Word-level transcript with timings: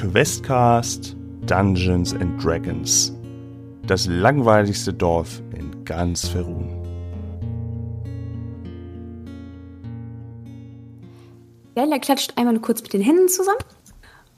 Questcast 0.00 1.14
Dungeons 1.44 2.14
and 2.14 2.42
Dragons. 2.42 3.12
Das 3.86 4.06
langweiligste 4.06 4.94
Dorf 4.94 5.42
in 5.54 5.84
ganz 5.84 6.26
Ferun. 6.26 6.70
Leila 11.74 11.98
klatscht 11.98 12.32
einmal 12.36 12.58
kurz 12.60 12.82
mit 12.82 12.94
den 12.94 13.02
Händen 13.02 13.28
zusammen 13.28 13.58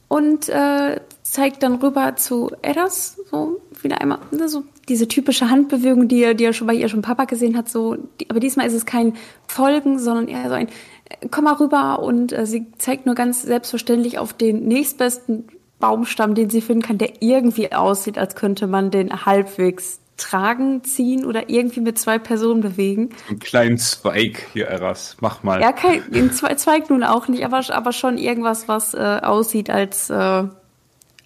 und 0.09 0.49
äh, 0.49 1.01
zeigt 1.23 1.63
dann 1.63 1.77
rüber 1.77 2.17
zu 2.17 2.51
Eras, 2.63 3.21
so 3.31 3.61
wieder 3.83 4.01
einmal, 4.01 4.19
ne, 4.33 4.49
so 4.49 4.65
diese 4.89 5.07
typische 5.07 5.49
Handbewegung, 5.49 6.09
die 6.09 6.25
er, 6.25 6.35
die 6.35 6.45
er 6.45 6.55
schon 6.55 6.67
bei 6.67 6.75
ihr 6.75 6.89
schon 6.89 7.03
Papa 7.03 7.25
gesehen 7.25 7.57
hat, 7.57 7.69
so, 7.69 7.95
die, 8.21 8.29
aber 8.29 8.41
diesmal 8.41 8.67
ist 8.67 8.75
es 8.75 8.85
kein 8.85 9.15
Folgen, 9.47 10.01
sondern 10.01 10.27
eher 10.27 10.49
so 10.49 10.55
ein, 10.55 10.67
äh, 10.69 11.29
komm 11.31 11.45
mal 11.45 11.55
rüber 11.55 12.03
und 12.03 12.33
äh, 12.33 12.47
sie 12.47 12.67
zeigt 12.79 13.07
nur 13.07 13.15
ganz 13.15 13.43
selbstverständlich 13.43 14.19
auf 14.19 14.33
den 14.33 14.67
nächstbesten 14.67 15.47
Baumstamm, 15.83 16.37
den 16.37 16.49
sie 16.49 16.61
finden 16.61 16.83
kann, 16.83 16.97
der 16.97 17.21
irgendwie 17.21 17.73
aussieht, 17.73 18.17
als 18.17 18.37
könnte 18.37 18.69
man 18.69 18.93
den 18.93 19.27
halbwegs 19.27 19.99
tragen, 20.17 20.85
ziehen 20.85 21.25
oder 21.25 21.51
irgendwie 21.51 21.81
mit 21.81 21.99
zwei 21.99 22.21
Personen 22.21 22.61
bewegen. 22.61 23.11
Einen 23.29 23.41
kleinen 23.41 23.79
Zweig 23.79 24.47
hier, 24.53 24.69
Eras. 24.69 25.17
Mach 25.21 25.43
mal. 25.43 25.61
Ja, 25.61 25.73
kein 25.73 26.09
den 26.13 26.31
Zweig 26.33 26.89
nun 26.89 27.03
auch 27.03 27.27
nicht, 27.27 27.45
aber, 27.45 27.61
aber 27.71 27.93
schon 27.93 28.17
irgendwas, 28.17 28.69
was 28.69 28.95
äh, 28.95 29.19
aussieht, 29.23 29.71
als, 29.71 30.09
äh, 30.11 30.45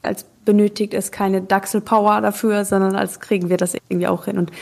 als 0.02 0.24
benötigt 0.47 0.95
es 0.95 1.12
keine 1.12 1.42
Dachselpower 1.42 2.23
dafür, 2.23 2.64
sondern 2.64 2.97
als 2.97 3.20
kriegen 3.20 3.50
wir 3.50 3.59
das 3.59 3.75
irgendwie 3.75 4.06
auch 4.06 4.25
hin. 4.25 4.38
Und 4.38 4.52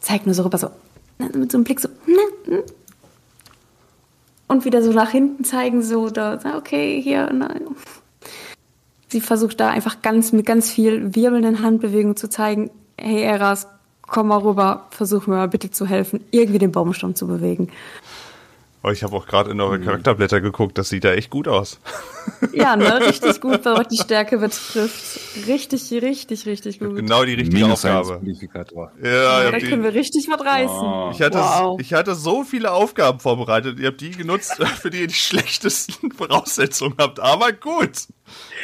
zeigt 0.00 0.26
nur 0.26 0.34
so 0.34 0.42
rüber, 0.42 0.58
so 0.58 0.68
ne, 1.18 1.30
mit 1.36 1.52
so 1.52 1.58
einem 1.58 1.64
Blick 1.64 1.78
so. 1.78 1.88
Ne, 2.06 2.16
ne. 2.52 2.64
Und 4.48 4.64
wieder 4.64 4.82
so 4.82 4.92
nach 4.92 5.10
hinten 5.10 5.44
zeigen, 5.44 5.80
so, 5.82 6.10
da, 6.10 6.40
okay, 6.56 7.00
hier, 7.00 7.32
nein. 7.32 7.62
Sie 9.12 9.20
versucht 9.20 9.60
da 9.60 9.68
einfach 9.68 10.00
ganz 10.00 10.32
mit 10.32 10.46
ganz 10.46 10.70
viel 10.70 11.14
wirbelnden 11.14 11.62
Handbewegungen 11.62 12.16
zu 12.16 12.30
zeigen, 12.30 12.70
hey 12.96 13.20
Eras, 13.20 13.68
komm 14.00 14.28
mal 14.28 14.38
rüber, 14.38 14.86
versuch 14.88 15.26
mir 15.26 15.34
mal 15.34 15.48
bitte 15.48 15.70
zu 15.70 15.84
helfen, 15.84 16.24
irgendwie 16.30 16.58
den 16.58 16.72
Baumstamm 16.72 17.14
zu 17.14 17.26
bewegen. 17.26 17.68
Oh, 18.84 18.90
ich 18.90 19.04
habe 19.04 19.14
auch 19.14 19.26
gerade 19.26 19.50
in 19.52 19.60
eure 19.60 19.78
Charakterblätter 19.80 20.40
geguckt, 20.40 20.76
das 20.76 20.88
sieht 20.88 21.04
da 21.04 21.12
echt 21.12 21.30
gut 21.30 21.48
aus. 21.48 21.78
Ja, 22.52 22.76
ne, 22.76 23.00
richtig 23.00 23.40
gut, 23.40 23.64
was 23.64 23.88
die 23.88 23.96
Stärke 23.96 24.38
betrifft. 24.38 25.20
Richtig, 25.48 25.90
richtig, 25.90 26.46
richtig 26.46 26.78
gut. 26.78 26.94
Genau 26.96 27.24
die 27.24 27.34
richtige 27.34 27.56
Minus 27.64 27.84
Aufgabe. 27.84 28.20
Ja, 29.02 29.44
Ja, 29.44 29.50
da 29.50 29.58
können 29.58 29.82
wir 29.82 29.92
richtig 29.94 30.28
was 30.28 30.40
reißen. 30.40 30.68
Oh. 30.76 31.10
ich, 31.12 31.20
hatte, 31.20 31.38
Wow. 31.38 31.80
ich 31.80 31.92
hatte 31.94 32.14
so 32.14 32.44
viele 32.44 32.70
Aufgaben 32.70 33.18
vorbereitet. 33.18 33.80
Ihr 33.80 33.88
habt 33.88 34.00
die 34.00 34.12
genutzt, 34.12 34.54
für 34.80 34.90
die 34.90 35.00
ihr 35.00 35.06
die 35.08 35.14
schlechtesten 35.14 36.12
Voraussetzungen 36.12 36.94
habt. 36.98 37.18
Aber 37.18 37.50
gut. 37.52 38.06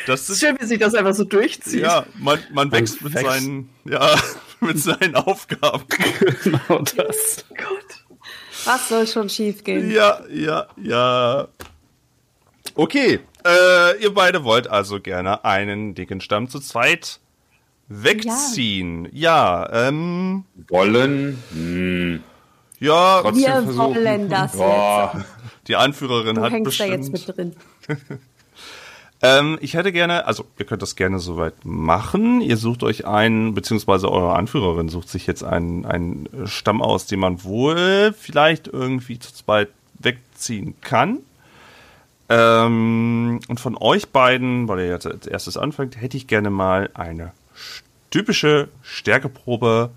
Das 0.06 0.22
Es 0.22 0.30
ist 0.30 0.40
schön, 0.40 0.56
wie 0.60 0.66
sich 0.66 0.78
das 0.78 0.94
einfach 0.94 1.14
so 1.14 1.24
durchzieht. 1.24 1.80
ja, 1.82 2.06
man, 2.18 2.38
man 2.52 2.70
wächst 2.70 3.02
mit 3.02 3.14
wächst. 3.14 3.26
seinen, 3.26 3.68
ja, 3.84 4.14
mit 4.60 4.78
seinen 4.78 5.16
Aufgaben. 5.16 5.82
Genau 6.44 6.78
das. 6.96 7.44
Gott. 7.56 8.07
Was 8.64 8.88
soll 8.88 9.06
schon 9.06 9.28
schief 9.28 9.64
gehen? 9.64 9.90
Ja, 9.90 10.20
ja, 10.30 10.66
ja. 10.76 11.48
Okay, 12.74 13.20
äh, 13.46 14.02
ihr 14.02 14.12
beide 14.14 14.44
wollt 14.44 14.68
also 14.68 15.00
gerne 15.00 15.44
einen 15.44 15.94
dicken 15.94 16.20
Stamm 16.20 16.48
zu 16.48 16.60
zweit 16.60 17.20
wegziehen. 17.88 19.08
Ja, 19.12 19.68
ähm, 19.72 20.44
Wollen. 20.68 21.42
Hm. 21.52 22.22
ja, 22.78 23.20
Trotzdem 23.22 23.42
Wir 23.42 23.52
versuchen. 23.62 23.94
wollen 23.94 24.28
das 24.28 24.52
Boah. 24.52 25.24
die 25.66 25.76
Anführerin 25.76 26.36
Du 26.36 26.42
hat 26.42 26.52
hängst 26.52 26.78
da 26.80 26.84
bestimmt. 26.86 27.14
jetzt 27.14 27.28
mit 27.28 27.36
drin. 27.36 27.56
Ähm, 29.20 29.58
ich 29.60 29.74
hätte 29.74 29.92
gerne, 29.92 30.26
also 30.26 30.44
ihr 30.58 30.64
könnt 30.64 30.82
das 30.82 30.94
gerne 30.94 31.18
soweit 31.18 31.64
machen. 31.64 32.40
Ihr 32.40 32.56
sucht 32.56 32.82
euch 32.82 33.06
einen, 33.06 33.54
beziehungsweise 33.54 34.10
eure 34.10 34.34
Anführerin 34.34 34.88
sucht 34.88 35.08
sich 35.08 35.26
jetzt 35.26 35.42
einen, 35.42 35.84
einen 35.84 36.28
Stamm 36.46 36.80
aus, 36.80 37.06
den 37.06 37.18
man 37.18 37.42
wohl 37.42 38.14
vielleicht 38.16 38.68
irgendwie 38.68 39.18
zu 39.18 39.32
zweit 39.34 39.68
wegziehen 39.98 40.74
kann. 40.80 41.18
Ähm, 42.28 43.40
und 43.48 43.58
von 43.58 43.76
euch 43.76 44.08
beiden, 44.10 44.68
weil 44.68 44.80
ihr 44.80 44.88
jetzt 44.88 45.06
als 45.06 45.26
erstes 45.26 45.56
anfängt, 45.56 46.00
hätte 46.00 46.16
ich 46.16 46.26
gerne 46.26 46.50
mal 46.50 46.90
eine 46.94 47.32
typische 48.10 48.68
Stärkeprobe 48.82 49.90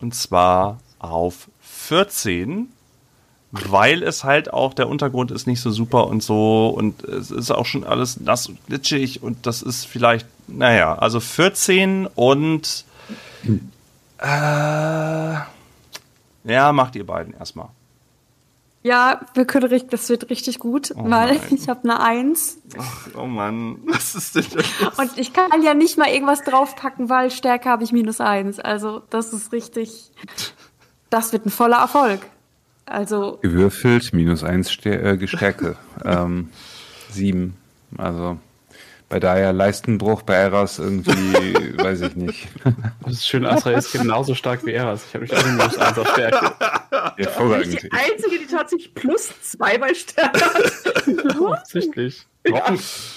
und 0.00 0.14
zwar 0.14 0.78
auf 0.98 1.48
14 1.62 2.68
weil 3.52 4.02
es 4.02 4.22
halt 4.24 4.52
auch 4.52 4.74
der 4.74 4.88
Untergrund 4.88 5.30
ist 5.30 5.46
nicht 5.46 5.60
so 5.60 5.70
super 5.70 6.06
und 6.06 6.22
so 6.22 6.68
und 6.68 7.02
es 7.04 7.30
ist 7.30 7.50
auch 7.50 7.66
schon 7.66 7.84
alles 7.84 8.20
nass 8.20 8.48
und 8.48 8.64
glitschig 8.66 9.22
und 9.22 9.46
das 9.46 9.62
ist 9.62 9.86
vielleicht, 9.86 10.26
naja, 10.46 10.94
also 10.94 11.18
14 11.20 12.06
und 12.14 12.84
äh, 14.18 15.34
ja, 16.44 16.72
macht 16.72 16.94
ihr 16.96 17.06
beiden 17.06 17.34
erstmal. 17.34 17.68
Ja, 18.82 19.20
wir 19.34 19.44
können 19.44 19.66
richtig, 19.66 19.90
das 19.90 20.08
wird 20.08 20.30
richtig 20.30 20.58
gut, 20.58 20.92
Oh 20.96 21.02
weil 21.04 21.36
nein. 21.36 21.40
ich 21.50 21.68
habe 21.68 21.80
eine 21.84 22.00
Eins 22.00 22.56
Ach, 22.78 23.08
oh 23.14 23.26
Mann, 23.26 23.78
was 23.86 24.14
ist 24.14 24.36
denn 24.36 24.46
das? 24.54 24.98
und 24.98 25.18
ich 25.18 25.32
kann 25.34 25.62
ja 25.62 25.74
nicht 25.74 25.98
mal 25.98 26.08
irgendwas 26.08 26.42
draufpacken, 26.44 27.08
weil 27.10 27.30
Stärke 27.30 27.68
habe 27.68 27.84
ich 27.84 27.92
minus 27.92 28.20
eins. 28.20 28.58
Also 28.58 29.02
das 29.10 29.32
ist 29.34 29.52
richtig, 29.52 30.10
das 31.10 31.32
wird 31.32 31.44
ein 31.46 31.50
voller 31.50 31.78
Erfolg. 31.78 32.20
Also 32.90 33.38
Gewürfelt, 33.40 34.12
minus 34.12 34.42
eins 34.42 34.72
Stär 34.72 35.04
äh, 35.04 35.26
Stärke. 35.28 35.76
ähm, 36.04 36.50
sieben. 37.08 37.56
Also 37.96 38.36
bei 39.08 39.20
daher 39.20 39.52
Leistenbruch 39.52 40.22
bei 40.22 40.34
Eras 40.34 40.80
irgendwie, 40.80 41.12
weiß 41.78 42.00
ich 42.00 42.16
nicht. 42.16 42.48
Das 43.04 43.12
ist 43.12 43.28
schön, 43.28 43.46
Asra 43.46 43.72
ist 43.72 43.92
genauso 43.92 44.34
stark 44.34 44.66
wie 44.66 44.72
Eras. 44.72 45.04
Ich 45.06 45.14
habe 45.14 45.22
mich 45.22 45.32
auch 45.32 45.46
in 45.46 45.56
minus 45.56 45.78
1 45.78 45.98
auf 45.98 46.08
Stärke. 46.08 46.52
Ich 47.16 47.26
Hervorragend. 47.26 47.80
die 47.80 47.92
Einzige, 47.92 48.38
die 48.40 48.46
tatsächlich 48.46 48.92
plus 48.92 49.40
zwei 49.40 49.78
bei 49.78 49.94
Stärke 49.94 50.40
hat. 50.40 51.36
Offensichtlich. 51.40 52.26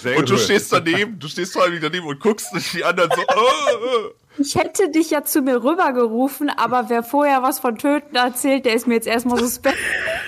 Sehr 0.01 0.17
Und 0.17 0.29
du 0.29 0.37
stehst 0.37 0.71
daneben, 0.71 1.17
du 1.17 1.27
stehst 1.27 1.53
vor 1.53 1.63
allem 1.63 1.79
daneben 1.81 2.05
und 2.05 2.19
guckst 2.19 2.51
die 2.73 2.83
anderen 2.83 3.09
so, 3.15 3.21
oh, 3.21 3.49
oh. 3.75 4.22
Ich 4.37 4.55
hätte 4.55 4.89
dich 4.89 5.11
ja 5.11 5.23
zu 5.23 5.41
mir 5.41 5.63
rübergerufen, 5.63 6.49
aber 6.49 6.89
wer 6.89 7.03
vorher 7.03 7.43
was 7.43 7.59
von 7.59 7.77
Töten 7.77 8.15
erzählt, 8.15 8.65
der 8.65 8.73
ist 8.73 8.87
mir 8.87 8.95
jetzt 8.95 9.07
erstmal 9.07 9.39
suspekt. 9.39 9.77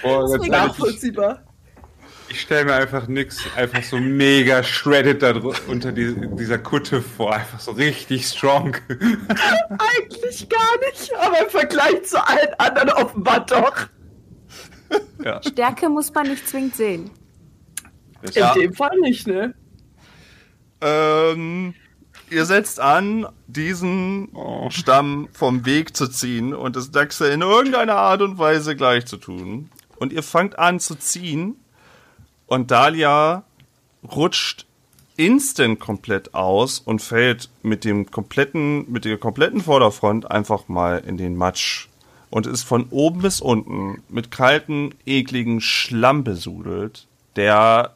Boah, 0.04 0.22
ganz 0.22 0.32
ehrlich, 0.34 0.50
Nachvollziehbar. 0.50 1.44
ich 2.30 2.42
stelle 2.42 2.66
mir 2.66 2.74
einfach 2.76 3.08
nix, 3.08 3.40
einfach 3.56 3.82
so 3.84 3.98
mega 3.98 4.62
shredded 4.64 5.22
da 5.24 5.34
unter 5.68 5.92
die, 5.92 6.16
dieser 6.36 6.58
Kutte 6.60 7.02
vor. 7.02 7.34
Einfach 7.36 7.60
so 7.60 7.72
richtig 7.72 8.28
strong. 8.28 8.76
Eigentlich 8.90 10.50
gar 10.50 10.90
nicht, 10.92 11.12
aber 11.20 11.40
im 11.44 11.50
Vergleich 11.50 12.04
zu 12.04 12.18
allen 12.28 12.54
anderen 12.58 12.90
offenbar 12.92 13.46
doch. 13.46 13.88
ja. 15.24 15.42
Stärke 15.44 15.90
muss 15.90 16.14
man 16.14 16.28
nicht 16.30 16.48
zwingend 16.48 16.76
sehen. 16.76 17.10
In 18.22 18.32
Ja. 18.34 18.54
dem 18.54 18.74
Fall 18.74 18.98
nicht, 19.02 19.28
ne? 19.28 19.54
Ähm, 20.82 21.74
ihr 22.36 22.46
setzt 22.46 22.80
an, 22.80 23.28
diesen 23.48 24.30
Stamm 24.70 25.30
vom 25.32 25.66
Weg 25.66 25.96
zu 25.96 26.08
ziehen 26.08 26.54
und 26.54 26.76
das 26.76 26.92
Dachse 26.92 27.28
in 27.30 27.42
irgendeiner 27.42 27.96
Art 27.96 28.22
und 28.22 28.38
Weise 28.38 28.76
gleich 28.76 29.06
zu 29.06 29.18
tun. 29.18 29.70
Und 29.98 30.12
ihr 30.12 30.22
fangt 30.22 30.60
an 30.60 30.82
zu 30.82 30.96
ziehen 30.96 31.56
und 32.46 32.72
Dahlia 32.72 33.44
rutscht 34.04 34.66
instant 35.16 35.80
komplett 35.80 36.34
aus 36.34 36.80
und 36.80 37.02
fällt 37.02 37.50
mit 37.64 37.86
dem 37.86 38.12
kompletten, 38.12 38.92
mit 38.92 39.06
der 39.06 39.18
kompletten 39.18 39.62
Vorderfront 39.62 40.30
einfach 40.30 40.68
mal 40.68 40.98
in 40.98 41.16
den 41.16 41.38
Matsch 41.38 41.88
und 42.30 42.48
ist 42.48 42.64
von 42.64 42.88
oben 42.90 43.22
bis 43.22 43.40
unten 43.40 44.04
mit 44.10 44.30
kalten, 44.30 44.94
ekligen 45.06 45.62
Schlamm 45.62 46.26
besudelt, 46.26 47.08
der 47.38 47.95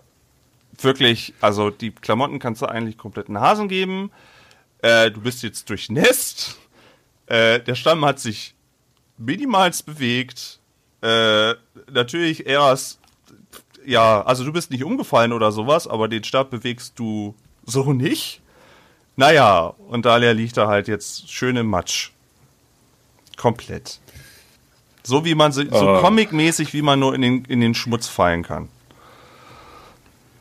wirklich, 0.84 1.34
also 1.42 1.70
die 1.70 1.92
Klamotten 1.92 2.40
kannst 2.40 2.62
du 2.62 2.66
eigentlich 2.66 2.98
komplett 2.98 3.28
einen 3.28 3.40
Hasen 3.40 3.68
geben. 3.68 4.12
Äh, 4.82 5.12
du 5.12 5.22
bist 5.22 5.44
jetzt 5.44 5.70
durchnässt. 5.70 6.58
Äh, 7.28 7.60
der 7.60 7.76
Stamm 7.76 8.06
hat 8.06 8.20
sich 8.20 8.56
minimals 9.18 9.84
bewegt. 9.84 10.60
Äh, 11.02 11.54
natürlich 11.92 12.46
erst, 12.46 13.00
ja, 13.86 14.22
also 14.22 14.44
du 14.44 14.52
bist 14.54 14.72
nicht 14.72 14.84
umgefallen 14.84 15.34
oder 15.34 15.52
sowas, 15.52 15.88
aber 15.88 16.08
den 16.08 16.24
Stab 16.24 16.50
bewegst 16.50 16.98
du 16.98 17.36
so 17.66 17.94
nicht. 17.94 18.42
Naja, 19.16 19.74
und 19.90 20.06
Dalia 20.06 20.32
liegt 20.32 20.56
da 20.58 20.68
halt 20.68 20.88
jetzt 20.88 21.30
schön 21.30 21.58
im 21.58 21.68
Matsch. 21.68 22.12
Komplett. 23.38 24.00
So 25.04 25.26
wie 25.26 25.36
man, 25.36 25.52
so, 25.52 25.64
so 25.64 25.70
Oh. 25.90 26.02
comic-mäßig, 26.02 26.74
wie 26.74 26.82
man 26.82 27.00
nur 27.00 27.14
in 27.16 27.22
den, 27.22 27.46
in 27.46 27.62
den 27.62 27.74
Schmutz 27.74 28.08
fallen 28.08 28.44
kann. 28.44 28.70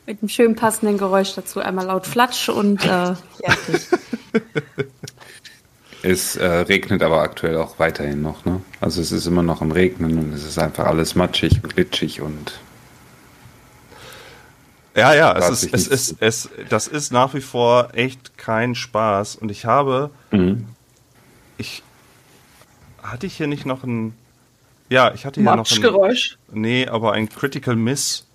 Mit 0.09 0.23
einem 0.23 0.31
schön 0.31 0.57
passenden 0.57 0.97
Geräusch 0.97 1.35
dazu. 1.35 1.61
Einmal 1.61 1.85
laut 1.85 2.07
Flatsch 2.07 2.49
und 2.49 2.83
äh, 2.83 3.15
fertig. 3.45 3.89
Es 6.01 6.37
äh, 6.37 6.47
regnet 6.47 7.03
aber 7.03 7.21
aktuell 7.23 7.57
auch 7.57 7.81
weiterhin 7.81 8.23
noch, 8.23 8.45
ne? 8.45 8.63
Also 8.81 9.01
es 9.03 9.11
ist 9.11 9.27
immer 9.27 9.43
noch 9.43 9.63
am 9.63 9.73
Regnen 9.73 10.17
und 10.17 10.33
es 10.33 10.45
ist 10.45 10.57
einfach 10.57 10.87
alles 10.87 11.17
matschig 11.17 11.59
und 11.65 11.75
glitschig 11.75 12.21
und 12.21 12.61
Ja, 14.95 15.13
ja, 15.15 15.37
es 15.37 15.65
ist, 15.65 15.75
es 15.75 15.89
ist, 15.89 16.17
es, 16.21 16.49
das 16.69 16.87
ist 16.87 17.11
nach 17.11 17.35
wie 17.35 17.41
vor 17.41 17.89
echt 17.95 18.39
kein 18.39 18.77
Spaß. 18.77 19.37
Und 19.37 19.51
ich 19.51 19.67
habe, 19.67 20.11
Mhm. 20.31 20.67
ich, 21.59 21.83
hatte 23.03 23.27
ich 23.27 23.37
hier 23.37 23.49
nicht 23.49 23.67
noch 23.67 23.83
ein, 23.83 24.15
ja, 24.89 25.13
ich 25.15 25.27
hatte 25.27 25.41
hier 25.41 25.47
noch 25.47 25.55
ein, 25.55 25.59
Matschgeräusch. 25.59 26.39
nee, 26.53 26.87
aber 26.87 27.13
ein 27.13 27.29
Critical 27.29 27.75
Miss. 27.75 28.28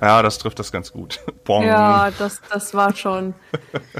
Ja, 0.00 0.22
das 0.22 0.38
trifft 0.38 0.58
das 0.58 0.72
ganz 0.72 0.92
gut. 0.92 1.20
Bong. 1.44 1.64
Ja, 1.64 2.10
das, 2.18 2.40
das 2.50 2.74
war 2.74 2.94
schon. 2.94 3.34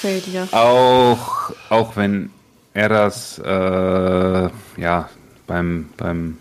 Failure. 0.00 0.48
Auch, 0.52 1.52
auch 1.68 1.96
wenn 1.96 2.30
er 2.72 2.88
das 2.88 3.38
äh, 3.38 4.50
ja 4.80 5.08
beim, 5.46 5.90
beim 5.96 6.38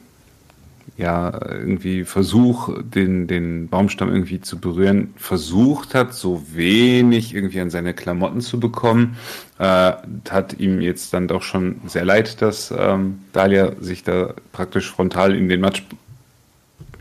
ja, 0.99 1.31
irgendwie 1.49 2.03
Versuch, 2.03 2.69
den, 2.83 3.25
den 3.27 3.69
Baumstamm 3.69 4.09
irgendwie 4.09 4.41
zu 4.41 4.59
berühren, 4.59 5.13
versucht 5.15 5.95
hat, 5.95 6.13
so 6.13 6.43
wenig 6.51 7.33
irgendwie 7.33 7.61
an 7.61 7.69
seine 7.69 7.93
Klamotten 7.93 8.41
zu 8.41 8.59
bekommen. 8.59 9.15
Äh, 9.59 9.93
hat 10.29 10.59
ihm 10.59 10.81
jetzt 10.81 11.13
dann 11.13 11.29
doch 11.29 11.41
schon 11.41 11.79
sehr 11.87 12.03
leid, 12.03 12.41
dass 12.41 12.73
ähm, 12.77 13.19
Dahlia 13.31 13.71
sich 13.79 14.03
da 14.03 14.33
praktisch 14.51 14.91
frontal 14.91 15.35
in 15.35 15.47
den 15.47 15.61
Matsch 15.61 15.83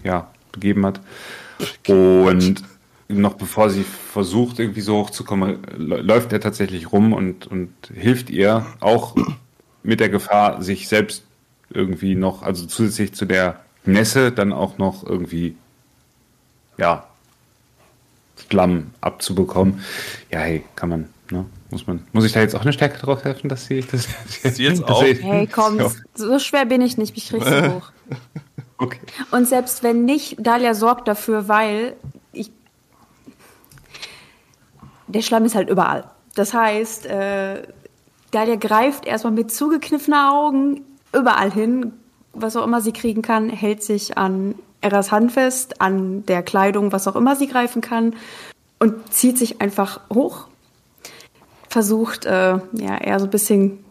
ja, 0.05 0.29
begeben 0.53 0.87
hat. 0.87 1.01
Und 1.89 2.63
noch 3.09 3.35
bevor 3.35 3.71
sie 3.71 3.85
versucht, 3.85 4.59
irgendwie 4.59 4.81
so 4.83 4.99
hochzukommen, 4.99 5.63
lä- 5.79 6.03
läuft 6.03 6.33
er 6.33 6.41
tatsächlich 6.41 6.93
rum 6.93 7.13
und, 7.13 7.47
und 7.47 7.73
hilft 7.95 8.29
ihr 8.31 8.67
auch 8.81 9.17
mit 9.83 10.01
der 10.01 10.09
Gefahr, 10.11 10.63
sich 10.63 10.89
selbst 10.89 11.25
irgendwie 11.71 12.15
noch, 12.15 12.43
also 12.43 12.67
zusätzlich 12.67 13.13
zu 13.15 13.25
der 13.25 13.61
Nässe, 13.85 14.31
dann 14.33 14.53
auch 14.53 14.77
noch 14.79 15.05
irgendwie, 15.05 15.57
ja, 16.77 17.07
Schlamm 18.51 18.91
abzubekommen. 19.01 19.81
Ja, 20.31 20.41
hey, 20.41 20.65
kann 20.77 20.89
man, 20.91 21.09
ne? 21.31 21.45
Muss 21.71 21.87
man, 21.87 22.07
muss 22.13 22.25
ich 22.25 22.33
da 22.33 22.41
jetzt 22.41 22.55
auch 22.55 22.63
eine 22.63 22.73
Stärke 22.73 22.99
drauf 22.99 23.25
helfen, 23.25 23.49
dass 23.49 23.67
sie, 23.67 23.81
dass 23.83 24.09
Sie 24.57 24.65
jetzt 24.65 24.81
dass 24.83 24.89
auch? 24.89 25.03
Hey, 25.03 25.47
komm, 25.47 25.81
so 26.15 26.39
schwer 26.39 26.65
bin 26.67 26.81
ich 26.81 26.97
nicht, 26.97 27.15
mich 27.15 27.29
kriegst 27.29 27.47
du 27.51 27.75
hoch. 27.75 27.91
Okay. 28.79 29.01
Und 29.31 29.47
selbst 29.47 29.83
wenn 29.83 30.05
nicht, 30.05 30.37
Dalia 30.39 30.75
sorgt 30.75 31.09
dafür, 31.09 31.49
weil 31.49 31.97
ich. 32.33 32.51
Der 35.07 35.23
Schlamm 35.23 35.45
ist 35.45 35.55
halt 35.55 35.71
überall. 35.71 36.11
Das 36.35 36.55
heißt, 36.55 37.07
äh, 37.07 37.63
Dalia 38.31 38.57
greift 38.57 39.07
erstmal 39.07 39.33
mit 39.33 39.51
zugekniffenen 39.51 40.19
Augen 40.19 40.85
überall 41.13 41.51
hin, 41.51 41.93
was 42.33 42.57
auch 42.57 42.65
immer 42.65 42.81
sie 42.81 42.93
kriegen 42.93 43.23
kann, 43.23 43.49
hält 43.49 43.83
sich 43.83 44.19
an 44.19 44.55
Eras 44.81 45.11
Hand 45.11 45.33
fest, 45.33 45.81
an 45.81 46.25
der 46.27 46.43
Kleidung, 46.43 46.93
was 46.93 47.09
auch 47.09 47.17
immer 47.17 47.37
sie 47.37 47.49
greifen 47.49 47.81
kann 47.81 48.15
und 48.79 49.13
zieht 49.13 49.39
sich 49.39 49.61
einfach 49.61 50.01
hoch. 50.13 50.47
Versucht, 51.69 52.25
äh, 52.25 52.59
ja, 52.73 52.99
eher 52.99 53.19
so 53.19 53.27
ein 53.27 53.31
bisschen 53.31 53.85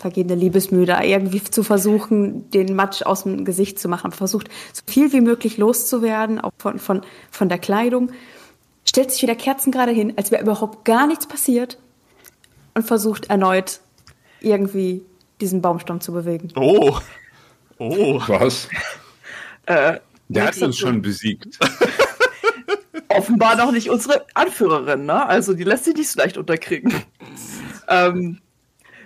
vergehende 0.00 0.34
Liebesmüde, 0.34 0.96
irgendwie 1.02 1.42
zu 1.42 1.62
versuchen, 1.62 2.50
den 2.50 2.74
Matsch 2.74 3.02
aus 3.02 3.24
dem 3.24 3.44
Gesicht 3.44 3.78
zu 3.78 3.88
machen. 3.88 4.12
Versucht, 4.12 4.48
so 4.72 4.82
viel 4.86 5.12
wie 5.12 5.20
möglich 5.20 5.58
loszuwerden, 5.58 6.40
auch 6.40 6.52
von, 6.58 6.78
von, 6.78 7.02
von 7.30 7.48
der 7.48 7.58
Kleidung. 7.58 8.10
Stellt 8.84 9.10
sich 9.10 9.22
wieder 9.22 9.34
Kerzen 9.34 9.70
gerade 9.70 9.92
hin, 9.92 10.14
als 10.16 10.30
wäre 10.30 10.42
überhaupt 10.42 10.84
gar 10.84 11.06
nichts 11.06 11.28
passiert 11.28 11.78
und 12.74 12.86
versucht 12.86 13.28
erneut 13.28 13.80
irgendwie 14.40 15.04
diesen 15.40 15.60
Baumstamm 15.60 16.00
zu 16.00 16.12
bewegen. 16.12 16.48
Oh. 16.56 16.96
Oh. 17.78 18.20
Was? 18.26 18.68
Äh, 19.66 19.98
Der 20.28 20.46
hat 20.46 20.60
uns 20.62 20.78
schon 20.78 21.02
besiegt. 21.02 21.58
offenbar 23.10 23.56
noch 23.56 23.72
nicht 23.72 23.90
unsere 23.90 24.24
Anführerin, 24.34 25.04
ne? 25.04 25.26
Also 25.26 25.52
die 25.54 25.64
lässt 25.64 25.84
sich 25.84 25.94
nicht 25.96 26.08
so 26.08 26.18
leicht 26.18 26.36
unterkriegen. 26.36 26.94
ähm, 27.88 28.40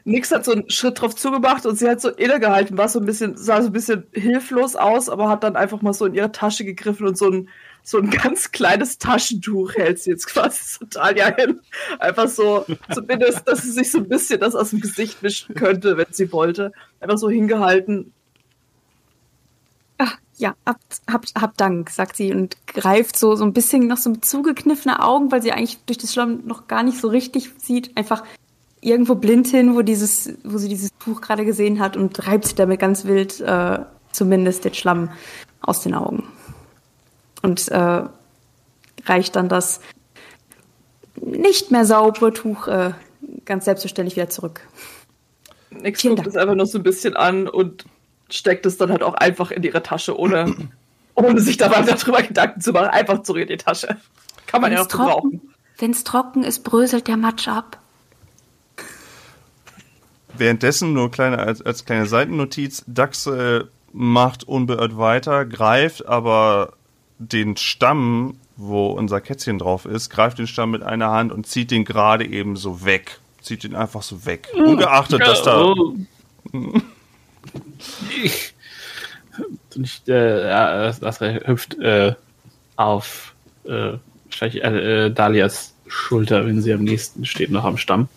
Nix 0.07 0.31
hat 0.31 0.45
so 0.45 0.53
einen 0.53 0.69
Schritt 0.69 1.01
drauf 1.01 1.17
zugemacht 1.17 1.65
und 1.65 1.77
sie 1.77 1.89
hat 1.89 2.01
so 2.01 2.11
innegehalten, 2.11 2.77
war 2.77 2.91
so 2.91 3.01
ein 3.01 3.07
bisschen, 3.07 3.39
sah 3.39 3.63
so 3.63 3.69
ein 3.69 3.73
bisschen 3.73 4.07
hilflos 4.13 4.77
aus, 4.77 5.09
aber 5.09 5.31
hat 5.31 5.43
dann 5.43 5.57
einfach 5.57 5.81
mal 5.81 5.95
so 5.95 6.05
in 6.05 6.15
ihre 6.15 6.31
Tasche 6.31 6.67
gegriffen 6.67 7.07
und 7.07 7.17
so 7.17 7.31
ein, 7.31 7.49
so 7.83 7.99
ein 7.99 8.11
ganz 8.23 8.53
kleines 8.53 8.99
Taschentuch 8.99 9.75
hält 9.75 10.01
sie 10.01 10.11
jetzt 10.11 10.27
quasi 10.27 10.79
total 10.79 11.17
ja 11.17 11.35
hin. 11.35 11.61
Einfach 11.99 12.29
so, 12.29 12.67
zumindest, 12.93 13.49
dass 13.49 13.63
sie 13.63 13.71
sich 13.71 13.91
so 13.91 13.99
ein 13.99 14.09
bisschen 14.09 14.41
das 14.41 14.55
aus 14.55 14.71
dem 14.71 14.83
Gesicht 14.83 15.23
wischen 15.23 15.55
könnte, 15.55 15.97
wenn 15.97 16.07
sie 16.11 16.31
wollte. 16.33 16.73
Einfach 17.01 17.17
so 17.17 17.31
hingehalten. 17.31 18.13
Ach, 19.97 20.19
ja, 20.37 20.55
habt, 20.67 21.01
habt, 21.11 21.33
habt 21.35 21.59
Dank, 21.59 21.89
sagt 21.89 22.17
sie 22.17 22.35
und 22.35 22.59
greift 22.67 23.19
so, 23.19 23.37
so 23.37 23.45
ein 23.45 23.55
bisschen 23.55 23.87
noch 23.87 23.97
so 23.97 24.11
mit 24.11 24.27
zugekniffene 24.27 25.03
Augen, 25.03 25.33
weil 25.33 25.41
sie 25.41 25.53
eigentlich 25.53 25.79
durch 25.87 25.97
das 25.97 26.13
Schlamm 26.13 26.43
noch 26.45 26.67
gar 26.67 26.83
nicht 26.83 27.01
so 27.01 27.09
richtig 27.09 27.53
sieht, 27.57 27.97
einfach 27.97 28.23
irgendwo 28.85 29.15
blind 29.15 29.49
hin, 29.49 29.75
wo 29.75 29.83
dieses, 29.83 30.35
wo 30.45 30.59
sie 30.59 30.69
dieses 30.69 30.91
Tuch 30.99 31.21
gerade 31.21 31.45
gesehen 31.45 31.81
hat 31.81 31.97
und 31.97 32.27
reibt 32.27 32.45
sich 32.45 32.55
damit 32.55 32.79
ganz 32.79 33.05
wild 33.07 33.41
äh, 33.41 33.79
zumindest 34.13 34.65
den 34.65 34.75
Schlamm 34.75 35.11
aus 35.61 35.83
den 35.83 35.95
Augen. 35.95 36.25
Und 37.43 37.69
äh, 37.69 38.03
reicht 39.07 39.37
dann 39.37 39.49
das 39.49 39.81
nicht 41.17 41.71
mehr 41.71 41.87
saubere 41.87 42.33
Tuch 42.33 42.69
äh, 42.69 42.93
ganz 43.45 43.65
selbstverständlich 43.65 44.17
wieder 44.17 44.29
zurück. 44.29 44.61
Nix 45.71 46.03
guckt 46.03 46.27
es 46.27 46.37
einfach 46.37 46.55
nur 46.55 46.67
so 46.67 46.79
ein 46.79 46.83
bisschen 46.83 47.17
an 47.17 47.49
und 47.49 47.85
steckt 48.31 48.67
es 48.67 48.77
dann 48.77 48.91
halt 48.91 49.03
auch 49.03 49.15
einfach 49.15 49.51
in 49.51 49.63
ihre 49.63 49.83
Tasche, 49.83 50.19
ohne, 50.19 50.55
ohne 51.15 51.41
sich 51.41 51.57
da 51.57 51.71
weiter 51.71 51.97
drüber 51.97 52.23
Gedanken 52.23 52.61
zu 52.61 52.73
machen. 52.73 52.89
Einfach 52.89 53.23
zurück 53.23 53.43
in 53.43 53.49
die 53.49 53.57
Tasche. 53.57 53.97
Kann 54.47 54.61
man 54.61 54.73
ja 54.73 54.79
Wenn's 54.79 54.93
noch 54.93 54.99
gebrauchen. 54.99 55.31
trocken, 55.31 55.55
wenn's 55.79 56.05
trocken 56.05 56.45
ist, 56.45 56.65
bröselt 56.65 57.09
der 57.09 57.17
Matsch 57.17 57.49
ab. 57.49 57.79
Währenddessen 60.37 60.93
nur 60.93 61.11
kleine, 61.11 61.39
als, 61.39 61.63
als 61.63 61.85
kleine 61.85 62.07
Seitennotiz, 62.07 62.85
Daxe 62.87 63.69
macht 63.93 64.45
unbeirrt 64.45 64.99
weiter, 64.99 65.45
greift 65.45 66.07
aber 66.07 66.73
den 67.19 67.57
Stamm, 67.57 68.37
wo 68.57 68.89
unser 68.89 69.21
Kätzchen 69.21 69.59
drauf 69.59 69.85
ist, 69.85 70.11
greift 70.11 70.39
den 70.39 70.47
Stamm 70.47 70.73
mit 70.73 70.83
einer 70.83 71.11
Hand 71.11 71.33
und 71.33 71.47
zieht 71.47 71.71
den 71.71 71.85
gerade 71.85 72.27
eben 72.27 72.57
so 72.57 72.85
weg. 72.85 73.21
Zieht 73.41 73.65
ihn 73.65 73.75
einfach 73.75 74.03
so 74.03 74.27
weg. 74.27 74.49
Ungeachtet, 74.55 75.21
dass 75.21 75.43
da. 75.43 75.63
Oh. 75.63 75.95
Ich, 78.25 78.55
nicht, 79.77 80.09
äh, 80.09 80.49
ja, 80.49 80.93
das, 80.93 81.21
hüpft 81.21 81.79
äh, 81.79 82.15
auf 82.77 83.35
äh, 83.65 83.99
äh, 84.41 85.07
äh, 85.07 85.11
Dalias 85.11 85.75
Schulter, 85.87 86.47
wenn 86.47 86.63
sie 86.63 86.73
am 86.73 86.85
nächsten 86.85 87.25
steht, 87.25 87.51
noch 87.51 87.65
am 87.65 87.77
Stamm. 87.77 88.09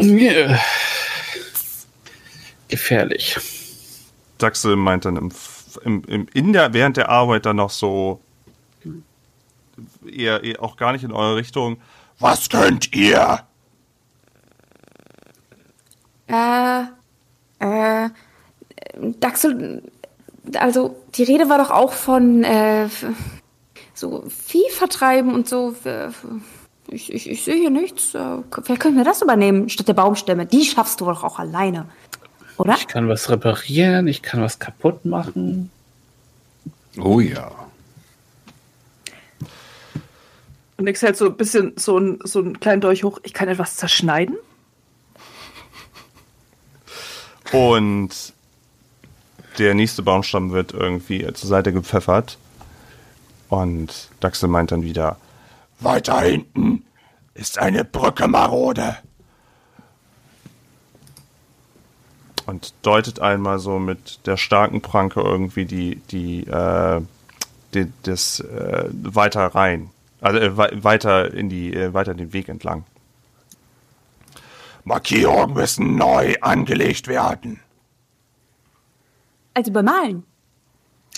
Yeah. 0.00 0.58
Gefährlich. 2.68 3.36
Daxe 4.38 4.76
meint 4.76 5.04
dann 5.04 5.16
im, 5.16 5.32
im, 5.84 6.04
im, 6.04 6.26
in 6.32 6.52
der, 6.52 6.72
während 6.72 6.96
der 6.96 7.08
Arbeit 7.08 7.46
dann 7.46 7.56
noch 7.56 7.70
so 7.70 8.20
eher, 10.06 10.42
eher 10.42 10.62
auch 10.62 10.76
gar 10.76 10.92
nicht 10.92 11.04
in 11.04 11.12
eure 11.12 11.36
Richtung. 11.36 11.78
Was 12.18 12.48
könnt 12.48 12.94
ihr? 12.94 13.40
Äh, 16.28 16.82
äh, 17.58 18.10
Daxel, 19.18 19.82
also 20.54 20.96
die 21.14 21.24
Rede 21.24 21.48
war 21.48 21.58
doch 21.58 21.70
auch 21.70 21.92
von 21.92 22.44
äh, 22.44 22.88
so 23.94 24.24
Vieh 24.28 24.70
vertreiben 24.70 25.34
und 25.34 25.48
so. 25.48 25.74
Äh, 25.84 26.10
Ich, 26.90 27.12
ich, 27.12 27.30
ich 27.30 27.44
sehe 27.44 27.54
hier 27.54 27.70
nichts. 27.70 28.14
Äh, 28.14 28.38
Vielleicht 28.62 28.82
können 28.82 28.96
wir 28.96 29.04
das 29.04 29.22
übernehmen 29.22 29.68
statt 29.68 29.88
der 29.88 29.94
Baumstämme. 29.94 30.46
Die 30.46 30.64
schaffst 30.64 31.00
du 31.00 31.06
doch 31.06 31.22
auch 31.22 31.38
alleine. 31.38 31.86
Oder? 32.56 32.74
Ich 32.76 32.88
kann 32.88 33.08
was 33.08 33.30
reparieren, 33.30 34.06
ich 34.06 34.22
kann 34.22 34.42
was 34.42 34.58
kaputt 34.58 35.04
machen. 35.04 35.70
Oh 36.98 37.20
ja. 37.20 37.50
Und 40.76 40.84
Nix 40.84 41.00
hält 41.02 41.16
so 41.16 41.26
ein 41.26 41.36
bisschen 41.36 41.74
so, 41.76 41.98
ein, 41.98 42.18
so 42.24 42.40
einen 42.40 42.58
kleinen 42.58 42.80
Dolch 42.80 43.04
hoch. 43.04 43.18
Ich 43.22 43.32
kann 43.32 43.48
etwas 43.48 43.76
zerschneiden. 43.76 44.36
Und 47.52 48.32
der 49.58 49.74
nächste 49.74 50.02
Baumstamm 50.02 50.52
wird 50.52 50.72
irgendwie 50.72 51.30
zur 51.32 51.48
Seite 51.48 51.72
gepfeffert. 51.72 52.38
Und 53.48 54.08
Daxel 54.20 54.48
meint 54.48 54.72
dann 54.72 54.82
wieder, 54.82 55.16
weiter 55.80 56.20
hinten 56.20 56.84
ist 57.34 57.58
eine 57.58 57.84
Brücke 57.84 58.28
marode. 58.28 58.96
Und 62.46 62.74
deutet 62.82 63.20
einmal 63.20 63.58
so 63.58 63.78
mit 63.78 64.26
der 64.26 64.36
starken 64.36 64.80
Pranke 64.80 65.20
irgendwie 65.20 65.64
die, 65.66 65.96
die, 66.10 66.46
äh, 66.46 67.00
die 67.74 67.92
das 68.02 68.40
äh, 68.40 68.88
weiter 68.90 69.46
rein. 69.54 69.90
Also 70.20 70.38
äh, 70.40 70.56
wei- 70.56 70.72
weiter 70.82 71.32
in 71.32 71.48
die, 71.48 71.72
äh, 71.72 71.94
weiter 71.94 72.14
den 72.14 72.32
Weg 72.32 72.48
entlang. 72.48 72.84
Markierungen 74.84 75.54
müssen 75.54 75.96
neu 75.96 76.34
angelegt 76.40 77.06
werden. 77.06 77.60
Also 79.54 79.70
bemalen. 79.70 80.24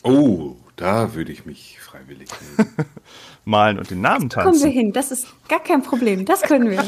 Oh, 0.02 0.57
da 0.76 1.14
würde 1.14 1.33
ich 1.33 1.47
mich 1.47 1.78
freiwillig 1.81 2.28
nehmen. 2.59 2.75
Malen 3.44 3.78
und 3.78 3.90
den 3.90 4.00
Namen 4.00 4.28
Kommen 4.28 4.46
wir 4.46 4.52
tanzen. 4.52 4.70
hin, 4.70 4.92
das 4.92 5.11
ist 5.11 5.26
gar 5.49 5.62
kein 5.62 5.82
Problem, 5.82 6.25
das 6.25 6.42
können 6.42 6.70
wir. 6.70 6.84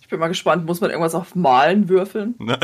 Ich 0.00 0.08
bin 0.08 0.20
mal 0.20 0.28
gespannt, 0.28 0.64
muss 0.66 0.80
man 0.80 0.90
irgendwas 0.90 1.14
auf 1.14 1.34
Malen 1.34 1.88
würfeln? 1.88 2.36
Ne? 2.38 2.58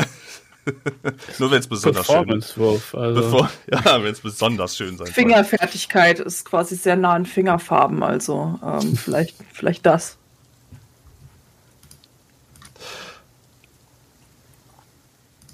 Nur 1.39 1.51
wenn 1.51 1.59
es 1.59 1.67
besonders 1.67 2.07
schön 2.07 2.29
ist. 2.29 2.57
Also, 2.57 3.21
Bevor, 3.21 3.51
ja, 3.69 4.03
wenn 4.03 4.11
es 4.13 4.21
besonders 4.21 4.77
schön 4.77 4.97
sein 4.97 5.07
soll. 5.07 5.13
Fingerfertigkeit 5.13 6.19
ist 6.19 6.45
quasi 6.45 6.75
sehr 6.75 6.95
nah 6.95 7.13
an 7.13 7.25
Fingerfarben, 7.25 8.01
also 8.01 8.59
ähm, 8.63 8.95
vielleicht, 8.95 9.35
vielleicht 9.51 9.85
das. 9.85 10.17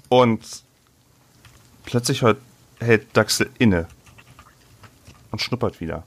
Und 0.08 0.40
plötzlich 1.90 2.22
hört, 2.22 2.38
hält 2.80 3.14
Daxel 3.16 3.50
inne 3.58 3.86
und 5.30 5.40
schnuppert 5.42 5.80
wieder. 5.80 6.04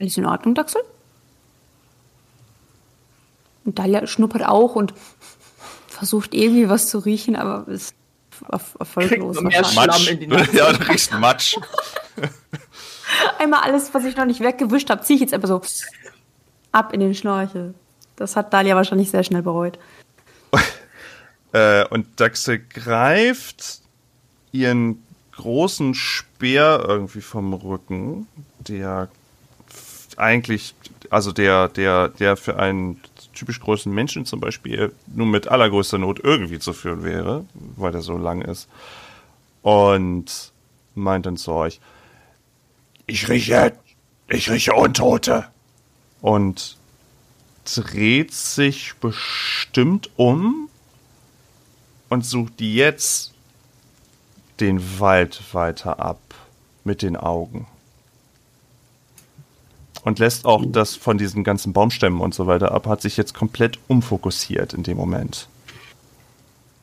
Alles 0.00 0.16
in 0.16 0.26
Ordnung, 0.26 0.54
Daxel? 0.54 0.80
Und 3.64 3.78
Dalia 3.78 4.06
schnuppert 4.06 4.44
auch 4.46 4.76
und 4.76 4.94
versucht 5.88 6.34
irgendwie 6.34 6.68
was 6.68 6.88
zu 6.88 6.98
riechen, 7.00 7.36
aber 7.36 7.66
ist 7.68 7.94
erf- 8.48 8.78
erfolglos. 8.78 9.40
Nase. 9.40 10.12
ja, 10.52 10.72
du 10.72 10.88
riechst 10.88 11.12
Matsch. 11.14 11.56
Einmal 13.38 13.60
alles, 13.62 13.92
was 13.92 14.04
ich 14.04 14.16
noch 14.16 14.24
nicht 14.24 14.40
weggewischt 14.40 14.90
habe, 14.90 15.02
ziehe 15.02 15.16
ich 15.16 15.20
jetzt 15.22 15.34
einfach 15.34 15.48
so 15.48 15.60
ab 16.72 16.92
in 16.92 17.00
den 17.00 17.14
Schnorchel. 17.14 17.74
Das 18.16 18.36
hat 18.36 18.52
Dalia 18.52 18.76
wahrscheinlich 18.76 19.10
sehr 19.10 19.24
schnell 19.24 19.42
bereut. 19.42 19.78
Äh, 21.52 21.86
und 21.86 22.20
Daxel 22.20 22.58
greift 22.58 23.80
ihren 24.52 25.02
großen 25.32 25.94
Speer 25.94 26.84
irgendwie 26.86 27.20
vom 27.20 27.54
Rücken, 27.54 28.26
der 28.58 29.08
eigentlich, 30.16 30.74
also 31.10 31.32
der, 31.32 31.68
der, 31.68 32.08
der 32.08 32.36
für 32.36 32.58
einen 32.58 33.00
typisch 33.34 33.60
großen 33.60 33.92
Menschen 33.92 34.26
zum 34.26 34.40
Beispiel 34.40 34.92
nur 35.06 35.26
mit 35.26 35.46
allergrößter 35.46 35.98
Not 35.98 36.20
irgendwie 36.22 36.58
zu 36.58 36.72
führen 36.72 37.04
wäre, 37.04 37.44
weil 37.76 37.92
der 37.92 38.00
so 38.00 38.18
lang 38.18 38.42
ist. 38.42 38.68
Und 39.62 40.52
meint 40.94 41.26
dann 41.26 41.36
zu 41.36 41.52
euch, 41.52 41.80
ich 43.06 43.28
rieche, 43.28 43.72
ich 44.28 44.50
rieche 44.50 44.74
Untote. 44.74 45.46
Und 46.20 46.76
dreht 47.64 48.32
sich 48.32 48.94
bestimmt 48.96 50.10
um 50.16 50.68
und 52.08 52.24
sucht 52.24 52.60
jetzt 52.60 53.32
den 54.60 55.00
Wald 55.00 55.42
weiter 55.52 56.00
ab 56.00 56.20
mit 56.84 57.02
den 57.02 57.16
Augen. 57.16 57.66
Und 60.04 60.18
lässt 60.18 60.46
auch 60.46 60.64
das 60.66 60.96
von 60.96 61.18
diesen 61.18 61.44
ganzen 61.44 61.72
Baumstämmen 61.72 62.20
und 62.20 62.34
so 62.34 62.46
weiter 62.46 62.72
ab, 62.72 62.86
hat 62.86 63.02
sich 63.02 63.16
jetzt 63.16 63.34
komplett 63.34 63.78
umfokussiert 63.88 64.72
in 64.72 64.82
dem 64.82 64.96
Moment. 64.96 65.48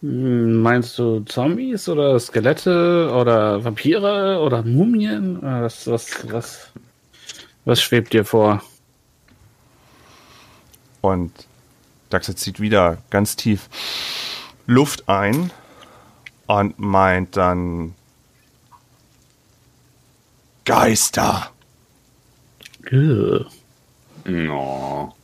Hm, 0.02 0.62
Meinst 0.62 1.00
du 1.00 1.22
Zombies 1.22 1.90
oder 1.90 2.20
Skelette 2.20 3.12
oder 3.12 3.64
Vampire 3.64 4.40
oder 4.42 4.64
Mumien? 4.64 5.38
Äh, 5.42 5.64
Was, 5.64 5.88
was, 5.88 6.32
was, 6.32 6.70
was 7.64 7.82
schwebt 7.82 8.14
dir 8.14 8.26
vor? 8.26 8.62
Und 11.02 11.32
Daxel 12.10 12.36
zieht 12.36 12.60
wieder 12.60 12.98
ganz 13.10 13.36
tief 13.36 13.70
Luft 14.66 15.08
ein 15.08 15.52
und 16.48 16.80
meint 16.80 17.38
dann 17.38 17.96
Geister. 20.66 21.52
No. 24.26 25.16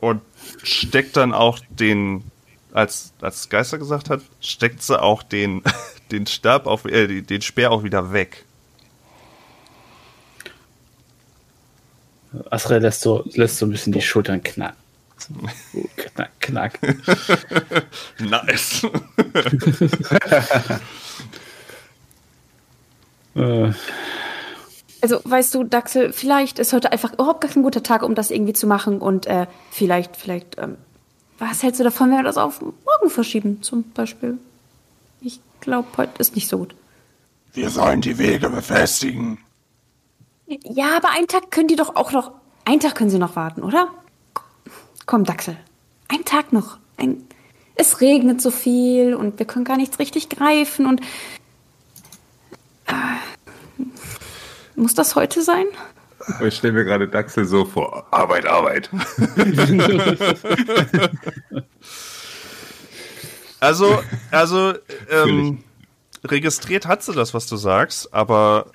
Und 0.00 0.22
steckt 0.62 1.16
dann 1.16 1.32
auch 1.32 1.58
den, 1.68 2.24
als, 2.72 3.12
als 3.20 3.48
Geister 3.48 3.78
gesagt 3.78 4.10
hat, 4.10 4.22
steckt 4.40 4.82
sie 4.82 5.00
auch 5.00 5.22
den, 5.22 5.62
den 6.10 6.26
Stab 6.26 6.66
auf, 6.66 6.84
äh, 6.84 7.22
den 7.22 7.42
Speer 7.42 7.70
auch 7.70 7.84
wieder 7.84 8.12
weg. 8.12 8.44
Asriel 12.50 12.78
lässt 12.78 13.02
so, 13.02 13.24
lässt 13.34 13.58
so 13.58 13.66
ein 13.66 13.70
bisschen 13.70 13.92
die 13.92 14.02
Schultern 14.02 14.42
knacken. 14.42 14.79
Knack, 15.96 16.30
knack. 16.40 16.78
Nice. 18.18 18.84
äh, 23.34 23.72
Also, 25.02 25.20
weißt 25.24 25.54
du, 25.54 25.64
Daxel, 25.64 26.12
vielleicht 26.12 26.58
ist 26.58 26.72
heute 26.72 26.92
einfach 26.92 27.12
überhaupt 27.14 27.40
gar 27.40 27.50
kein 27.50 27.62
guter 27.62 27.82
Tag, 27.82 28.02
um 28.02 28.14
das 28.14 28.30
irgendwie 28.30 28.52
zu 28.52 28.66
machen 28.66 28.98
und 28.98 29.26
äh, 29.26 29.46
vielleicht, 29.70 30.16
vielleicht, 30.16 30.58
ähm, 30.58 30.76
was 31.38 31.62
hältst 31.62 31.80
du 31.80 31.84
davon, 31.84 32.10
wenn 32.10 32.18
wir 32.18 32.24
das 32.24 32.36
auf 32.36 32.60
morgen 32.60 33.08
verschieben, 33.08 33.62
zum 33.62 33.84
Beispiel? 33.92 34.38
Ich 35.22 35.40
glaube, 35.60 35.88
heute 35.96 36.20
ist 36.20 36.34
nicht 36.34 36.48
so 36.48 36.58
gut. 36.58 36.74
Wir 37.52 37.70
sollen 37.70 38.00
die 38.02 38.18
Wege 38.18 38.50
befestigen. 38.50 39.38
Ja, 40.46 40.96
aber 40.96 41.10
einen 41.10 41.28
Tag 41.28 41.50
können 41.50 41.68
die 41.68 41.76
doch 41.76 41.96
auch 41.96 42.12
noch, 42.12 42.32
einen 42.64 42.80
Tag 42.80 42.94
können 42.94 43.10
sie 43.10 43.18
noch 43.18 43.36
warten, 43.36 43.62
oder? 43.62 43.88
Komm, 45.06 45.24
Daxel, 45.24 45.56
einen 46.08 46.24
Tag 46.24 46.52
noch. 46.52 46.78
Ein, 46.96 47.24
es 47.74 48.00
regnet 48.00 48.40
so 48.40 48.50
viel 48.50 49.14
und 49.14 49.38
wir 49.38 49.46
können 49.46 49.64
gar 49.64 49.76
nichts 49.76 49.98
richtig 49.98 50.28
greifen 50.28 50.86
und 50.86 51.00
äh, 52.86 52.92
muss 54.76 54.94
das 54.94 55.14
heute 55.14 55.42
sein? 55.42 55.66
Ich 56.42 56.56
stelle 56.56 56.74
mir 56.74 56.84
gerade 56.84 57.08
Daxel 57.08 57.46
so 57.46 57.64
vor. 57.64 58.06
Arbeit, 58.10 58.46
Arbeit. 58.46 58.90
Also, 63.60 64.02
also, 64.30 64.72
ähm, 65.10 65.62
registriert 66.24 66.86
hat 66.86 67.02
sie 67.02 67.12
das, 67.12 67.34
was 67.34 67.46
du 67.46 67.56
sagst, 67.56 68.12
aber 68.12 68.66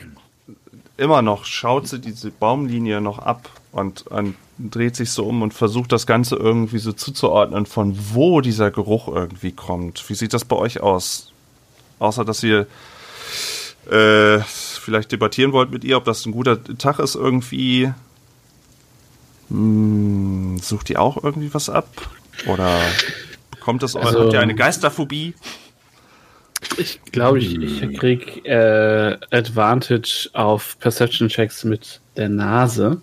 immer 0.96 1.24
noch 1.24 1.46
schaut 1.46 1.88
sie 1.88 2.00
diese 2.00 2.29
Baumlinie 2.29 3.01
noch 3.01 3.17
ab 3.17 3.50
und, 3.75 4.08
und 4.08 4.36
dreht 4.58 4.96
sich 4.96 5.12
so 5.12 5.25
um 5.25 5.41
und 5.41 5.53
versucht 5.53 5.91
das 5.91 6.08
Ganze 6.08 6.38
irgendwie 6.38 6.77
so 6.79 6.94
zuzuordnen, 6.94 7.65
von 7.65 7.98
wo 8.13 8.39
dieser 8.39 8.72
Geruch 8.72 9.10
irgendwie 9.10 9.51
kommt. 9.51 10.10
Wie 10.10 10.15
sieht 10.15 10.34
das 10.34 10.46
bei 10.46 10.55
euch 10.55 10.79
aus? 10.79 11.34
Außer, 12.00 12.24
dass 12.24 12.41
ihr 12.41 12.67
äh, 13.91 14.39
vielleicht 14.39 15.12
debattieren 15.12 15.51
wollt 15.51 15.72
mit 15.72 15.84
ihr, 15.84 15.98
ob 15.98 16.05
das 16.05 16.25
ein 16.25 16.32
guter 16.32 16.63
Tag 16.77 17.00
ist 17.00 17.15
irgendwie. 17.15 17.91
Hm, 19.50 20.58
sucht 20.62 20.89
ihr 20.89 21.01
auch 21.01 21.22
irgendwie 21.22 21.53
was 21.53 21.70
ab? 21.70 21.88
Oder 22.48 22.79
bekommt 23.51 23.84
das 23.84 23.98
Also- 23.98 24.22
habt 24.22 24.34
ihr 24.34 24.39
eine 24.39 24.55
Geisterphobie? 24.55 25.34
ich 26.77 27.01
glaube, 27.12 27.39
ich, 27.39 27.58
ich 27.62 27.98
krieg 28.00 28.46
äh, 28.46 29.17
Advantage 29.32 30.29
auf 30.34 30.79
Perception 30.79 31.27
Checks 31.27 31.65
mit 31.65 32.00
der 32.15 32.29
Nase 32.29 33.01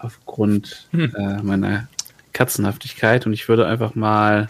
aufgrund 0.00 0.88
äh, 0.92 1.42
meiner 1.42 1.88
Katzenhaftigkeit 2.32 3.26
und 3.26 3.32
ich 3.32 3.48
würde 3.48 3.66
einfach 3.66 3.94
mal 3.94 4.48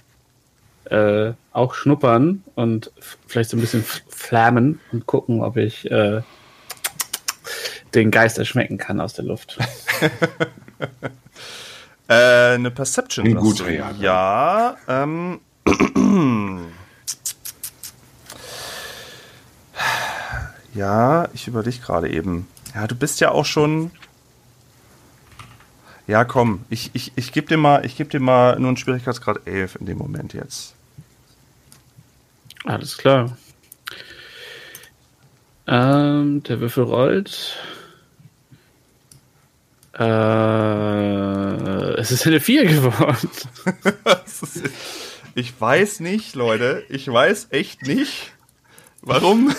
äh, 0.84 1.32
auch 1.52 1.74
schnuppern 1.74 2.42
und 2.54 2.90
vielleicht 3.26 3.50
so 3.50 3.56
ein 3.56 3.60
bisschen 3.60 3.84
flammen 3.84 4.80
und 4.92 5.06
gucken, 5.06 5.42
ob 5.42 5.56
ich 5.56 5.90
äh, 5.90 6.22
den 7.94 8.10
Geist 8.10 8.38
erschmecken 8.38 8.78
kann 8.78 9.00
aus 9.00 9.14
der 9.14 9.24
Luft. 9.24 9.58
Äh, 12.10 12.54
eine 12.54 12.70
Perception. 12.72 13.24
Ein 13.24 13.34
du. 13.34 13.68
Jahr, 13.68 13.94
Ja, 14.00 14.76
ähm. 14.88 15.38
ja, 20.74 21.28
ich 21.32 21.46
überlege 21.46 21.78
gerade 21.78 22.10
eben. 22.10 22.48
Ja, 22.74 22.88
du 22.88 22.96
bist 22.96 23.20
ja 23.20 23.30
auch 23.30 23.44
schon. 23.44 23.92
Ja, 26.10 26.24
komm, 26.24 26.64
ich, 26.70 26.90
ich, 26.92 27.12
ich 27.14 27.30
gebe 27.30 27.46
dir 27.46 27.56
mal, 27.56 27.86
ich 27.86 27.96
gebe 27.96 28.10
dir 28.10 28.18
mal 28.18 28.58
nur 28.58 28.66
einen 28.66 28.76
Schwierigkeitsgrad 28.76 29.46
11 29.46 29.76
in 29.76 29.86
dem 29.86 29.98
Moment 29.98 30.32
jetzt. 30.32 30.74
Alles 32.64 32.98
klar. 32.98 33.38
Ähm, 35.68 36.42
der 36.42 36.60
Würfel 36.60 36.82
rollt. 36.82 37.56
Äh, 39.96 40.04
es 42.00 42.10
ist 42.10 42.26
eine 42.26 42.40
4 42.40 42.66
geworden. 42.66 43.30
Ich 45.36 45.60
weiß 45.60 46.00
nicht, 46.00 46.34
Leute, 46.34 46.82
ich 46.88 47.06
weiß 47.06 47.46
echt 47.50 47.86
nicht, 47.86 48.32
warum. 49.00 49.54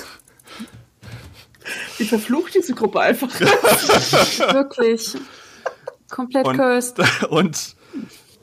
Die 1.98 2.04
verflucht 2.04 2.54
diese 2.56 2.76
Gruppe 2.76 3.00
einfach. 3.00 3.30
Wirklich. 3.40 5.16
Komplett 6.12 6.46
und, 6.46 6.58
cursed. 6.58 7.00
Und 7.30 7.76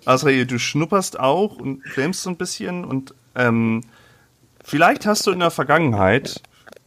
Azrael, 0.05 0.47
du 0.47 0.59
schnupperst 0.59 1.21
auch 1.21 1.57
und 1.57 1.83
filmst 1.87 2.23
so 2.23 2.31
ein 2.31 2.37
bisschen 2.37 2.85
und 2.87 3.15
ähm, 3.35 3.83
vielleicht 4.65 5.05
hast 5.05 5.27
du 5.27 5.33
in 5.33 5.41
der 5.41 5.51
Vergangenheit, 5.51 6.41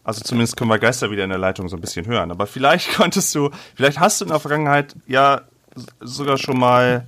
also 0.03 0.21
zumindest 0.21 0.57
können 0.57 0.71
wir 0.71 0.79
Geister 0.79 1.11
wieder 1.11 1.23
in 1.23 1.29
der 1.29 1.37
Leitung 1.37 1.69
so 1.69 1.77
ein 1.77 1.81
bisschen 1.81 2.07
hören, 2.07 2.31
aber 2.31 2.47
vielleicht 2.47 2.93
konntest 2.95 3.35
du, 3.35 3.51
vielleicht 3.75 3.99
hast 3.99 4.19
du 4.19 4.25
in 4.25 4.31
der 4.31 4.39
Vergangenheit 4.39 4.95
ja 5.05 5.41
sogar 5.99 6.37
schon 6.37 6.57
mal. 6.57 7.05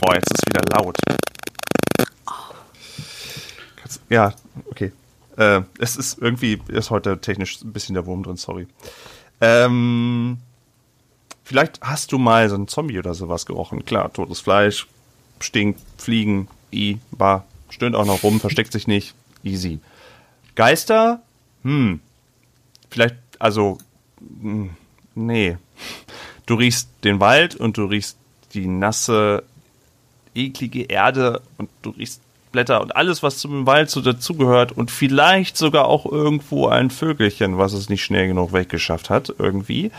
Boah, 0.00 0.14
jetzt 0.14 0.32
ist 0.32 0.46
wieder 0.48 0.62
laut. 0.74 0.96
Ja, 4.08 4.32
okay. 4.70 4.92
Äh, 5.36 5.62
es 5.78 5.96
ist 5.96 6.18
irgendwie, 6.18 6.60
ist 6.68 6.90
heute 6.90 7.20
technisch 7.20 7.60
ein 7.62 7.72
bisschen 7.72 7.94
der 7.94 8.06
Wurm 8.06 8.22
drin, 8.22 8.36
sorry. 8.36 8.66
Ähm, 9.40 10.38
vielleicht 11.48 11.80
hast 11.80 12.12
du 12.12 12.18
mal 12.18 12.46
so 12.50 12.56
einen 12.56 12.68
Zombie 12.68 12.98
oder 12.98 13.14
sowas 13.14 13.46
gerochen. 13.46 13.86
Klar, 13.86 14.12
totes 14.12 14.40
Fleisch, 14.40 14.86
stinkt, 15.40 15.80
Fliegen, 15.96 16.46
i, 16.70 16.98
bar, 17.10 17.46
stöhnt 17.70 17.96
auch 17.96 18.04
noch 18.04 18.22
rum, 18.22 18.38
versteckt 18.38 18.70
sich 18.70 18.86
nicht, 18.86 19.14
easy. 19.42 19.80
Geister, 20.56 21.22
hm, 21.62 22.00
vielleicht, 22.90 23.16
also, 23.38 23.78
hm, 24.42 24.70
nee. 25.14 25.56
Du 26.44 26.54
riechst 26.54 26.90
den 27.04 27.18
Wald 27.18 27.56
und 27.56 27.78
du 27.78 27.86
riechst 27.86 28.18
die 28.52 28.66
nasse, 28.66 29.42
eklige 30.34 30.82
Erde 30.82 31.40
und 31.56 31.70
du 31.80 31.90
riechst 31.90 32.20
Blätter 32.52 32.82
und 32.82 32.94
alles, 32.94 33.22
was 33.22 33.38
zum 33.38 33.64
Wald 33.64 33.88
so 33.88 34.02
dazugehört 34.02 34.72
und 34.72 34.90
vielleicht 34.90 35.56
sogar 35.56 35.86
auch 35.86 36.04
irgendwo 36.04 36.68
ein 36.68 36.90
Vögelchen, 36.90 37.56
was 37.56 37.72
es 37.72 37.88
nicht 37.88 38.04
schnell 38.04 38.28
genug 38.28 38.52
weggeschafft 38.52 39.08
hat, 39.08 39.32
irgendwie. 39.38 39.90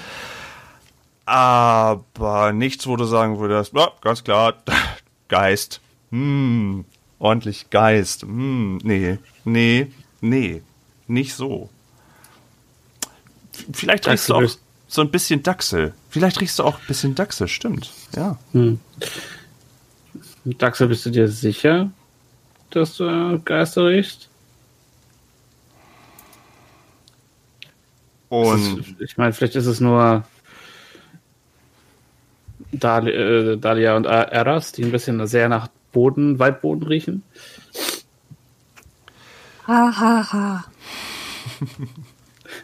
Aber 1.29 2.53
nichts, 2.53 2.88
wo 2.88 2.95
du 2.95 3.05
sagen 3.05 3.38
würdest, 3.38 3.74
ja, 3.75 3.91
ganz 4.01 4.24
klar, 4.24 4.55
Geist. 5.27 5.79
Hm, 6.09 6.86
ordentlich 7.19 7.69
Geist. 7.69 8.24
Hm, 8.24 8.77
nee, 8.83 9.19
nee, 9.45 9.91
nee, 10.21 10.63
nicht 11.07 11.36
so. 11.36 11.69
Vielleicht 13.74 14.07
riechst 14.07 14.27
du 14.29 14.33
auch 14.36 14.41
Dachsel. 14.41 14.59
so 14.88 15.01
ein 15.01 15.12
bisschen 15.12 15.43
Dachsel. 15.43 15.93
Vielleicht 16.09 16.41
riechst 16.41 16.57
du 16.57 16.63
auch 16.63 16.79
ein 16.79 16.88
bisschen 16.88 17.13
Dachsel, 17.13 17.48
stimmt. 17.48 17.91
Ja. 18.15 18.36
Daxel, 20.45 20.88
bist 20.88 21.05
du 21.05 21.12
dir 21.12 21.27
sicher, 21.27 21.91
dass 22.71 22.95
du 22.98 23.39
Geister 23.45 23.86
riechst? 23.86 24.29
Und 28.29 28.79
ist- 28.79 29.01
ich 29.01 29.17
meine, 29.17 29.33
vielleicht 29.33 29.55
ist 29.55 29.67
es 29.67 29.79
nur 29.79 30.24
Dali 32.71 33.11
äh, 33.11 33.57
Dahlia 33.57 33.95
und 33.95 34.05
Eras, 34.05 34.71
die 34.71 34.83
ein 34.83 34.91
bisschen 34.91 35.25
sehr 35.27 35.49
nach 35.49 35.67
Boden, 35.91 36.39
Waldboden 36.39 36.83
riechen. 36.88 37.23
Ha, 39.67 39.93
ha, 39.99 40.31
ha. 40.33 40.65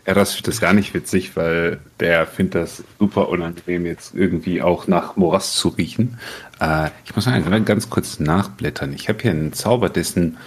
Ja, 0.08 0.14
das 0.16 0.34
findet 0.34 0.48
das 0.48 0.62
gar 0.62 0.74
nicht 0.74 0.94
witzig, 0.96 1.36
weil 1.36 1.80
der 2.00 2.26
findet 2.26 2.56
das 2.56 2.84
super 3.00 3.30
unangenehm, 3.30 3.86
jetzt 3.86 4.16
irgendwie 4.16 4.62
auch 4.62 4.88
nach 4.88 5.16
Morast 5.16 5.56
zu 5.58 5.70
riechen. 5.70 6.20
Äh, 6.60 6.90
ich 7.06 7.16
muss 7.16 7.26
mal 7.28 7.62
ganz 7.64 7.90
kurz 7.90 8.20
nachblättern. 8.20 8.94
Ich 8.94 9.10
habe 9.10 9.20
hier 9.22 9.32
einen 9.32 9.54
Zauber, 9.54 9.90
dessen 9.90 10.38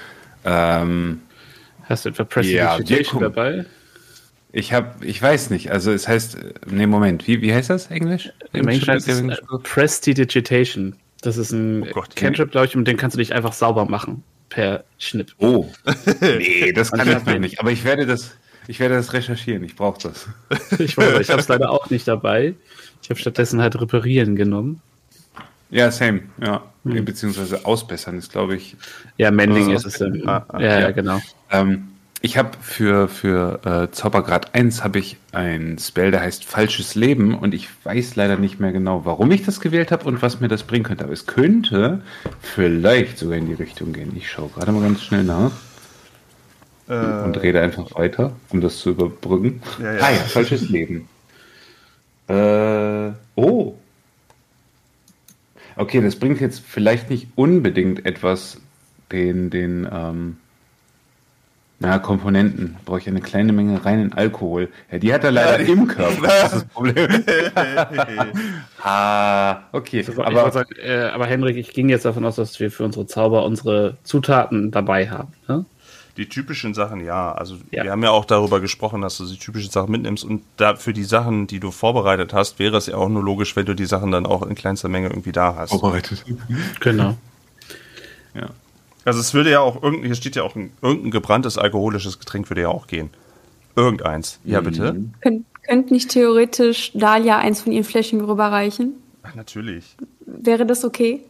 ähm, 0.44 1.22
Hast 1.84 2.04
du 2.04 2.08
etwa 2.10 2.22
Ja, 2.42 2.76
Prestidigitation 2.76 3.20
Wirkung. 3.20 3.20
dabei? 3.20 3.66
Ich 4.52 4.72
habe, 4.72 5.04
ich 5.04 5.20
weiß 5.20 5.50
nicht, 5.50 5.70
also 5.70 5.92
es 5.92 6.08
heißt, 6.08 6.38
nee, 6.66 6.86
Moment, 6.86 7.26
wie, 7.26 7.42
wie 7.42 7.52
heißt 7.52 7.70
das 7.70 7.90
Englisch? 7.90 8.32
Im 8.52 8.68
Englischen 8.68 8.92
heißt 8.92 9.08
es 9.08 9.20
äh, 9.20 9.36
Prestidigitation. 9.62 10.96
Das 11.20 11.36
ist 11.36 11.52
ein 11.52 11.82
Oh 11.82 11.92
Gott. 11.92 12.16
Cantrip, 12.16 12.52
glaube 12.52 12.66
ich, 12.66 12.76
und 12.76 12.86
den 12.86 12.96
kannst 12.96 13.16
du 13.16 13.18
dich 13.18 13.34
einfach 13.34 13.52
sauber 13.52 13.84
machen. 13.84 14.22
Per 14.48 14.84
Schnipp. 14.98 15.34
Oh, 15.38 15.66
nee, 16.20 16.72
das 16.72 16.90
kann 16.90 17.08
ich 17.08 17.24
noch 17.24 17.38
nicht. 17.38 17.60
Aber 17.60 17.70
ich 17.70 17.84
werde 17.84 18.06
das, 18.06 18.36
ich 18.66 18.80
werde 18.80 18.94
das 18.94 19.12
recherchieren. 19.12 19.62
Ich 19.64 19.76
brauche 19.76 20.00
das. 20.08 20.26
Ich 20.78 20.96
weiß, 20.96 21.20
ich 21.20 21.30
habe 21.30 21.40
es 21.40 21.48
leider 21.48 21.70
auch 21.70 21.90
nicht 21.90 22.08
dabei. 22.08 22.54
Ich 23.02 23.10
habe 23.10 23.20
stattdessen 23.20 23.60
halt 23.60 23.78
reparieren 23.78 24.36
genommen. 24.36 24.80
Ja, 25.70 25.90
same. 25.90 26.22
Ja, 26.42 26.62
beziehungsweise 26.84 27.66
ausbessern 27.66 28.16
ist, 28.16 28.32
glaube 28.32 28.56
ich. 28.56 28.76
Ja, 29.18 29.30
Mending 29.30 29.70
ist 29.70 29.84
es. 29.84 30.00
Ah, 30.00 30.46
ah, 30.48 30.60
ja, 30.60 30.66
ja, 30.66 30.80
ja. 30.80 30.90
genau. 30.92 31.20
Ähm, 31.50 31.88
ich 32.20 32.36
habe 32.36 32.50
für, 32.60 33.08
für 33.08 33.60
äh, 33.64 33.94
Zaubergrad 33.94 34.54
1 34.54 34.82
habe 34.82 34.98
ich 34.98 35.18
ein 35.32 35.78
Spell, 35.78 36.10
der 36.10 36.20
heißt 36.20 36.44
Falsches 36.44 36.94
Leben 36.96 37.38
und 37.38 37.54
ich 37.54 37.68
weiß 37.84 38.16
leider 38.16 38.36
nicht 38.36 38.58
mehr 38.58 38.72
genau, 38.72 39.04
warum 39.04 39.30
ich 39.30 39.44
das 39.44 39.60
gewählt 39.60 39.92
habe 39.92 40.04
und 40.04 40.20
was 40.20 40.40
mir 40.40 40.48
das 40.48 40.64
bringen 40.64 40.84
könnte. 40.84 41.04
Aber 41.04 41.12
es 41.12 41.26
könnte 41.26 42.02
vielleicht 42.40 43.18
sogar 43.18 43.38
in 43.38 43.46
die 43.46 43.54
Richtung 43.54 43.92
gehen. 43.92 44.12
Ich 44.16 44.28
schaue 44.30 44.48
gerade 44.48 44.72
mal 44.72 44.82
ganz 44.82 45.02
schnell 45.02 45.22
nach 45.22 45.52
äh, 46.88 47.24
und 47.24 47.40
rede 47.40 47.60
einfach 47.60 47.94
weiter, 47.94 48.32
um 48.50 48.60
das 48.60 48.78
zu 48.78 48.90
überbrücken. 48.90 49.62
Ja, 49.80 49.92
ja. 49.92 50.00
Ah 50.02 50.10
ja, 50.10 50.18
Falsches 50.18 50.68
Leben. 50.68 51.08
Äh, 52.26 53.12
oh. 53.36 53.74
Okay, 55.76 56.00
das 56.00 56.16
bringt 56.16 56.40
jetzt 56.40 56.64
vielleicht 56.66 57.10
nicht 57.10 57.28
unbedingt 57.36 58.04
etwas, 58.04 58.60
den, 59.12 59.50
den, 59.50 59.88
ähm, 59.90 60.36
na, 61.80 61.98
Komponenten. 62.00 62.76
Brauche 62.84 62.98
ich 62.98 63.06
eine 63.08 63.20
kleine 63.20 63.52
Menge 63.52 63.84
reinen 63.84 64.12
Alkohol. 64.12 64.68
Ja, 64.90 64.98
die 64.98 65.14
hat 65.14 65.22
er 65.24 65.30
leider 65.30 65.60
im 65.60 65.86
Körper. 65.86 66.22
Das 66.22 66.44
ist 66.44 66.52
das 66.54 66.64
Problem. 66.64 67.08
ah, 68.82 69.58
okay. 69.72 70.06
Wollte 70.08 70.24
Aber 70.26 70.50
sagen, 70.50 70.70
äh, 70.82 71.02
aber 71.12 71.26
Henrik, 71.26 71.56
ich 71.56 71.72
ging 71.72 71.88
jetzt 71.88 72.04
davon 72.04 72.24
aus, 72.24 72.36
dass 72.36 72.58
wir 72.60 72.70
für 72.70 72.84
unsere 72.84 73.06
Zauber 73.06 73.44
unsere 73.44 73.96
Zutaten 74.02 74.70
dabei 74.70 75.08
haben. 75.08 75.32
Ne? 75.46 75.64
Die 76.16 76.28
typischen 76.28 76.74
Sachen, 76.74 77.04
ja. 77.04 77.30
Also 77.32 77.56
Ja. 77.70 77.84
wir 77.84 77.92
haben 77.92 78.02
ja 78.02 78.10
auch 78.10 78.24
darüber 78.24 78.58
gesprochen, 78.60 79.00
dass 79.00 79.18
du 79.18 79.26
die 79.26 79.38
typischen 79.38 79.70
Sachen 79.70 79.92
mitnimmst 79.92 80.24
und 80.24 80.42
da 80.56 80.74
für 80.74 80.92
die 80.92 81.04
Sachen, 81.04 81.46
die 81.46 81.60
du 81.60 81.70
vorbereitet 81.70 82.32
hast, 82.32 82.58
wäre 82.58 82.76
es 82.76 82.86
ja 82.86 82.96
auch 82.96 83.08
nur 83.08 83.22
logisch, 83.22 83.54
wenn 83.54 83.66
du 83.66 83.74
die 83.74 83.86
Sachen 83.86 84.10
dann 84.10 84.26
auch 84.26 84.42
in 84.42 84.56
kleinster 84.56 84.88
Menge 84.88 85.10
irgendwie 85.10 85.30
da 85.32 85.54
hast. 85.56 85.70
vorbereitet. 85.70 86.24
Genau. 86.80 87.16
Ja. 88.34 88.50
Also 89.08 89.20
es 89.20 89.32
würde 89.32 89.50
ja 89.50 89.60
auch 89.60 89.82
irgendein, 89.82 90.04
hier 90.04 90.14
steht 90.16 90.36
ja 90.36 90.42
auch 90.42 90.54
ein, 90.54 90.70
irgendein 90.82 91.10
gebranntes 91.10 91.56
alkoholisches 91.56 92.18
Getränk 92.18 92.50
würde 92.50 92.60
ja 92.60 92.68
auch 92.68 92.86
gehen. 92.86 93.08
Irgendeins. 93.74 94.38
Ja, 94.44 94.60
bitte. 94.60 95.02
Könnt, 95.22 95.46
könnt 95.66 95.90
nicht 95.90 96.10
theoretisch 96.10 96.92
Dahlia 96.92 97.38
eins 97.38 97.62
von 97.62 97.72
ihren 97.72 97.84
Fläschchen 97.84 98.20
rüberreichen? 98.20 98.92
Ach, 99.22 99.34
natürlich. 99.34 99.96
Wäre 100.26 100.66
das 100.66 100.84
okay? 100.84 101.22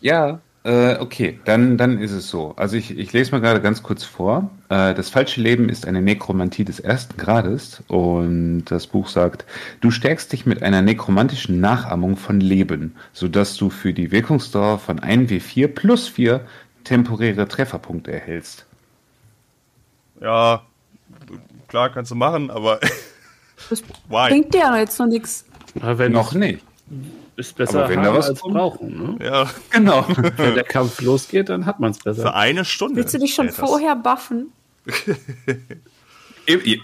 Ja, 0.00 0.40
äh, 0.62 0.96
okay, 0.98 1.40
dann, 1.44 1.78
dann 1.78 1.98
ist 1.98 2.12
es 2.12 2.28
so. 2.28 2.54
Also 2.56 2.76
ich, 2.76 2.96
ich 2.96 3.12
lese 3.12 3.32
mal 3.32 3.40
gerade 3.40 3.60
ganz 3.62 3.82
kurz 3.82 4.04
vor. 4.04 4.50
Äh, 4.68 4.94
das 4.94 5.08
falsche 5.08 5.40
Leben 5.40 5.68
ist 5.68 5.86
eine 5.86 6.02
Nekromantie 6.02 6.64
des 6.64 6.80
ersten 6.80 7.16
Grades 7.16 7.82
und 7.88 8.64
das 8.66 8.86
Buch 8.86 9.08
sagt, 9.08 9.46
du 9.80 9.90
stärkst 9.90 10.32
dich 10.32 10.44
mit 10.44 10.62
einer 10.62 10.82
nekromantischen 10.82 11.60
Nachahmung 11.60 12.16
von 12.16 12.40
Leben, 12.40 12.94
sodass 13.12 13.56
du 13.56 13.70
für 13.70 13.94
die 13.94 14.10
Wirkungsdauer 14.10 14.78
von 14.78 15.00
1W4 15.00 15.68
plus 15.68 16.08
4 16.08 16.40
temporäre 16.84 17.48
Trefferpunkte 17.48 18.12
erhältst. 18.12 18.66
Ja, 20.20 20.62
klar 21.68 21.90
kannst 21.90 22.10
du 22.10 22.14
machen, 22.14 22.50
aber 22.50 22.80
Das 23.68 23.82
why? 24.08 24.28
bringt 24.28 24.54
dir 24.54 24.78
jetzt 24.78 24.98
noch 24.98 25.06
nichts. 25.06 25.44
Aber 25.80 26.08
Noch 26.08 26.32
nicht. 26.32 26.64
Ist 27.40 27.56
besser 27.56 27.88
wenn 27.88 28.00
haben 28.04 28.16
was 28.16 28.28
als 28.30 28.40
kommt- 28.40 28.54
brauchen. 28.54 29.16
Ne? 29.18 29.24
Ja, 29.24 29.50
Genau. 29.70 30.06
Wenn 30.36 30.54
der 30.54 30.64
Kampf 30.64 31.00
losgeht, 31.00 31.48
dann 31.48 31.66
hat 31.66 31.80
man 31.80 31.90
es 31.92 31.98
für 31.98 32.04
besser. 32.14 32.34
eine 32.34 32.64
Stunde. 32.64 32.96
Willst 32.96 33.14
du 33.14 33.18
dich 33.18 33.34
schon 33.34 33.50
vorher 33.50 33.96
buffen? 33.96 34.52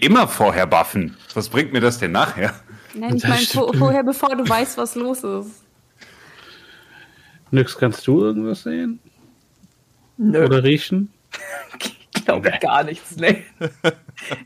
Immer 0.00 0.28
vorher 0.28 0.66
buffen. 0.66 1.16
Was 1.34 1.48
bringt 1.48 1.72
mir 1.72 1.80
das 1.80 1.98
denn 1.98 2.12
nachher? 2.12 2.54
Nein, 2.94 3.16
ich 3.16 3.24
meine 3.24 3.40
vorher, 3.78 4.02
bevor 4.04 4.34
du 4.36 4.48
weißt, 4.48 4.78
was 4.78 4.94
los 4.94 5.24
ist. 5.24 5.62
Nix, 7.50 7.76
kannst 7.76 8.06
du 8.06 8.22
irgendwas 8.22 8.62
sehen? 8.62 9.00
Nö, 10.16 10.44
Oder 10.44 10.62
riechen? 10.62 11.12
ich 12.14 12.24
glaube 12.24 12.50
gar 12.60 12.84
nichts. 12.84 13.16
Nee. 13.16 13.44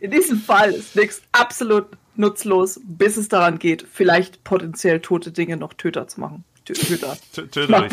In 0.01 0.11
diesem 0.11 0.39
Fall 0.41 0.73
ist 0.73 0.97
nichts 0.97 1.23
absolut 1.33 1.87
nutzlos, 2.21 2.81
bis 2.85 3.17
es 3.17 3.29
daran 3.29 3.59
geht, 3.59 3.85
vielleicht 3.91 4.45
potenziell 4.45 5.01
tote 5.01 5.33
Dinge 5.33 5.57
noch 5.57 5.75
Töter 5.75 6.07
zu 6.07 6.21
machen. 6.21 6.45
Tö- 6.67 6.79
Töter. 6.79 7.17
T- 7.33 7.63
Ich 7.63 7.69
mach 7.69 7.89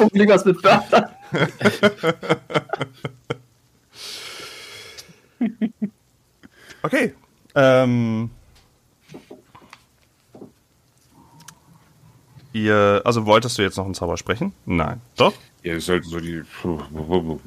mit 0.45 0.63
Wörtern. 0.63 1.09
Okay. 6.83 7.13
Ähm, 7.55 8.29
ihr, 12.53 13.01
also 13.03 13.25
wolltest 13.25 13.57
du 13.57 13.61
jetzt 13.63 13.77
noch 13.77 13.85
einen 13.85 13.93
Zauber 13.93 14.17
sprechen? 14.17 14.53
Nein. 14.65 15.01
Doch? 15.17 15.33
Ja, 15.63 15.73
das 15.73 15.85
sollte 15.85 16.07
so 16.07 16.19
die. 16.19 16.43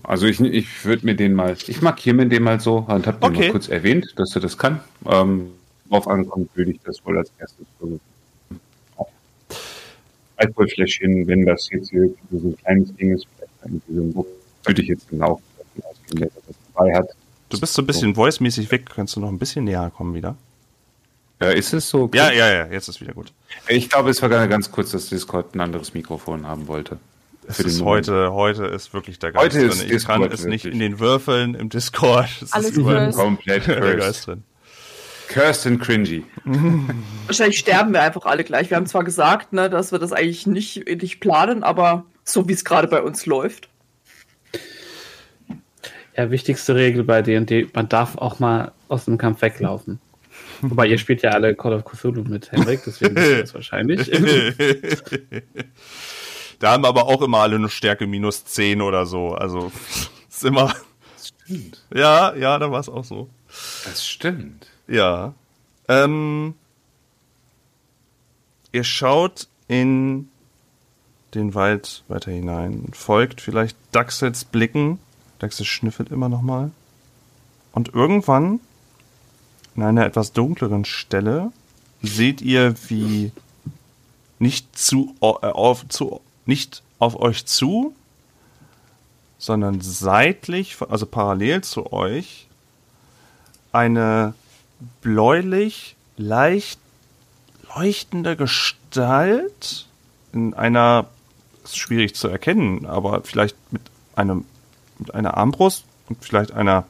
Also 0.03 0.27
ich, 0.27 0.41
ich 0.41 0.85
würde 0.85 1.07
mir 1.07 1.15
den 1.15 1.33
mal. 1.33 1.57
Ich 1.67 1.81
markiere 1.81 2.17
mir 2.17 2.27
den 2.27 2.43
mal 2.43 2.61
so 2.61 2.79
und 2.79 3.07
habe 3.07 3.19
den 3.19 3.31
Okay. 3.31 3.47
mal 3.47 3.53
kurz 3.53 3.69
erwähnt, 3.69 4.13
dass 4.17 4.35
er 4.35 4.43
das 4.43 4.59
kann. 4.59 4.81
Ähm, 5.07 5.53
drauf 5.91 6.09
ankommt, 6.09 6.49
würde 6.55 6.71
ich 6.71 6.81
das 6.85 7.05
wohl 7.05 7.19
als 7.19 7.31
erstes 7.39 7.67
versuchen. 7.79 8.01
Alkoholfläschchen, 10.37 11.27
wenn 11.27 11.45
das 11.45 11.69
jetzt 11.71 11.91
hier 11.91 12.09
so 12.31 12.49
ein 12.49 12.57
kleines 12.57 12.95
Ding 12.97 13.15
ist, 13.15 13.27
vielleicht 13.37 13.53
irgendwie 13.63 13.95
so 13.95 14.01
ein 14.01 14.13
Buch, 14.15 14.27
würde 14.65 14.83
ich 14.83 14.89
jetzt 14.89 15.09
genau 15.11 15.41
ausgehen, 15.83 16.21
dass 16.21 16.31
er 16.37 16.43
das 16.47 16.57
dabei 16.75 16.95
hat. 16.95 17.09
Du 17.51 17.61
bist 17.61 17.75
so 17.75 17.83
ein 17.83 17.87
bisschen 17.87 18.15
voice-mäßig 18.15 18.71
weg. 18.71 18.87
Kannst 18.95 19.17
du 19.17 19.21
noch 19.21 19.29
ein 19.29 19.39
bisschen 19.39 19.65
näher 19.65 19.93
kommen 19.95 20.15
wieder? 20.15 20.37
Ja, 21.43 21.51
ist 21.51 21.75
es 21.75 21.89
so? 21.89 22.09
Ja, 22.15 22.31
ja, 22.31 22.51
ja, 22.51 22.67
jetzt 22.67 22.89
ist 22.89 23.01
wieder 23.01 23.13
gut. 23.13 23.33
Ich 23.69 23.91
glaube, 23.91 24.11
es 24.11 24.23
war 24.23 24.29
gerade 24.29 24.49
ganz 24.49 24.71
kurz, 24.71 24.93
dass 24.93 25.09
Discord 25.09 25.55
ein 25.55 25.61
anderes 25.61 25.95
Mikrofon 25.95 26.47
haben 26.47 26.69
wollte. 26.69 26.99
Es 27.47 27.59
ist 27.59 27.83
heute, 27.83 28.33
heute 28.33 28.67
ist 28.67 28.95
wirklich 28.95 29.19
der 29.19 29.33
Heute 29.35 29.59
Geist 29.59 29.81
ist 29.81 29.83
drin. 29.83 29.97
Ich 29.97 30.05
kann 30.05 30.21
Discord 30.21 30.35
es 30.35 30.45
nicht 30.47 30.65
wirklich. 30.65 30.75
in 30.75 30.79
den 30.93 31.01
Würfeln 31.01 31.55
im 31.55 31.69
Discord. 31.69 32.29
Es 32.43 32.53
Alles 32.53 32.77
ist. 32.77 33.17
Komplett 33.17 33.67
der. 33.67 33.97
Geist 33.97 34.27
drin. 34.27 34.45
Cursed 35.31 35.67
and 35.67 35.81
cringy. 35.81 36.25
Wahrscheinlich 37.27 37.61
sterben 37.61 37.93
wir 37.93 38.03
einfach 38.03 38.27
alle 38.27 38.43
gleich. 38.43 38.69
Wir 38.69 38.77
haben 38.77 38.87
zwar 38.87 39.05
gesagt, 39.05 39.53
ne, 39.53 39.71
dass 39.71 39.93
wir 39.93 40.01
das 40.01 40.13
eigentlich 40.13 40.49
nicht, 40.49 40.89
nicht 40.89 41.21
planen, 41.21 41.63
aber 41.63 42.05
so 42.25 42.49
wie 42.49 42.53
es 42.53 42.65
gerade 42.65 42.89
bei 42.89 43.01
uns 43.01 43.27
läuft. 43.27 43.69
Ja, 46.17 46.33
wichtigste 46.33 46.75
Regel 46.75 47.05
bei 47.05 47.23
D&D, 47.23 47.69
man 47.73 47.89
darf 47.89 48.19
auch 48.19 48.41
mal 48.41 48.73
aus 48.89 49.05
dem 49.05 49.19
Kampf 49.19 49.41
weglaufen. 49.43 50.01
Wobei 50.63 50.89
ihr 50.89 50.99
spielt 50.99 51.23
ja 51.23 51.31
alle 51.31 51.55
Call 51.55 51.75
of 51.75 51.85
Cthulhu 51.85 52.25
mit 52.25 52.51
Henrik, 52.51 52.83
deswegen 52.85 53.17
ihr 53.17 53.43
das 53.43 53.55
wahrscheinlich. 53.55 54.11
da 56.59 56.73
haben 56.73 56.85
aber 56.85 57.07
auch 57.07 57.23
immer 57.23 57.39
alle 57.39 57.55
eine 57.55 57.69
Stärke 57.69 58.09
minus 58.09 58.45
10 58.45 58.83
oder 58.83 59.07
so. 59.07 59.29
Also 59.35 59.71
ist 60.29 60.45
immer. 60.45 60.75
Stimmt. 61.23 61.85
Ja, 61.95 62.35
ja, 62.35 62.59
da 62.59 62.73
war 62.73 62.81
es 62.81 62.89
auch 62.89 63.05
so. 63.05 63.31
Das 63.85 64.05
stimmt. 64.05 64.70
Ja. 64.91 65.35
Ähm, 65.89 66.55
ihr 68.73 68.85
schaut 68.85 69.47
in 69.69 70.29
den 71.35 71.55
Wald 71.55 72.03
weiter 72.09 72.33
hinein, 72.33 72.89
folgt 72.93 73.41
vielleicht 73.41 73.77
Daxels 73.93 74.45
Blicken. 74.45 74.99
Daxel 75.39 75.65
schnüffelt 75.65 76.11
immer 76.11 76.29
noch 76.29 76.43
mal. 76.43 76.73
Und 77.73 77.95
irgendwann, 77.95 78.59
in 79.77 79.85
einer 79.85 80.05
etwas 80.05 80.33
dunkleren 80.33 80.85
Stelle, 80.85 81.53
seht 82.03 82.43
ihr, 82.43 82.75
wie 82.89 83.31
nicht 84.41 84.77
zu, 84.77 85.15
äh, 85.21 85.25
auf, 85.25 85.89
zu, 85.89 86.21
nicht 86.47 86.83
auf 86.99 87.15
euch 87.15 87.47
zu, 87.47 87.95
sondern 89.39 89.81
seitlich, 89.81 90.79
also 90.89 91.07
parallel 91.07 91.63
zu 91.63 91.93
euch, 91.93 92.49
eine 93.71 94.35
bläulich, 95.01 95.97
leicht 96.17 96.81
leuchtende 97.75 98.37
Gestalt 98.37 99.87
in 100.33 100.55
einer, 100.55 101.07
ist 101.65 101.79
schwierig 101.79 102.15
zu 102.15 102.29
erkennen, 102.29 102.87
aber 102.87 103.23
vielleicht 103.23 103.57
mit 103.73 103.83
einem, 104.15 104.45
mit 104.99 105.15
einer 105.15 105.37
Armbrust 105.37 105.85
und 106.09 106.25
vielleicht 106.25 106.53
einer 106.53 106.85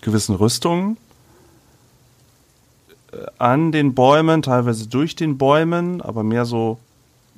gewissen 0.00 0.34
Rüstung 0.34 0.96
äh, 3.12 3.26
an 3.38 3.72
den 3.72 3.94
Bäumen, 3.94 4.42
teilweise 4.42 4.88
durch 4.88 5.16
den 5.16 5.38
Bäumen, 5.38 6.00
aber 6.00 6.22
mehr 6.22 6.44
so 6.44 6.78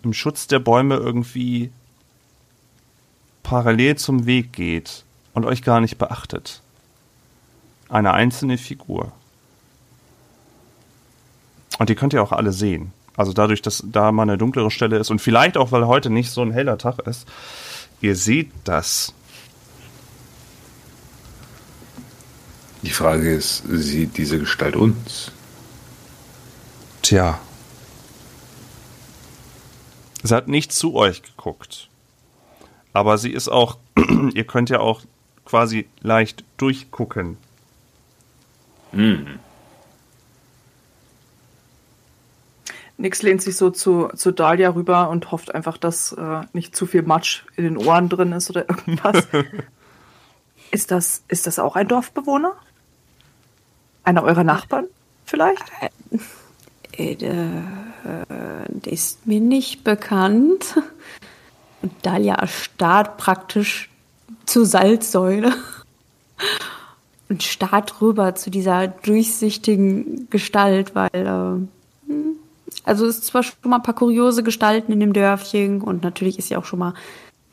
im 0.02 0.12
Schutz 0.12 0.46
der 0.46 0.58
Bäume 0.58 0.96
irgendwie 0.96 1.70
parallel 3.42 3.96
zum 3.96 4.26
Weg 4.26 4.52
geht 4.52 5.04
und 5.34 5.44
euch 5.44 5.62
gar 5.62 5.80
nicht 5.80 5.98
beachtet. 5.98 6.62
Eine 7.88 8.12
einzelne 8.12 8.56
Figur. 8.56 9.12
Und 11.80 11.88
die 11.88 11.94
könnt 11.94 12.12
ihr 12.12 12.22
auch 12.22 12.32
alle 12.32 12.52
sehen. 12.52 12.92
Also 13.16 13.32
dadurch, 13.32 13.62
dass 13.62 13.82
da 13.86 14.12
mal 14.12 14.24
eine 14.24 14.36
dunklere 14.36 14.70
Stelle 14.70 14.98
ist 14.98 15.10
und 15.10 15.18
vielleicht 15.18 15.56
auch, 15.56 15.72
weil 15.72 15.86
heute 15.86 16.10
nicht 16.10 16.30
so 16.30 16.42
ein 16.42 16.52
heller 16.52 16.76
Tag 16.76 16.98
ist, 17.06 17.26
ihr 18.02 18.16
seht 18.16 18.50
das. 18.64 19.14
Die 22.82 22.90
Frage 22.90 23.34
ist, 23.34 23.62
sieht 23.66 24.18
diese 24.18 24.38
Gestalt 24.38 24.76
uns? 24.76 25.32
Tja. 27.00 27.40
Sie 30.22 30.34
hat 30.34 30.48
nicht 30.48 30.74
zu 30.74 30.96
euch 30.96 31.22
geguckt. 31.22 31.88
Aber 32.92 33.16
sie 33.16 33.30
ist 33.30 33.48
auch, 33.48 33.78
ihr 34.34 34.44
könnt 34.44 34.68
ja 34.68 34.80
auch 34.80 35.00
quasi 35.46 35.88
leicht 36.02 36.44
durchgucken. 36.58 37.38
Nix 43.00 43.22
lehnt 43.22 43.40
sich 43.40 43.56
so 43.56 43.70
zu, 43.70 44.08
zu 44.14 44.30
Dahlia 44.30 44.70
rüber 44.70 45.08
und 45.08 45.32
hofft 45.32 45.54
einfach, 45.54 45.78
dass 45.78 46.12
äh, 46.12 46.42
nicht 46.52 46.76
zu 46.76 46.86
viel 46.86 47.02
Matsch 47.02 47.44
in 47.56 47.64
den 47.64 47.78
Ohren 47.78 48.10
drin 48.10 48.32
ist 48.32 48.50
oder 48.50 48.68
irgendwas. 48.68 49.26
ist, 50.70 50.90
das, 50.90 51.24
ist 51.28 51.46
das 51.46 51.58
auch 51.58 51.76
ein 51.76 51.88
Dorfbewohner? 51.88 52.52
Einer 54.04 54.22
eurer 54.22 54.44
Nachbarn 54.44 54.86
vielleicht? 55.24 55.64
Äh, 56.92 57.12
äh, 57.12 57.16
der 57.24 58.92
ist 58.92 59.26
mir 59.26 59.40
nicht 59.40 59.82
bekannt. 59.82 60.76
Und 61.80 61.92
Dalia 62.02 62.34
erstarrt 62.34 63.16
praktisch 63.16 63.88
zur 64.44 64.66
Salzsäule 64.66 65.54
und 67.30 67.42
starrt 67.42 68.02
rüber 68.02 68.34
zu 68.34 68.50
dieser 68.50 68.88
durchsichtigen 68.88 70.28
Gestalt, 70.28 70.94
weil, 70.94 71.08
äh, 71.14 71.79
also 72.90 73.06
es 73.06 73.18
ist 73.18 73.26
zwar 73.26 73.44
schon 73.44 73.54
mal 73.62 73.76
ein 73.76 73.84
paar 73.84 73.94
kuriose 73.94 74.42
Gestalten 74.42 74.90
in 74.90 74.98
dem 74.98 75.12
Dörfchen 75.12 75.80
und 75.80 76.02
natürlich 76.02 76.40
ist 76.40 76.48
sie 76.48 76.56
auch 76.56 76.64
schon 76.64 76.80
mal 76.80 76.94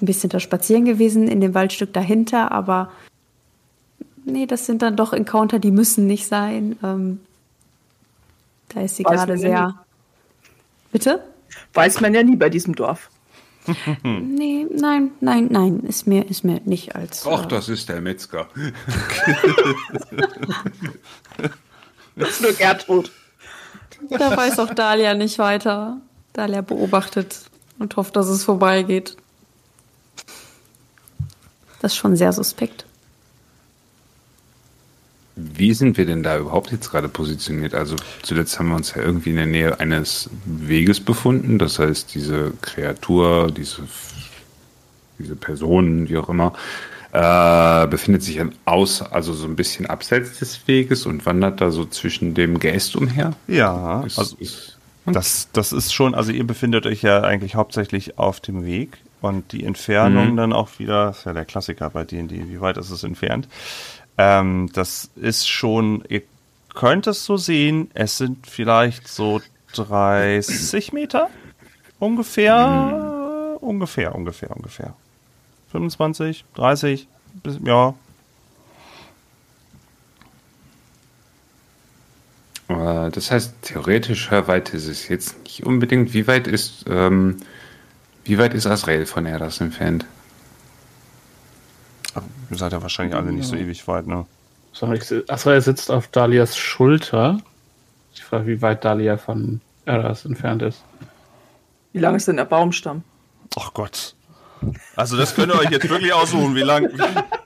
ein 0.02 0.06
bisschen 0.08 0.32
da 0.32 0.40
spazieren 0.40 0.84
gewesen 0.84 1.28
in 1.28 1.42
dem 1.42 1.54
Waldstück 1.54 1.94
dahinter, 1.94 2.52
aber 2.52 2.92
nee, 4.26 4.48
das 4.48 4.66
sind 4.66 4.82
dann 4.82 4.96
doch 4.96 5.14
Encounter, 5.14 5.60
die 5.60 5.70
müssen 5.70 6.08
nicht 6.08 6.28
sein. 6.28 6.76
Ähm, 6.84 7.20
da 8.70 8.82
ist 8.82 8.96
sie 8.96 9.06
Weiß 9.06 9.12
gerade 9.12 9.34
man 9.34 9.42
ja 9.44 9.48
sehr. 9.48 9.76
Bitte? 10.92 11.24
Weiß 11.76 12.02
man 12.02 12.16
ja 12.16 12.24
nie 12.24 12.36
bei 12.36 12.50
diesem 12.50 12.74
Dorf. 12.76 13.12
Nee, 14.04 14.66
nein, 14.74 15.12
nein, 15.20 15.50
nein, 15.52 15.82
ist 15.82 16.08
mir, 16.08 16.28
ist 16.30 16.46
mir 16.46 16.62
nicht 16.64 16.96
als. 16.96 17.26
Och, 17.28 17.44
äh, 17.44 17.48
das 17.48 17.70
ist 17.70 17.90
der 17.90 18.02
Metzger. 18.02 18.48
Das 22.16 22.30
ist 22.30 22.42
nur 22.42 22.54
Gertrud. 22.54 23.12
Da 24.10 24.36
weiß 24.36 24.60
auch 24.60 24.74
Dalia 24.74 25.14
nicht 25.14 25.40
weiter. 25.40 25.98
Dalia 26.34 26.62
beobachtet 26.62 27.42
und 27.80 27.96
hofft, 27.96 28.16
dass 28.16 28.28
es 28.28 28.44
vorbeigeht. 28.44 29.18
Das 31.82 31.94
ist 31.94 31.98
schon 31.98 32.16
sehr 32.16 32.34
suspekt. 32.34 32.86
Wie 35.36 35.74
sind 35.74 35.98
wir 35.98 36.08
denn 36.08 36.24
da 36.24 36.40
überhaupt 36.40 36.72
jetzt 36.72 36.90
gerade 36.90 37.10
positioniert? 37.10 37.76
Also 37.76 37.96
zuletzt 38.24 38.58
haben 38.58 38.70
wir 38.70 38.76
uns 38.76 38.96
ja 38.96 39.04
irgendwie 39.04 39.30
in 39.30 39.36
der 39.36 39.46
Nähe 39.46 39.80
eines 39.80 40.32
Weges 40.46 41.00
befunden. 41.00 41.60
Das 41.60 41.78
heißt, 41.78 42.14
diese 42.16 42.54
Kreatur, 42.62 43.52
diese, 43.52 43.84
diese 45.20 45.36
Person, 45.36 46.10
wie 46.10 46.18
auch 46.18 46.30
immer, 46.30 46.54
äh, 47.20 47.88
befindet 47.88 48.22
sich 48.22 48.40
an 48.40 48.54
aus, 48.66 49.02
also 49.02 49.34
so 49.34 49.48
ein 49.48 49.56
bisschen 49.56 49.88
abseits 49.88 50.38
des 50.40 50.68
Weges 50.68 51.06
und 51.08 51.26
wandert 51.26 51.62
da 51.62 51.72
so 51.72 51.86
zwischen 51.86 52.36
dem 52.36 52.60
Geäst 52.60 52.96
umher. 52.96 53.34
Ja, 53.48 54.04
Ist, 54.04 54.20
also 54.20 54.36
ist, 54.38 54.78
das, 55.06 55.50
das 55.52 55.72
ist 55.74 55.94
schon, 55.94 56.14
also 56.14 56.32
ihr 56.32 56.46
befindet 56.46 56.86
euch 56.86 57.02
ja 57.02 57.22
eigentlich 57.22 57.56
hauptsächlich 57.56 58.20
auf 58.20 58.40
dem 58.40 58.66
Weg 58.66 58.98
und 59.22 59.52
die 59.52 59.64
Entfernung 59.64 60.34
Mhm. 60.34 60.38
dann 60.38 60.54
auch 60.54 60.70
wieder, 60.78 61.10
ist 61.10 61.26
ja 61.26 61.34
der 61.34 61.46
Klassiker 61.46 61.90
bei 61.90 62.04
D&D, 62.04 62.50
wie 62.50 62.62
weit 62.62 62.78
ist 62.78 62.92
es 62.92 63.04
entfernt? 63.04 63.48
Ähm, 64.20 64.70
das 64.74 65.10
ist 65.16 65.48
schon, 65.50 66.04
ihr 66.10 66.22
könnt 66.76 67.08
es 67.08 67.26
so 67.26 67.38
sehen, 67.38 67.90
es 67.96 68.18
sind 68.18 68.46
vielleicht 68.46 69.08
so 69.08 69.42
30 69.74 70.94
Meter 70.94 71.30
ungefähr, 72.00 73.58
ungefähr, 73.62 74.14
ungefähr, 74.14 74.56
ungefähr. 74.56 74.94
25, 75.72 76.46
30, 76.56 77.08
bis, 77.44 77.60
ja, 77.64 77.94
äh, 82.68 83.10
das 83.12 83.32
heißt, 83.32 83.54
theoretisch 83.62 84.32
wie 84.32 84.48
weit 84.48 84.74
ist 84.74 84.88
es 84.88 85.08
jetzt 85.08 85.44
nicht 85.44 85.66
unbedingt. 85.66 86.14
Wie 86.14 86.28
weit 86.28 86.48
ist, 86.48 86.86
ähm, 86.88 87.38
wie 88.24 88.38
weit 88.38 88.54
ist 88.54 88.68
Asrael 88.68 89.06
von 89.06 89.26
Erdas 89.26 89.62
entfernt? 89.62 90.06
Ihr 92.50 92.58
seid 92.58 92.72
ja 92.72 92.82
wahrscheinlich 92.82 93.16
alle 93.16 93.32
nicht 93.32 93.48
so 93.48 93.56
ewig 93.56 93.88
weit, 93.88 94.08
ne? 94.08 94.26
Er 94.80 95.62
sitzt 95.62 95.92
auf 95.92 96.08
Dalias 96.08 96.58
Schulter. 96.58 97.40
Ich 98.14 98.24
frage, 98.24 98.48
wie 98.48 98.62
weit 98.62 98.86
Dalia 98.86 99.18
von 99.18 99.62
Eras 99.86 100.26
entfernt 100.26 100.62
ist. 100.62 100.84
Wie 101.94 102.00
lang 102.00 102.16
ist 102.16 102.28
denn 102.28 102.38
der 102.38 102.46
Baumstamm? 102.46 103.04
Ach 103.58 103.74
Gott. 103.74 104.16
Also 104.96 105.18
das 105.18 105.36
könnt 105.36 105.54
ihr 105.54 105.60
euch 105.60 105.70
jetzt 105.70 105.90
wirklich 105.90 106.14
aussuchen, 106.14 106.56
wie 106.56 106.62
lang, 106.62 106.90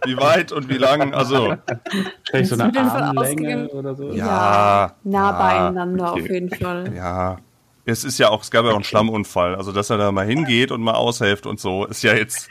wie 0.05 0.17
weit 0.17 0.51
und 0.51 0.69
wie 0.69 0.77
lang. 0.77 1.13
Also 1.13 1.49
Wahrscheinlich 1.49 2.49
so 2.49 2.55
eine 2.55 2.73
Armlänge 2.79 3.67
oder 3.69 3.95
so. 3.95 4.11
Ja. 4.11 4.95
nah 5.03 5.31
ja, 5.31 5.31
beieinander 5.31 6.11
okay. 6.13 6.21
auf 6.21 6.29
jeden 6.29 6.49
Fall. 6.49 6.93
ja, 6.95 7.37
Es 7.85 8.03
ist 8.03 8.17
ja 8.17 8.29
auch, 8.29 8.41
es 8.43 8.51
gab 8.51 8.65
ja 8.65 8.71
auch 8.71 8.75
einen 8.75 8.83
Schlammunfall. 8.83 9.55
Also, 9.55 9.71
dass 9.71 9.89
er 9.89 9.97
da 9.97 10.11
mal 10.11 10.25
hingeht 10.25 10.71
und 10.71 10.81
mal 10.81 10.93
aushilft 10.95 11.45
und 11.45 11.59
so, 11.59 11.85
ist 11.85 12.03
ja 12.03 12.13
jetzt. 12.13 12.49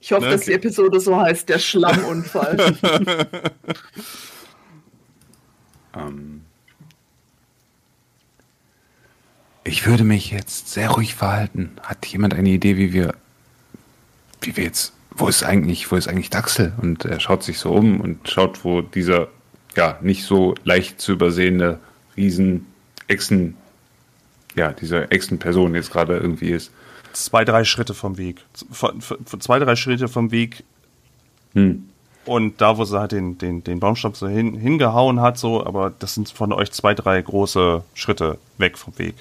Ich 0.00 0.12
hoffe, 0.12 0.26
Ne, 0.26 0.30
dass 0.32 0.42
die. 0.42 0.52
Episode 0.52 1.00
so 1.00 1.16
heißt, 1.18 1.48
der 1.48 1.58
Schlammunfall. 1.58 2.76
Ähm, 5.96 6.42
ich 9.62 9.86
würde 9.86 10.04
mich 10.04 10.30
jetzt 10.30 10.70
sehr 10.72 10.90
ruhig 10.90 11.14
verhalten. 11.14 11.76
Hat 11.82 12.04
jemand 12.06 12.34
eine 12.34 12.50
Idee, 12.50 12.76
wie 12.76 12.92
wir, 12.92 13.14
wie 14.46 14.56
wir 14.56 14.64
jetzt, 14.64 14.92
wo 15.16 15.28
ist 15.28 15.42
eigentlich, 15.42 15.90
wo 15.90 15.96
ist 15.96 16.08
eigentlich 16.08 16.30
Daxel? 16.30 16.72
Und 16.80 17.04
er 17.04 17.20
schaut 17.20 17.42
sich 17.42 17.58
so 17.58 17.72
um 17.72 18.00
und 18.00 18.28
schaut, 18.28 18.64
wo 18.64 18.82
dieser, 18.82 19.28
ja, 19.76 19.98
nicht 20.00 20.24
so 20.24 20.54
leicht 20.64 21.00
zu 21.00 21.12
übersehende 21.12 21.78
Riesen 22.16 22.66
Echsen, 23.06 23.56
ja, 24.54 24.72
diese 24.72 25.10
Echsenperson 25.10 25.74
jetzt 25.74 25.92
gerade 25.92 26.16
irgendwie 26.16 26.50
ist. 26.50 26.70
zwei, 27.12 27.44
drei 27.44 27.64
Schritte 27.64 27.94
vom 27.94 28.16
Weg. 28.18 28.44
Zwei, 29.38 29.58
drei 29.58 29.76
Schritte 29.76 30.08
vom 30.08 30.30
Weg. 30.30 30.64
Hm. 31.54 31.88
Und 32.24 32.60
da, 32.60 32.78
wo 32.78 32.84
sie 32.84 32.98
halt 32.98 33.12
den, 33.12 33.36
den, 33.36 33.62
den 33.62 33.80
Baumstamm 33.80 34.14
so 34.14 34.26
hin, 34.26 34.54
hingehauen 34.54 35.20
hat, 35.20 35.38
so, 35.38 35.64
aber 35.64 35.92
das 35.98 36.14
sind 36.14 36.30
von 36.30 36.52
euch 36.52 36.72
zwei, 36.72 36.94
drei 36.94 37.20
große 37.20 37.84
Schritte 37.92 38.38
weg 38.56 38.78
vom 38.78 38.98
Weg. 38.98 39.14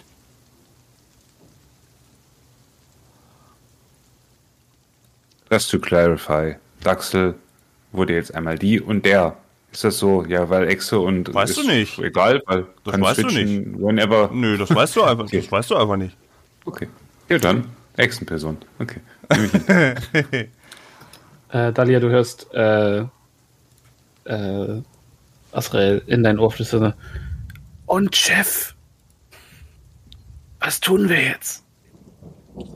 Just 5.53 5.69
to 5.69 5.77
clarify, 5.77 6.55
Daxel 6.83 7.35
wurde 7.91 8.13
jetzt 8.15 8.33
einmal 8.33 8.57
die 8.57 8.81
und 8.81 9.05
der. 9.05 9.37
Ist 9.71 9.83
das 9.83 9.99
so? 9.99 10.25
Ja, 10.25 10.49
weil 10.49 10.67
Exe 10.67 10.99
und 10.99 11.31
Weißt 11.31 11.57
du 11.57 11.61
nicht. 11.67 11.99
Egal, 11.99 12.41
weil 12.47 12.65
Das 12.83 12.93
kann 12.93 13.01
weißt 13.01 13.19
du 13.19 13.29
switchen 13.29 13.79
Whenever. 13.79 14.31
Nö, 14.33 14.57
das 14.57 14.73
weißt 14.73 14.95
du 14.95 15.03
einfach, 15.09 15.25
Okay. 15.25 15.41
das 15.41 15.51
weißt 15.51 15.69
du 15.69 15.75
einfach 15.75 15.97
nicht. 15.97 16.17
Okay. 16.65 16.87
Ja, 17.29 17.37
dann 17.37 17.65
Echsenperson. 17.97 18.57
Okay. 18.79 18.99
Äh, 21.49 21.71
Dalia, 21.71 21.99
du 21.99 22.09
hörst 22.09 22.51
äh, 22.55 23.01
äh, 24.23 24.81
Asrael 25.51 26.01
in 26.07 26.23
dein 26.23 26.39
Ohr 26.39 26.49
flüstern. 26.49 26.95
Und 27.85 28.15
Chef, 28.15 28.73
was 30.59 30.79
tun 30.79 31.09
wir 31.09 31.21
jetzt? 31.21 31.63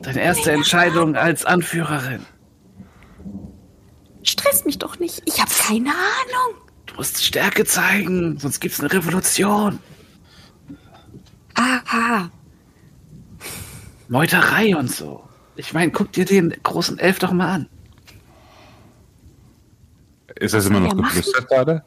Deine 0.04 0.22
erste 0.22 0.52
Entscheidung 0.52 1.16
als 1.16 1.44
Anführerin. 1.44 2.24
Stress 4.28 4.66
mich 4.66 4.78
doch 4.78 5.00
nicht. 5.00 5.22
Ich 5.26 5.40
habe 5.40 5.50
keine 5.50 5.90
Ahnung. 5.90 6.62
Du 6.86 6.96
musst 6.96 7.24
Stärke 7.24 7.63
zeigen, 7.63 8.38
sonst 8.38 8.60
gibt's 8.60 8.80
eine 8.80 8.92
Revolution. 8.92 9.80
Aha. 11.54 12.30
Meuterei 14.10 14.76
und 14.76 14.92
so. 14.92 15.24
Ich 15.56 15.74
meine, 15.74 15.92
guck 15.92 16.12
dir 16.12 16.26
den 16.26 16.54
großen 16.62 17.00
Elf 17.00 17.20
doch 17.20 17.32
mal 17.32 17.54
an. 17.54 17.70
Ist 20.36 20.54
das 20.54 20.66
immer 20.66 20.80
soll 20.80 20.90
noch 20.90 20.98
er 20.98 21.04
geflüstert 21.04 21.48
gerade? 21.48 21.84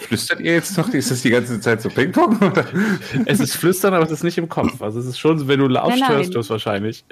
Flüstert 0.00 0.40
ihr 0.40 0.54
jetzt 0.54 0.76
noch? 0.78 0.88
Ist 0.88 1.10
das 1.10 1.22
die 1.22 1.30
ganze 1.30 1.60
Zeit 1.60 1.82
so 1.82 1.88
Ping-Pong? 1.90 2.52
Es 3.26 3.40
ist 3.40 3.56
flüstern, 3.56 3.94
aber 3.94 4.04
es 4.04 4.10
ist 4.10 4.24
nicht 4.24 4.38
im 4.38 4.48
Kopf. 4.48 4.80
Also 4.80 5.00
es 5.00 5.06
ist 5.06 5.18
schon, 5.18 5.46
wenn 5.48 5.58
du 5.58 5.66
lauscht, 5.66 6.08
hörst 6.08 6.34
du 6.34 6.38
es 6.38 6.50
wahrscheinlich. 6.50 7.04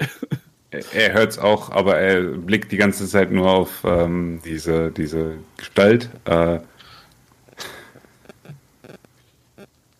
Er 0.71 1.13
hört 1.13 1.31
es 1.31 1.39
auch, 1.39 1.71
aber 1.71 1.97
er 1.97 2.21
blickt 2.21 2.71
die 2.71 2.77
ganze 2.77 3.07
Zeit 3.07 3.31
nur 3.31 3.49
auf 3.49 3.83
ähm, 3.83 4.39
diese, 4.45 4.91
diese 4.91 5.37
Gestalt. 5.57 6.09
Äh, 6.25 6.59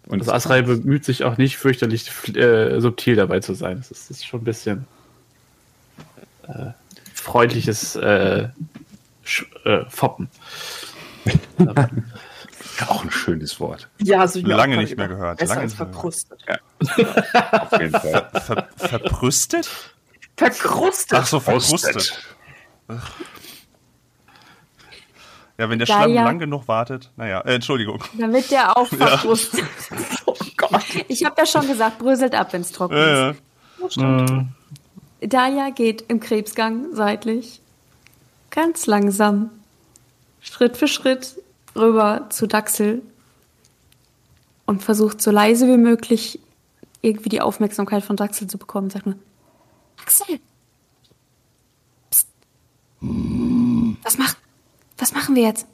und 0.08 0.22
Also 0.22 0.32
Asrael 0.32 0.64
bemüht 0.64 1.06
sich 1.06 1.24
auch 1.24 1.38
nicht 1.38 1.58
fürchterlich 1.58 2.10
äh, 2.36 2.80
subtil 2.80 3.16
dabei 3.16 3.40
zu 3.40 3.54
sein. 3.54 3.78
Es 3.80 3.92
ist, 3.92 4.12
ist 4.12 4.26
schon 4.26 4.42
ein 4.42 4.44
bisschen 4.44 4.86
äh, 6.48 6.72
freundliches 7.14 7.96
äh, 7.96 8.50
äh, 9.66 9.86
Foppen. 9.90 10.30
auch 12.88 13.04
ein 13.04 13.12
schönes 13.12 13.60
Wort. 13.60 13.88
ja, 14.02 14.28
so 14.28 14.40
Lange 14.40 14.78
nicht 14.78 14.98
mehr 14.98 15.08
gehört. 15.08 15.40
Besser 15.40 15.56
Lange 15.56 15.62
als 15.62 15.72
nicht 15.74 15.80
mehr 15.80 15.88
verkrustet. 15.90 16.46
Auf 17.52 17.72
jeden 17.74 17.92
Fall. 17.92 18.30
Ver, 18.34 18.68
verbrüstet? 18.78 19.70
Verkrustet. 20.40 21.20
Ach 21.20 21.26
so, 21.26 21.40
verkrustet. 21.40 22.18
Ja, 25.58 25.70
wenn 25.70 25.78
der 25.80 25.88
Da 25.88 25.96
Schlamm 25.98 26.14
ja- 26.14 26.24
lang 26.24 26.40
genug 26.40 26.68
wartet. 26.68 27.12
Naja, 27.18 27.42
äh, 27.42 27.56
Entschuldigung. 27.56 28.02
Damit 28.18 28.50
der 28.52 28.78
auch 28.78 28.88
verkrustet. 28.98 29.66
oh 30.26 30.34
Gott. 30.56 30.84
Ich 31.10 31.26
habe 31.26 31.36
ja 31.38 31.46
schon 31.46 31.68
gesagt, 31.68 32.00
bröselt 32.00 32.34
ab, 32.34 32.54
wenn 32.54 32.62
es 32.62 32.72
trocken 32.72 32.96
Ja, 32.96 33.30
ist. 33.32 33.98
ja. 33.98 34.46
Daya 35.22 35.70
geht 35.72 36.06
im 36.08 36.22
Krebsgang 36.22 36.96
seitlich. 36.96 37.60
Ganz 38.52 38.86
langsam. 38.88 39.50
Schritt 40.40 40.78
für 40.78 40.88
Schritt 40.88 41.36
rüber 41.76 42.28
zu 42.30 42.48
Daxel. 42.48 43.02
Und 44.66 44.84
versucht 44.84 45.22
so 45.22 45.32
leise 45.32 45.68
wie 45.68 45.78
möglich 45.78 46.40
irgendwie 47.02 47.30
die 47.30 47.42
Aufmerksamkeit 47.42 48.04
von 48.04 48.16
Daxel 48.16 48.48
zu 48.48 48.58
bekommen. 48.58 48.90
Sagt 48.90 49.08
nur, 49.08 49.16
Daxel! 50.00 50.40
Psst. 52.10 52.28
Was, 54.04 54.18
mach, 54.18 54.36
was 54.98 55.14
machen 55.14 55.36
wir 55.36 55.44
jetzt? 55.44 55.68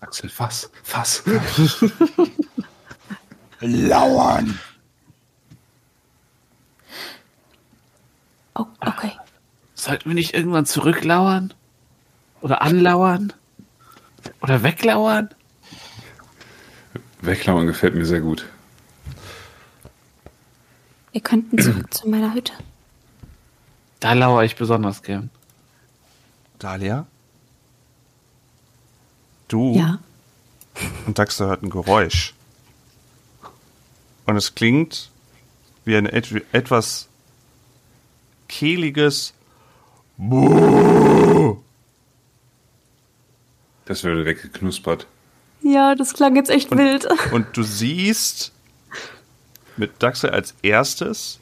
Axel, 0.00 0.30
fass, 0.30 0.70
fass. 0.82 1.22
Lauern. 3.60 4.58
Oh, 8.54 8.66
okay. 8.80 9.12
Sollten 9.74 10.10
wir 10.10 10.14
nicht 10.14 10.34
irgendwann 10.34 10.66
zurücklauern? 10.66 11.52
Oder 12.40 12.62
anlauern? 12.62 13.32
Oder 14.40 14.62
weglauern? 14.62 15.30
Weglauern 17.20 17.66
gefällt 17.66 17.94
mir 17.94 18.06
sehr 18.06 18.20
gut. 18.20 18.46
Wir 21.12 21.20
könnten 21.20 21.58
zurück 21.58 21.92
zu 21.92 22.08
meiner 22.08 22.32
Hütte. 22.34 22.52
Da 24.00 24.12
lauere 24.12 24.44
ich 24.44 24.56
besonders 24.56 25.02
gern. 25.02 25.30
Dalia? 26.58 27.06
Du 29.48 29.74
Ja. 29.76 29.98
und 31.06 31.18
Daxter 31.18 31.46
hört 31.46 31.62
ein 31.62 31.70
Geräusch. 31.70 32.34
Und 34.26 34.36
es 34.36 34.54
klingt 34.54 35.10
wie 35.84 35.96
ein 35.96 36.06
et 36.06 36.30
etwas 36.52 37.08
kehliges 38.48 39.32
Buh. 40.16 41.58
Das 43.84 44.02
würde 44.02 44.24
weggeknuspert. 44.24 45.06
Ja, 45.62 45.94
das 45.94 46.12
klang 46.12 46.34
jetzt 46.36 46.50
echt 46.50 46.70
wild. 46.72 47.06
Und 47.32 47.56
du 47.56 47.62
siehst 47.62 48.52
mit 49.76 50.02
Daxel 50.02 50.30
als 50.30 50.54
erstes, 50.62 51.38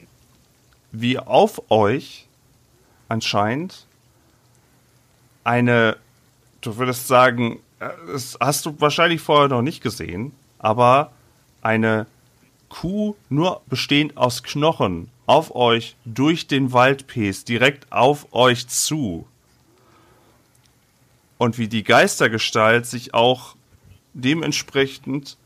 wie 0.93 1.19
auf 1.19 1.71
euch 1.71 2.24
anscheinend 3.15 3.87
eine, 5.45 5.97
du 6.61 6.77
würdest 6.77 7.07
sagen, 7.07 7.61
äh, 7.79 7.89
das 8.13 8.37
hast 8.41 8.67
du 8.67 8.75
wahrscheinlich 8.81 9.21
vorher 9.21 9.49
noch 9.49 9.63
nicht 9.63 9.83
gesehen, 9.83 10.33
aber 10.59 11.13
eine 11.63 12.07
Kuh 12.69 13.15
nur 13.29 13.63
bestehend 13.67 14.17
aus 14.17 14.43
Knochen 14.43 15.11
auf 15.27 15.55
euch 15.55 15.97
durch 16.05 16.49
den 16.49 16.73
Wald 16.73 17.07
pest, 17.07 17.49
direkt 17.49 17.91
auf 17.93 18.27
euch 18.33 18.67
zu. 18.69 19.27
Und 21.39 21.57
wie 21.57 21.69
die 21.69 21.85
Geistergestalt 21.85 22.85
sich 22.87 23.15
auch 23.15 23.55
dementsprechend 24.13 25.37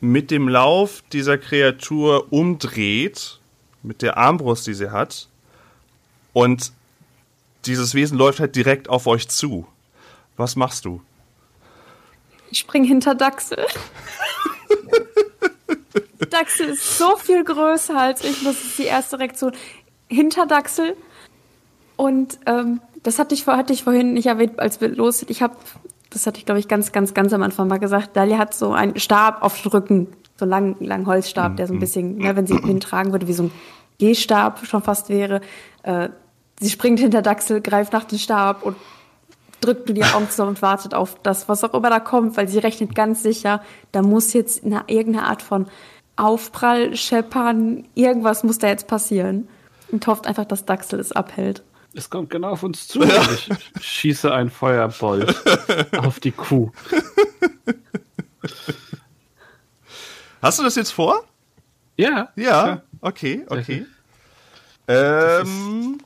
mit 0.00 0.30
dem 0.30 0.48
Lauf 0.48 1.02
dieser 1.12 1.38
Kreatur 1.38 2.32
umdreht, 2.32 3.40
mit 3.82 4.02
der 4.02 4.16
Armbrust, 4.16 4.66
die 4.66 4.74
sie 4.74 4.90
hat, 4.90 5.28
und 6.34 6.72
dieses 7.64 7.94
Wesen 7.94 8.18
läuft 8.18 8.40
halt 8.40 8.54
direkt 8.54 8.90
auf 8.90 9.06
euch 9.06 9.28
zu. 9.28 9.66
Was 10.36 10.56
machst 10.56 10.84
du? 10.84 11.00
Ich 12.50 12.58
spring 12.58 12.84
hinter 12.84 13.14
Daxel. 13.14 13.58
Daxel 16.30 16.70
ist 16.70 16.98
so 16.98 17.16
viel 17.16 17.44
größer 17.44 17.98
als 17.98 18.24
ich. 18.24 18.42
Das 18.44 18.62
ist 18.62 18.78
die 18.78 18.84
erste 18.84 19.18
Reaktion. 19.18 19.52
Hinter 20.08 20.46
Daxel. 20.46 20.96
Und 21.96 22.38
ähm, 22.46 22.80
das 23.02 23.18
hatte 23.18 23.34
ich, 23.34 23.46
hatte 23.46 23.72
ich 23.72 23.84
vorhin 23.84 24.12
nicht 24.12 24.26
erwähnt, 24.26 24.58
als 24.58 24.80
wir 24.80 24.88
los 24.88 25.20
sind. 25.20 25.30
Ich 25.30 25.42
habe, 25.42 25.56
das 26.10 26.26
hatte 26.26 26.38
ich, 26.38 26.46
glaube 26.46 26.58
ich, 26.58 26.68
ganz, 26.68 26.92
ganz, 26.92 27.14
ganz 27.14 27.32
am 27.32 27.42
Anfang 27.42 27.68
mal 27.68 27.78
gesagt. 27.78 28.16
Dalia 28.16 28.38
hat 28.38 28.54
so 28.54 28.72
einen 28.72 28.98
Stab 28.98 29.42
auf 29.42 29.60
dem 29.62 29.70
Rücken. 29.70 30.08
So 30.36 30.44
einen 30.44 30.50
langen, 30.50 30.76
langen 30.80 31.06
Holzstab, 31.06 31.56
der 31.56 31.68
so 31.68 31.74
ein 31.74 31.78
bisschen, 31.78 32.16
ne, 32.16 32.34
wenn 32.34 32.46
sie 32.46 32.56
ihn 32.56 32.80
tragen 32.80 33.12
würde, 33.12 33.28
wie 33.28 33.32
so 33.32 33.44
ein 33.44 33.52
Gehstab 33.98 34.66
schon 34.66 34.82
fast 34.82 35.08
wäre. 35.08 35.40
Äh, 35.84 36.08
sie 36.64 36.70
springt 36.70 36.98
hinter 36.98 37.22
Daxel, 37.22 37.60
greift 37.60 37.92
nach 37.92 38.04
dem 38.04 38.18
Stab 38.18 38.62
und 38.62 38.76
drückt 39.60 39.88
nur 39.88 39.94
die 39.94 40.04
Augen 40.04 40.28
zusammen 40.28 40.50
und 40.50 40.62
wartet 40.62 40.94
auf 40.94 41.16
das, 41.22 41.48
was 41.48 41.62
auch 41.64 41.74
immer 41.74 41.90
da 41.90 42.00
kommt, 42.00 42.36
weil 42.36 42.48
sie 42.48 42.58
rechnet 42.58 42.94
ganz 42.94 43.22
sicher, 43.22 43.62
da 43.92 44.02
muss 44.02 44.32
jetzt 44.32 44.64
eine, 44.64 44.84
irgendeine 44.88 45.26
Art 45.26 45.42
von 45.42 45.66
Aufprall 46.16 46.96
scheppern. 46.96 47.86
Irgendwas 47.94 48.44
muss 48.44 48.58
da 48.58 48.68
jetzt 48.68 48.86
passieren. 48.86 49.48
Und 49.90 50.06
hofft 50.06 50.26
einfach, 50.26 50.44
dass 50.44 50.64
Daxel 50.64 50.98
es 50.98 51.12
abhält. 51.12 51.62
Es 51.94 52.10
kommt 52.10 52.30
genau 52.30 52.50
auf 52.50 52.62
uns 52.62 52.88
zu. 52.88 53.00
Und 53.00 53.12
ich 53.12 53.48
schieße 53.80 54.32
ein 54.32 54.50
Feuerbolt 54.50 55.34
auf 55.98 56.18
die 56.20 56.32
Kuh. 56.32 56.70
Hast 60.42 60.58
du 60.58 60.62
das 60.62 60.74
jetzt 60.74 60.90
vor? 60.90 61.24
Ja. 61.96 62.30
Ja, 62.36 62.82
okay, 63.00 63.44
okay. 63.48 63.86
Ähm, 64.88 65.98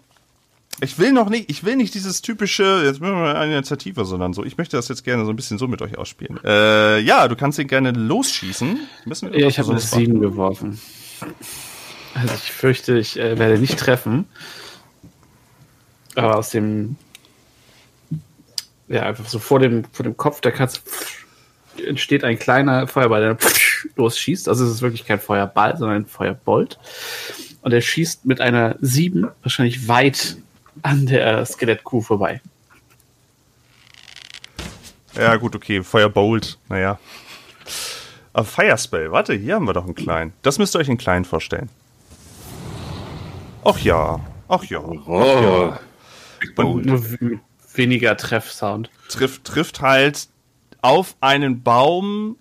ich 0.80 0.98
will 0.98 1.12
noch 1.12 1.28
nicht, 1.28 1.50
ich 1.50 1.64
will 1.64 1.76
nicht 1.76 1.94
dieses 1.94 2.22
typische, 2.22 2.82
jetzt 2.84 3.00
müssen 3.00 3.14
wir 3.14 3.20
mal 3.20 3.36
eine 3.36 3.54
Initiative, 3.54 4.04
sondern 4.04 4.32
so, 4.32 4.44
ich 4.44 4.58
möchte 4.58 4.76
das 4.76 4.88
jetzt 4.88 5.04
gerne 5.04 5.24
so 5.24 5.30
ein 5.30 5.36
bisschen 5.36 5.58
so 5.58 5.66
mit 5.66 5.82
euch 5.82 5.98
ausspielen. 5.98 6.38
Äh, 6.44 7.00
ja, 7.00 7.26
du 7.26 7.36
kannst 7.36 7.58
ihn 7.58 7.66
gerne 7.66 7.90
losschießen. 7.90 8.78
Müssen 9.04 9.32
wir 9.32 9.40
Ja, 9.40 9.48
ich 9.48 9.58
habe 9.58 9.70
eine 9.70 9.78
irgendwas 9.78 9.90
Besonderes 9.90 9.90
7 9.90 10.20
geworfen. 10.20 10.80
Also 12.14 12.34
ich 12.34 12.52
fürchte, 12.52 12.98
ich 12.98 13.18
äh, 13.18 13.38
werde 13.38 13.58
nicht 13.58 13.78
treffen. 13.78 14.26
Aber 16.14 16.36
aus 16.36 16.50
dem. 16.50 16.96
Ja, 18.88 19.02
einfach 19.02 19.28
so 19.28 19.38
vor 19.38 19.58
dem, 19.58 19.84
vor 19.92 20.04
dem 20.04 20.16
Kopf 20.16 20.40
der 20.40 20.52
Katze 20.52 20.80
entsteht 21.86 22.24
ein 22.24 22.38
kleiner 22.38 22.88
Feuerball, 22.88 23.20
der 23.20 23.38
losschießt. 23.96 24.48
Also 24.48 24.64
es 24.64 24.70
ist 24.72 24.82
wirklich 24.82 25.06
kein 25.06 25.20
Feuerball, 25.20 25.76
sondern 25.76 26.02
ein 26.02 26.06
Feuerbolt. 26.06 26.78
Und 27.60 27.72
er 27.72 27.80
schießt 27.80 28.24
mit 28.26 28.40
einer 28.40 28.76
7 28.80 29.28
wahrscheinlich 29.42 29.88
weit 29.88 30.38
an 30.82 31.06
der 31.06 31.44
Skelettkuh 31.44 32.00
vorbei. 32.00 32.40
Ja, 35.16 35.36
gut, 35.36 35.56
okay. 35.56 35.82
Firebolt, 35.82 36.58
naja. 36.68 36.98
Aber 38.32 38.44
Firespell, 38.44 39.10
warte, 39.10 39.34
hier 39.34 39.56
haben 39.56 39.66
wir 39.66 39.72
doch 39.72 39.84
einen 39.84 39.94
kleinen. 39.94 40.32
Das 40.42 40.58
müsst 40.58 40.76
ihr 40.76 40.78
euch 40.78 40.88
in 40.88 40.98
kleinen 40.98 41.24
vorstellen. 41.24 41.68
Ach 43.64 43.78
ja, 43.80 44.20
ach 44.48 44.64
ja. 44.64 44.78
Oh, 44.80 45.72
Und 46.56 46.86
Nur 46.86 47.10
w- 47.10 47.16
mit 47.20 47.40
weniger 47.74 48.16
Treffsound. 48.16 48.90
trifft, 49.08 49.44
trifft 49.44 49.80
halt 49.80 50.28
auf 50.82 51.16
einen 51.20 51.62
Baum. 51.62 52.36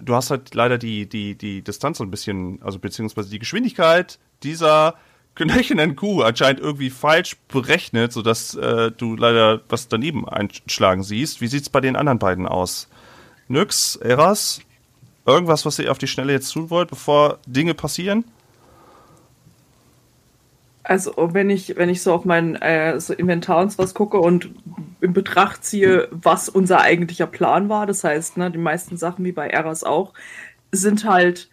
Du 0.00 0.14
hast 0.14 0.30
halt 0.30 0.54
leider 0.54 0.78
die, 0.78 1.08
die, 1.08 1.36
die 1.36 1.62
Distanz 1.62 1.98
so 1.98 2.04
ein 2.04 2.10
bisschen, 2.10 2.60
also 2.62 2.78
beziehungsweise 2.80 3.30
die 3.30 3.38
Geschwindigkeit 3.38 4.18
dieser 4.42 4.96
knöchernen 5.36 5.94
Kuh 5.94 6.22
anscheinend 6.22 6.60
irgendwie 6.60 6.90
falsch 6.90 7.36
berechnet, 7.48 8.12
sodass 8.12 8.54
äh, 8.54 8.90
du 8.90 9.16
leider 9.16 9.60
was 9.68 9.88
daneben 9.88 10.28
einschlagen 10.28 11.02
siehst. 11.02 11.40
Wie 11.40 11.46
sieht's 11.46 11.68
bei 11.68 11.80
den 11.80 11.94
anderen 11.94 12.18
beiden 12.18 12.46
aus? 12.46 12.88
Nyx, 13.48 13.96
Eras? 13.96 14.60
Irgendwas, 15.24 15.66
was 15.66 15.78
ihr 15.78 15.90
auf 15.90 15.98
die 15.98 16.06
Schnelle 16.06 16.32
jetzt 16.32 16.52
tun 16.52 16.70
wollt, 16.70 16.88
bevor 16.88 17.38
Dinge 17.46 17.74
passieren? 17.74 18.24
Also 20.84 21.12
wenn 21.16 21.50
ich, 21.50 21.76
wenn 21.76 21.88
ich 21.88 22.00
so 22.00 22.12
auf 22.12 22.24
mein 22.24 22.54
äh, 22.56 23.00
so 23.00 23.12
Inventar 23.12 23.58
und 23.58 23.76
was 23.76 23.92
gucke 23.92 24.18
und 24.18 24.50
in 25.00 25.12
Betracht 25.12 25.64
ziehe, 25.64 26.08
was 26.12 26.48
unser 26.48 26.80
eigentlicher 26.80 27.26
Plan 27.26 27.68
war, 27.68 27.86
das 27.86 28.04
heißt, 28.04 28.36
ne, 28.36 28.52
die 28.52 28.58
meisten 28.58 28.96
Sachen 28.96 29.24
wie 29.24 29.32
bei 29.32 29.48
Eras 29.48 29.82
auch, 29.82 30.12
sind 30.70 31.04
halt 31.04 31.48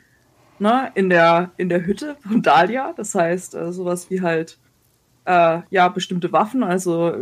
ne, 0.63 0.91
in 0.95 1.09
der 1.09 1.51
in 1.57 1.69
der 1.69 1.85
Hütte 1.85 2.15
von 2.25 2.41
Dahlia. 2.41 2.93
Das 2.95 3.13
heißt, 3.13 3.53
äh, 3.53 3.71
sowas 3.71 4.09
wie 4.09 4.21
halt 4.21 4.57
äh, 5.25 5.59
ja 5.69 5.89
bestimmte 5.89 6.31
Waffen. 6.31 6.63
Also 6.63 7.13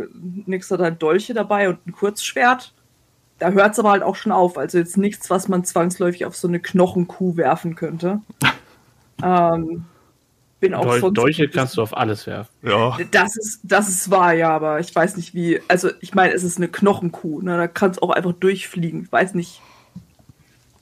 Nix 0.46 0.70
hat 0.70 0.80
halt 0.80 1.02
Dolche 1.02 1.34
dabei 1.34 1.68
und 1.68 1.86
ein 1.86 1.92
Kurzschwert. 1.92 2.72
Da 3.38 3.50
hört 3.50 3.72
es 3.72 3.80
aber 3.80 3.90
halt 3.90 4.04
auch 4.04 4.14
schon 4.14 4.32
auf. 4.32 4.56
Also 4.56 4.78
jetzt 4.78 4.96
nichts, 4.96 5.28
was 5.28 5.48
man 5.48 5.64
zwangsläufig 5.64 6.24
auf 6.24 6.36
so 6.36 6.46
eine 6.46 6.60
Knochenkuh 6.60 7.36
werfen 7.36 7.74
könnte. 7.74 8.20
ähm, 9.22 9.84
bin 10.60 10.74
auch 10.74 10.84
Dol 10.84 11.00
sonst 11.00 11.18
Dolche 11.18 11.48
kannst 11.48 11.76
du 11.76 11.82
auf 11.82 11.96
alles 11.96 12.24
werfen. 12.28 12.50
Ja. 12.62 12.96
das 13.10 13.36
ist, 13.36 13.60
das 13.64 13.88
ist 13.88 14.10
wahr, 14.12 14.32
ja, 14.32 14.50
aber 14.50 14.78
ich 14.78 14.94
weiß 14.94 15.16
nicht 15.16 15.34
wie. 15.34 15.60
Also, 15.66 15.90
ich 16.00 16.14
meine, 16.14 16.32
es 16.32 16.44
ist 16.44 16.58
eine 16.58 16.68
Knochenkuh, 16.68 17.42
ne? 17.42 17.56
Da 17.56 17.66
kann 17.66 17.90
es 17.90 18.00
auch 18.00 18.10
einfach 18.10 18.32
durchfliegen. 18.32 19.02
Ich 19.02 19.10
weiß 19.10 19.34
nicht, 19.34 19.60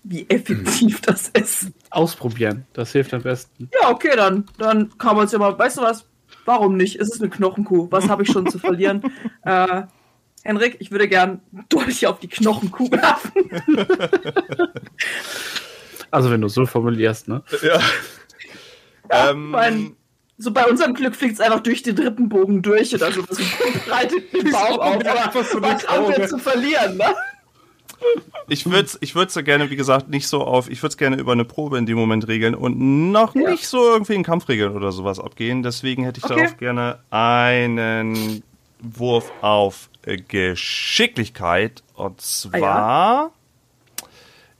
wie 0.02 0.28
effektiv 0.28 1.00
das 1.06 1.28
ist. 1.28 1.70
Ausprobieren, 1.90 2.66
das 2.72 2.92
hilft 2.92 3.14
am 3.14 3.22
besten. 3.22 3.70
Ja, 3.80 3.90
okay, 3.90 4.12
dann, 4.16 4.46
dann 4.58 4.96
kann 4.98 5.16
man 5.16 5.26
es 5.26 5.32
ja 5.32 5.38
mal. 5.38 5.58
Weißt 5.58 5.78
du 5.78 5.82
was? 5.82 6.06
Warum 6.44 6.76
nicht? 6.76 6.96
Es 6.96 7.12
ist 7.12 7.20
eine 7.20 7.30
Knochenkuh. 7.30 7.88
Was 7.90 8.08
habe 8.08 8.22
ich 8.22 8.30
schon 8.30 8.46
zu 8.48 8.58
verlieren? 8.58 9.02
Äh, 9.42 9.84
Henrik, 10.44 10.76
ich 10.80 10.90
würde 10.90 11.08
gern 11.08 11.40
Dolch 11.70 12.06
auf 12.06 12.20
die 12.20 12.28
Knochenkuh 12.28 12.90
werfen. 12.90 13.32
Also 16.12 16.30
wenn 16.30 16.40
du 16.40 16.48
so 16.48 16.66
formulierst, 16.66 17.28
ne? 17.28 17.42
ja. 17.62 17.78
Ja, 19.10 19.30
Ähm, 19.30 19.50
mein, 19.50 19.96
so 20.38 20.50
bei 20.52 20.66
unserem 20.66 20.94
Glück 20.94 21.14
fliegt 21.14 21.34
es 21.34 21.40
einfach 21.40 21.60
durch 21.60 21.82
den 21.82 21.96
dritten 21.96 22.28
Bogen 22.28 22.62
durch 22.62 22.94
oder 22.94 23.12
so. 23.12 23.22
Das 23.22 23.38
breitet 23.86 24.32
den 24.32 24.50
Baum 24.50 24.80
auf. 24.80 24.94
Aber 25.06 25.34
was 25.34 25.86
haben 25.86 26.08
wir 26.08 26.26
zu 26.26 26.38
verlieren, 26.38 26.96
ne? 26.96 27.14
Ich 28.48 28.66
würde 28.66 28.84
es 28.84 28.98
ich 29.00 29.14
würd's 29.14 29.34
ja 29.36 29.42
gerne, 29.42 29.70
wie 29.70 29.76
gesagt, 29.76 30.08
nicht 30.08 30.26
so 30.26 30.42
auf, 30.42 30.68
ich 30.68 30.82
würde 30.82 30.90
es 30.92 30.96
gerne 30.96 31.16
über 31.16 31.32
eine 31.32 31.44
Probe 31.44 31.78
in 31.78 31.86
dem 31.86 31.96
Moment 31.98 32.26
regeln 32.26 32.54
und 32.54 33.10
noch 33.12 33.34
Ja. 33.34 33.50
nicht 33.50 33.66
so 33.66 33.78
irgendwie 33.92 34.14
in 34.14 34.22
Kampfregeln 34.24 34.74
oder 34.74 34.90
sowas 34.92 35.20
abgehen. 35.20 35.62
Deswegen 35.62 36.04
hätte 36.04 36.18
ich 36.18 36.24
Okay. 36.24 36.34
darauf 36.36 36.56
gerne 36.56 36.98
einen 37.10 38.42
Wurf 38.80 39.30
auf 39.40 39.88
Geschicklichkeit. 40.28 41.82
Und 41.94 42.20
zwar 42.20 43.30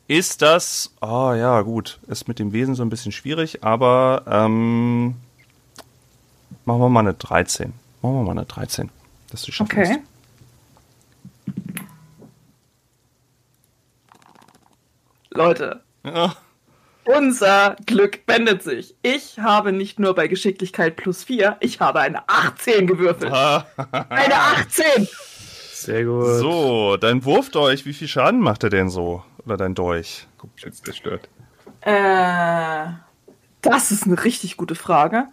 ist 0.06 0.42
das, 0.42 0.92
oh 1.00 1.32
ja, 1.32 1.60
gut, 1.62 1.98
ist 2.08 2.28
mit 2.28 2.38
dem 2.38 2.52
Wesen 2.52 2.74
so 2.74 2.82
ein 2.82 2.90
bisschen 2.90 3.12
schwierig, 3.12 3.62
aber 3.64 4.22
ähm, 4.26 5.14
machen 6.64 6.80
wir 6.80 6.88
mal 6.88 7.00
eine 7.00 7.14
13. 7.14 7.72
Machen 8.02 8.14
wir 8.16 8.22
mal 8.22 8.30
eine 8.32 8.44
13. 8.44 8.90
Dass 9.30 9.42
du 9.42 9.52
schaffen 9.52 9.70
Okay. 9.72 9.98
Leute, 15.30 15.82
Ja. 16.04 16.34
unser 17.04 17.76
Glück 17.86 18.20
wendet 18.26 18.62
sich. 18.62 18.94
Ich 19.02 19.38
habe 19.38 19.72
nicht 19.72 19.98
nur 19.98 20.14
bei 20.14 20.28
Geschicklichkeit 20.28 20.96
plus 20.96 21.24
4, 21.24 21.56
ich 21.60 21.80
habe 21.80 22.00
eine 22.00 22.28
18 22.28 22.86
gewürfelt. 22.86 23.32
Eine 23.32 24.34
18! 24.34 25.08
Sehr 25.72 26.04
gut. 26.04 26.26
So, 26.40 26.96
dein 26.98 27.24
Wurfdolch, 27.24 27.86
wie 27.86 27.94
viel 27.94 28.08
Schaden 28.08 28.40
macht 28.40 28.64
er 28.64 28.70
denn 28.70 28.90
so? 28.90 29.24
Oder 29.46 29.56
dein 29.56 29.74
Dolch? 29.74 30.26
jetzt 30.58 30.84
zerstört. 30.84 31.28
Äh, 31.82 32.86
das 33.62 33.90
ist 33.90 34.04
eine 34.06 34.22
richtig 34.24 34.56
gute 34.58 34.74
Frage. 34.74 35.26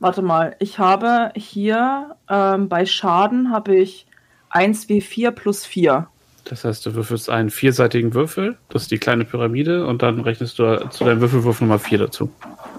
Warte 0.00 0.20
mal, 0.22 0.56
ich 0.58 0.78
habe 0.78 1.32
hier 1.34 2.16
ähm, 2.28 2.68
bei 2.68 2.84
Schaden 2.84 3.50
habe 3.50 3.76
ich 3.76 4.06
1W4 4.50 5.30
plus 5.30 5.64
4. 5.64 6.08
Das 6.44 6.64
heißt, 6.64 6.84
du 6.84 6.94
würfelst 6.94 7.30
einen 7.30 7.48
vierseitigen 7.50 8.12
Würfel, 8.12 8.58
das 8.68 8.82
ist 8.82 8.90
die 8.90 8.98
kleine 8.98 9.24
Pyramide, 9.24 9.86
und 9.86 10.02
dann 10.02 10.20
rechnest 10.20 10.58
du 10.58 10.88
zu 10.90 11.04
deinem 11.04 11.20
Würfelwurf 11.20 11.60
Nummer 11.60 11.78
4 11.78 11.98
dazu. 11.98 12.30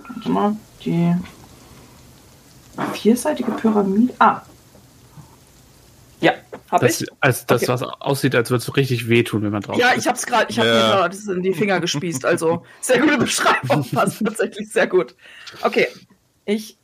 Warte 0.07 0.29
mal, 0.29 0.55
die 0.83 1.15
vierseitige 2.93 3.51
Pyramide. 3.53 4.13
Ah. 4.19 4.41
Ja, 6.21 6.33
habe 6.71 6.85
Das, 6.85 7.01
ich. 7.01 7.07
als, 7.19 7.45
das 7.45 7.63
Okay. 7.63 7.71
was 7.71 7.81
aussieht, 7.83 8.35
als 8.35 8.49
würde 8.51 8.61
es 8.61 8.75
richtig 8.75 9.09
wehtun, 9.09 9.41
wenn 9.43 9.51
man 9.51 9.61
drauf 9.61 9.77
Ja, 9.77 9.93
ich 9.97 10.07
habe 10.07 10.17
es 10.17 10.25
gerade, 10.25 10.45
ich 10.49 10.59
habe 10.59 10.69
Ja. 10.69 10.73
mir 10.75 10.79
gerade 10.81 11.15
das 11.15 11.27
in 11.27 11.41
die 11.41 11.53
Finger 11.53 11.79
gespießt. 11.79 12.23
Also 12.25 12.63
sehr 12.81 12.99
gute 12.99 13.17
Beschreibung, 13.17 13.83
passt 13.91 14.19
tatsächlich 14.25 14.69
sehr 14.71 14.87
gut. 14.87 15.15
Okay, 15.61 15.87
ich, 16.45 16.77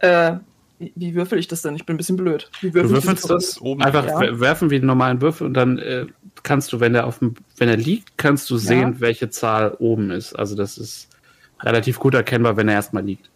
äh, 0.00 0.32
wie, 0.78 0.92
wie 0.96 1.14
würfel 1.14 1.38
ich 1.38 1.48
das 1.48 1.62
denn? 1.62 1.74
Ich 1.76 1.84
bin 1.86 1.94
ein 1.94 1.98
bisschen 1.98 2.16
blöd. 2.16 2.50
Wie 2.60 2.68
Du 2.70 2.74
würfel 2.74 2.98
ich 2.98 3.04
würfelst 3.04 3.30
das 3.30 3.60
Oben. 3.60 3.82
einfach 3.82 4.06
Ja. 4.06 4.20
we- 4.20 4.40
werfen 4.40 4.70
wie 4.70 4.76
einen 4.76 4.86
normalen 4.86 5.20
Würfel 5.20 5.46
und 5.46 5.54
dann 5.54 5.78
äh, 5.78 6.06
kannst 6.42 6.72
du, 6.72 6.80
wenn 6.80 6.92
der 6.92 7.06
auf 7.06 7.18
dem, 7.18 7.34
wenn 7.56 7.68
er 7.68 7.76
liegt, 7.76 8.16
kannst 8.16 8.48
du 8.50 8.56
sehen, 8.58 9.00
welche 9.00 9.28
Zahl 9.30 9.74
oben 9.78 10.10
ist. 10.10 10.34
Also 10.34 10.54
das 10.54 10.78
ist 10.78 11.08
relativ 11.60 11.98
gut 11.98 12.14
erkennbar, 12.14 12.56
wenn 12.56 12.68
er 12.68 12.74
erstmal 12.74 13.04
liegt. 13.04 13.28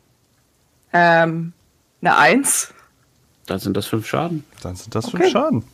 Ähm, 0.93 1.53
eine 2.01 2.17
Eins. 2.17 2.73
Dann 3.47 3.59
sind 3.59 3.77
das 3.77 3.87
fünf 3.87 4.07
Schaden. 4.07 4.45
Dann 4.63 4.77
sind 4.77 4.95
das 4.95 5.07
Okay. 5.09 5.17
fünf 5.19 5.31
Schaden. 5.33 5.65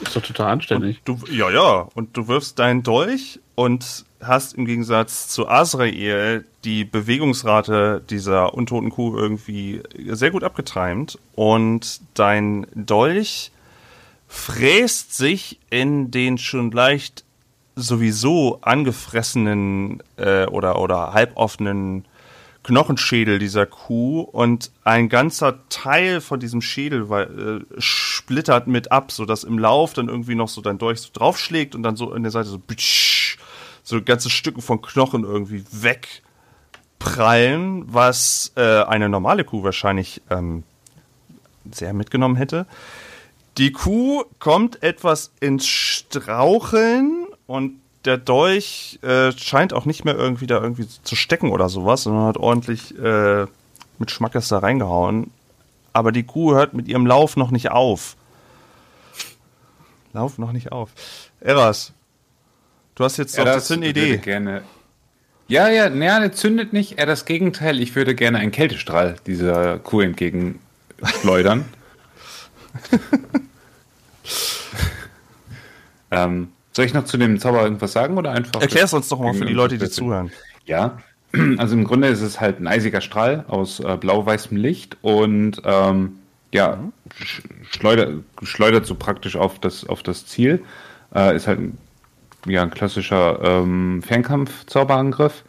Ist 0.00 0.16
doch 0.16 0.22
total 0.22 0.52
anständig. 0.52 1.00
Du, 1.04 1.18
ja, 1.30 1.50
ja. 1.50 1.88
Und 1.94 2.16
du 2.16 2.28
wirfst 2.28 2.58
deinen 2.58 2.82
Dolch 2.82 3.40
und 3.54 4.04
hast 4.22 4.54
im 4.54 4.64
Gegensatz 4.64 5.28
zu 5.28 5.48
Azrael 5.48 6.44
die 6.64 6.84
Bewegungsrate 6.84 8.02
dieser 8.08 8.54
untoten 8.54 8.90
Kuh 8.90 9.16
irgendwie 9.16 9.82
sehr 10.08 10.30
gut 10.30 10.44
abgetimt. 10.44 11.18
Und 11.34 12.00
dein 12.14 12.66
Dolch 12.74 13.52
fräst 14.28 15.14
sich 15.14 15.58
in 15.70 16.10
den 16.10 16.38
schon 16.38 16.70
leicht 16.70 17.24
sowieso 17.74 18.58
angefressenen 18.62 20.02
äh, 20.16 20.46
oder, 20.46 20.78
oder 20.80 21.12
halboffenen 21.12 22.04
Knochenschädel 22.62 23.38
dieser 23.38 23.66
Kuh 23.66 24.20
und 24.20 24.70
ein 24.84 25.08
ganzer 25.08 25.68
Teil 25.68 26.20
von 26.20 26.38
diesem 26.38 26.62
Schädel 26.62 27.08
weil, 27.08 27.64
äh, 27.76 27.80
splittert 27.80 28.68
mit 28.68 28.92
ab, 28.92 29.10
sodass 29.10 29.42
im 29.42 29.58
Lauf 29.58 29.94
dann 29.94 30.08
irgendwie 30.08 30.36
noch 30.36 30.48
so 30.48 30.60
dein 30.60 30.78
Dolch 30.78 31.00
so 31.00 31.08
draufschlägt 31.12 31.74
und 31.74 31.82
dann 31.82 31.96
so 31.96 32.12
an 32.12 32.22
der 32.22 32.30
Seite 32.30 32.48
so, 32.48 32.58
bitsch, 32.58 33.21
so 33.82 34.00
ganze 34.02 34.30
Stücken 34.30 34.62
von 34.62 34.82
Knochen 34.82 35.24
irgendwie 35.24 35.64
weg 35.70 36.22
abprallen, 37.02 37.84
was 37.92 38.52
äh, 38.56 38.82
eine 38.82 39.08
normale 39.08 39.44
Kuh 39.44 39.64
wahrscheinlich 39.64 40.22
ähm, 40.30 40.62
sehr 41.70 41.92
mitgenommen 41.92 42.36
hätte. 42.36 42.66
Die 43.58 43.72
Kuh 43.72 44.24
kommt 44.38 44.82
etwas 44.82 45.32
ins 45.40 45.66
Straucheln 45.66 47.26
und 47.46 47.80
der 48.04 48.18
Dolch 48.18 48.98
äh, 49.02 49.32
scheint 49.32 49.72
auch 49.72 49.84
nicht 49.84 50.04
mehr 50.04 50.16
irgendwie 50.16 50.46
da 50.46 50.60
irgendwie 50.60 50.86
zu 51.02 51.14
stecken 51.16 51.50
oder 51.50 51.68
sowas, 51.68 52.04
sondern 52.04 52.26
hat 52.26 52.36
ordentlich 52.36 52.98
äh, 52.98 53.46
mit 53.98 54.10
Schmackes 54.10 54.48
da 54.48 54.58
reingehauen. 54.58 55.30
Aber 55.92 56.12
die 56.12 56.24
Kuh 56.24 56.54
hört 56.54 56.72
mit 56.72 56.88
ihrem 56.88 57.06
Lauf 57.06 57.36
noch 57.36 57.50
nicht 57.50 57.70
auf. 57.70 58.16
Lauf 60.12 60.38
noch 60.38 60.52
nicht 60.52 60.72
auf. 60.72 60.90
Eras, 61.40 61.92
du 62.94 63.04
hast 63.04 63.16
jetzt 63.16 63.36
Ja, 63.36 63.44
doch 63.44 63.54
das 63.54 63.70
eine 63.70 63.88
Idee. 63.88 64.16
Gerne. 64.18 64.62
Ja, 65.48 65.68
ja, 65.68 65.90
naja, 65.90 66.20
der 66.20 66.32
zündet 66.32 66.72
nicht. 66.72 66.98
Eher 66.98 67.06
das 67.06 67.24
Gegenteil. 67.24 67.80
Ich 67.80 67.94
würde 67.94 68.14
gerne 68.14 68.38
einen 68.38 68.52
Kältestrahl 68.52 69.16
dieser 69.26 69.78
Kuh 69.78 70.00
entgegenschleudern. 70.00 71.66
ähm, 76.10 76.48
soll 76.72 76.86
ich 76.86 76.94
noch 76.94 77.04
zu 77.04 77.18
dem 77.18 77.38
Zauber 77.38 77.62
irgendwas 77.62 77.92
sagen 77.92 78.16
oder 78.16 78.32
einfach? 78.32 78.60
Erklär's 78.60 78.94
uns 78.94 79.08
doch 79.08 79.18
mal 79.20 79.34
für 79.34 79.44
die 79.44 79.52
Leute, 79.52 79.76
die 79.78 79.90
zuhören. 79.90 80.32
Ja, 80.64 80.98
also 81.58 81.74
im 81.74 81.84
Grunde 81.84 82.08
ist 82.08 82.22
es 82.22 82.40
halt 82.40 82.60
ein 82.60 82.66
eisiger 82.66 83.00
Strahl 83.00 83.44
aus 83.48 83.80
äh, 83.80 83.96
blau-weißem 83.96 84.56
Licht 84.56 84.96
und 85.02 85.60
ähm, 85.64 86.18
ja, 86.52 86.78
sch 87.22 87.42
schleudert, 87.70 88.22
schleudert 88.42 88.86
so 88.86 88.94
praktisch 88.94 89.36
auf 89.36 89.58
das, 89.58 89.86
auf 89.86 90.02
das 90.02 90.26
Ziel. 90.26 90.62
Äh, 91.14 91.36
ist 91.36 91.46
halt 91.46 91.60
ein, 91.60 91.78
ja, 92.46 92.62
ein 92.62 92.70
klassischer 92.70 93.40
ähm, 93.42 94.02
Fernkampf-Zauberangriff 94.02 95.44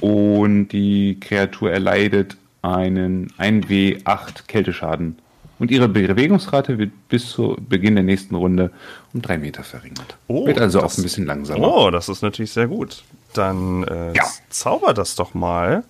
und 0.00 0.68
die 0.68 1.18
Kreatur 1.20 1.70
erleidet 1.72 2.36
einen 2.62 3.32
1W8 3.38 4.46
Kälteschaden. 4.46 5.18
Und 5.58 5.70
ihre 5.70 5.88
Bewegungsrate 5.88 6.78
wird 6.78 6.90
bis 7.10 7.28
zu 7.30 7.56
Beginn 7.68 7.94
der 7.94 8.04
nächsten 8.04 8.34
Runde 8.34 8.70
um 9.12 9.20
drei 9.20 9.36
Meter 9.36 9.62
verringert. 9.62 10.16
Oh, 10.26 10.46
wird 10.46 10.58
also 10.58 10.80
das- 10.80 10.94
auch 10.94 10.98
ein 10.98 11.02
bisschen 11.02 11.26
langsamer. 11.26 11.66
Oh, 11.70 11.90
das 11.90 12.08
ist 12.08 12.22
natürlich 12.22 12.52
sehr 12.52 12.66
gut. 12.66 13.02
Dann 13.34 13.84
äh, 13.84 14.12
Ja. 14.14 14.24
zauber 14.48 14.94
das 14.94 15.16
doch 15.16 15.34
mal. 15.34 15.84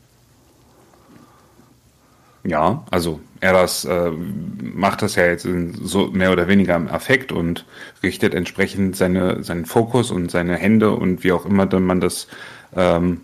Ja, 2.44 2.84
also 2.90 3.20
Eras 3.40 3.84
äh, 3.84 4.10
macht 4.10 5.02
das 5.02 5.14
ja 5.14 5.26
jetzt 5.26 5.44
in 5.44 5.74
so 5.74 6.08
mehr 6.08 6.32
oder 6.32 6.48
weniger 6.48 6.76
im 6.76 6.88
Affekt 6.88 7.32
und 7.32 7.66
richtet 8.02 8.34
entsprechend 8.34 8.96
seine, 8.96 9.42
seinen 9.42 9.66
Fokus 9.66 10.10
und 10.10 10.30
seine 10.30 10.56
Hände 10.56 10.92
und 10.92 11.22
wie 11.22 11.32
auch 11.32 11.44
immer 11.44 11.66
dann 11.66 11.84
man 11.84 12.00
das 12.00 12.28
ähm, 12.74 13.20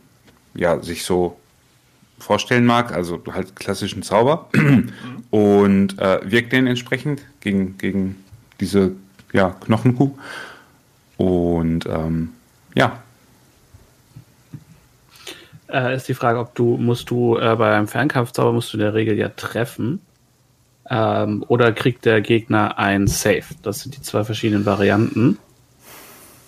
ja, 0.55 0.83
sich 0.83 1.05
so 1.05 1.39
vorstellen 2.19 2.65
mag, 2.65 2.93
also 2.93 3.23
halt 3.31 3.57
klassischen 3.57 4.03
Zauber. 4.03 4.49
Und 5.31 5.99
äh, 5.99 6.21
wirkt 6.25 6.53
den 6.53 6.67
entsprechend 6.67 7.23
gegen, 7.41 7.77
gegen 7.79 8.25
diese 8.61 8.93
ja, 9.33 9.51
Knochenkuh. 9.61 10.13
Und 11.17 11.87
ähm, 11.87 12.31
ja, 12.75 13.03
Äh, 15.77 15.95
ist 15.97 16.09
die 16.09 16.15
Frage, 16.15 16.39
ob 16.39 16.55
du, 16.55 16.79
musst 16.79 17.11
du 17.11 17.37
äh, 17.37 17.55
bei 17.57 17.75
einem 17.77 17.87
Fernkampfzauber 17.87 18.53
musst 18.53 18.73
du 18.73 18.79
in 18.79 18.83
der 18.83 18.95
Regel 18.95 19.19
ja 19.19 19.29
treffen. 19.29 20.01
Ähm, 20.89 21.45
oder 21.49 21.73
kriegt 21.73 22.05
der 22.07 22.23
Gegner 22.23 22.79
ein 22.79 23.07
Save? 23.09 23.45
Das 23.63 23.81
sind 23.81 23.95
die 23.97 24.01
zwei 24.01 24.25
verschiedenen 24.25 24.65
Varianten. 24.65 25.37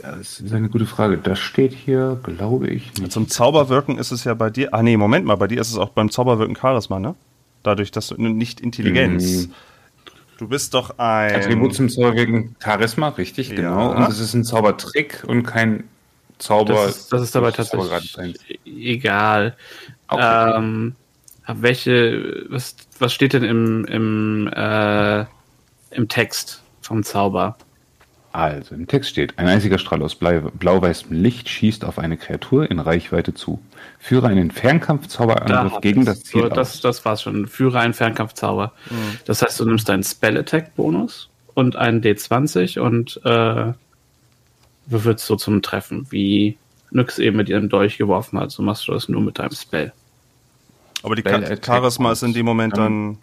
ja, 0.02 0.12
das 0.16 0.40
ist 0.40 0.52
eine 0.54 0.70
gute 0.70 0.86
Frage. 0.86 1.18
Das 1.18 1.38
steht 1.40 1.72
hier, 1.74 2.18
glaube 2.22 2.68
ich, 2.68 2.94
nicht. 2.94 3.12
Zum 3.12 3.28
Zauberwirken 3.28 3.98
ist 3.98 4.12
es 4.12 4.24
ja 4.24 4.32
bei 4.32 4.48
dir. 4.48 4.72
Ah, 4.72 4.82
nee, 4.82 4.96
Moment 4.96 5.26
mal, 5.26 5.36
bei 5.36 5.48
dir 5.48 5.60
ist 5.60 5.70
es 5.70 5.76
auch 5.76 5.90
beim 5.90 6.10
Zauberwirken 6.10 6.56
Charisma, 6.56 6.98
ne? 6.98 7.14
Dadurch, 7.64 7.90
dass 7.90 8.08
du 8.08 8.16
nicht 8.16 8.60
Intelligenz. 8.60 9.48
Mm. 9.48 9.52
Du 10.38 10.48
bist 10.48 10.72
doch 10.72 10.98
ein. 10.98 11.34
Attribut 11.34 11.74
zum 11.74 11.88
Zauberwirken 11.90 12.56
Charisma, 12.62 13.08
richtig, 13.08 13.50
Ja. 13.50 13.56
genau. 13.56 13.90
Und 13.94 14.08
es 14.08 14.20
ist 14.20 14.32
ein 14.32 14.44
Zaubertrick 14.44 15.24
und 15.26 15.42
kein 15.42 15.84
Zauber. 16.38 16.74
Das 16.74 16.96
ist, 16.96 17.12
das 17.12 17.22
ist 17.22 17.34
dabei 17.34 17.50
tatsächlich 17.50 18.18
eins. 18.18 18.38
egal. 18.64 19.56
Okay. 20.08 20.56
Ähm, 20.56 20.94
welche, 21.46 22.46
was, 22.50 22.76
was 22.98 23.12
steht 23.12 23.32
denn 23.32 23.44
im, 23.44 23.84
im, 23.86 24.48
äh, 24.54 25.24
im 25.90 26.08
Text 26.08 26.62
vom 26.82 27.02
Zauber? 27.02 27.56
Also, 28.32 28.74
im 28.74 28.86
Text 28.86 29.10
steht, 29.10 29.38
ein 29.38 29.48
einziger 29.48 29.78
Strahl 29.78 30.02
aus 30.02 30.14
blau-weißem 30.14 31.10
Licht 31.10 31.48
schießt 31.48 31.84
auf 31.84 31.98
eine 31.98 32.18
Kreatur 32.18 32.70
in 32.70 32.78
Reichweite 32.78 33.32
zu. 33.32 33.58
Führe 33.98 34.28
einen 34.28 34.50
Fernkampfzauberangriff 34.50 35.72
hab 35.72 35.82
gegen 35.82 36.04
das 36.04 36.24
Ziel 36.24 36.42
So, 36.42 36.48
aus. 36.48 36.54
das, 36.54 36.80
das 36.82 37.04
war's 37.06 37.22
schon. 37.22 37.46
Führe 37.48 37.80
einen 37.80 37.94
Fernkampfzauber. 37.94 38.72
Das 39.24 39.40
heißt, 39.40 39.58
du 39.58 39.64
nimmst 39.64 39.88
einen 39.88 40.04
Spell-Attack-Bonus 40.04 41.30
und 41.54 41.76
einen 41.76 42.02
D20 42.02 42.78
und 42.78 43.18
äh, 43.24 43.72
würfelst 44.90 45.24
so 45.26 45.36
zum 45.36 45.62
Treffen, 45.62 46.06
wie 46.10 46.56
Nyx 46.90 47.18
eben 47.18 47.36
mit 47.36 47.48
ihrem 47.48 47.68
Dolch 47.68 47.98
geworfen 47.98 48.38
hat. 48.38 48.50
So 48.50 48.62
machst 48.62 48.88
du 48.88 48.92
das 48.92 49.08
nur 49.08 49.20
mit 49.20 49.38
deinem 49.38 49.52
Spell. 49.52 49.92
aber 51.02 51.14
die 51.14 51.22
Spell 51.22 51.56
Ka- 51.58 51.74
Charisma 51.74 52.12
ist 52.12 52.22
in 52.22 52.32
dem 52.32 52.46
Moment 52.46 52.76
dann. 52.76 53.18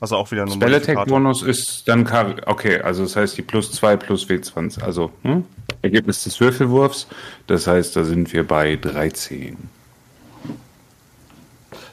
Also 0.00 0.16
auch 0.16 0.30
wieder 0.30 0.42
ein 0.42 0.50
Spell 0.50 0.74
Attack. 0.74 1.06
Bonus 1.08 1.42
ist 1.42 1.88
dann 1.88 2.06
Char 2.06 2.36
okay, 2.46 2.80
also 2.80 3.02
das 3.02 3.16
heißt 3.16 3.36
die 3.36 3.42
plus 3.42 3.72
2 3.72 3.96
plus 3.96 4.26
W20, 4.28 4.80
also 4.80 5.10
hm? 5.22 5.44
Ergebnis 5.82 6.22
des 6.24 6.38
Würfelwurfs. 6.40 7.08
Das 7.48 7.66
heißt, 7.66 7.96
da 7.96 8.04
sind 8.04 8.32
wir 8.32 8.46
bei 8.46 8.76
13. 8.76 9.56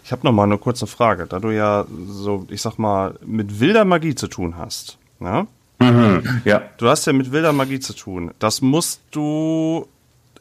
Ich 0.03 0.11
habe 0.11 0.23
noch 0.23 0.31
mal 0.31 0.43
eine 0.43 0.59
kurze 0.59 0.85
Frage. 0.85 1.25
Da 1.25 1.39
du 1.39 1.49
ja 1.49 1.85
so, 2.07 2.45
ich 2.51 2.61
sag 2.61 2.77
mal, 2.77 3.17
mit 3.25 3.59
wilder 3.59 3.85
Magie 3.85 4.13
zu 4.13 4.27
tun 4.27 4.55
hast. 4.55 4.99
Ne? 5.79 6.41
Ja, 6.45 6.61
Du 6.77 6.87
hast 6.87 7.05
ja 7.05 7.13
mit 7.13 7.31
wilder 7.31 7.53
Magie 7.53 7.79
zu 7.79 7.93
tun. 7.93 8.31
Das 8.39 8.61
musst 8.61 9.01
du. 9.11 9.87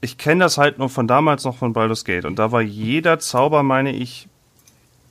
Ich 0.00 0.18
kenne 0.18 0.44
das 0.44 0.58
halt 0.58 0.78
nur 0.78 0.88
von 0.90 1.06
damals 1.08 1.44
noch 1.44 1.56
von 1.56 1.72
Baldur's 1.72 2.04
Gate. 2.04 2.24
Und 2.24 2.38
da 2.38 2.52
war 2.52 2.60
jeder 2.60 3.18
Zauber, 3.18 3.62
meine 3.62 3.94
ich, 3.94 4.28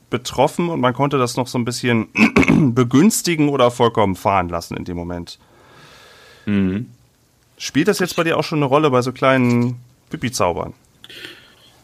betroffen 0.09 0.69
und 0.69 0.79
man 0.79 0.93
konnte 0.93 1.17
das 1.17 1.35
noch 1.35 1.47
so 1.47 1.57
ein 1.57 1.65
bisschen 1.65 2.07
begünstigen 2.75 3.49
oder 3.49 3.71
vollkommen 3.71 4.15
fahren 4.15 4.49
lassen 4.49 4.77
in 4.77 4.85
dem 4.85 4.95
Moment. 4.95 5.39
Spielt 7.57 7.87
das 7.87 7.99
jetzt 7.99 8.15
bei 8.15 8.23
dir 8.23 8.37
auch 8.37 8.43
schon 8.43 8.59
eine 8.59 8.65
Rolle 8.65 8.91
bei 8.91 9.01
so 9.01 9.11
kleinen 9.11 9.79
Pipi-Zaubern? 10.11 10.73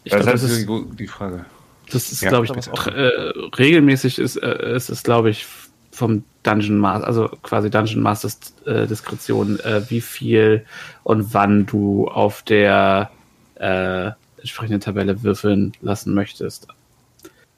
Ich 0.04 0.12
das 0.12 0.22
glaube, 0.22 0.36
ist 0.36 0.44
das 0.44 0.52
ist, 0.52 0.68
die, 0.68 0.96
die 0.98 1.08
Frage. 1.08 1.46
das 1.92 2.12
ist 2.12 2.22
Ja, 2.22 2.30
glaube 2.30 2.46
ich, 2.46 2.52
da 2.52 2.86
äh, 2.92 3.34
regelmäßig 3.58 4.20
ist, 4.20 4.36
äh, 4.36 4.76
ist 4.76 4.90
es, 4.90 5.02
glaube 5.04 5.30
ich, 5.32 5.48
vom 5.92 6.24
Dungeon 6.44 6.78
Master, 6.78 7.08
also 7.08 7.30
quasi 7.44 7.70
Dungeon 7.70 8.02
Masters 8.02 8.40
äh, 8.66 8.88
Diskretion, 8.88 9.60
äh, 9.60 9.82
wie 9.90 10.02
viel 10.02 10.66
und 11.04 11.34
wann 11.34 11.66
du 11.66 12.08
auf 12.08 12.42
der 12.44 13.10
äh, 13.56 14.12
entsprechenden 14.38 14.80
Tabelle 14.80 15.22
würfeln 15.24 15.74
lassen 15.82 16.14
möchtest. 16.14 16.68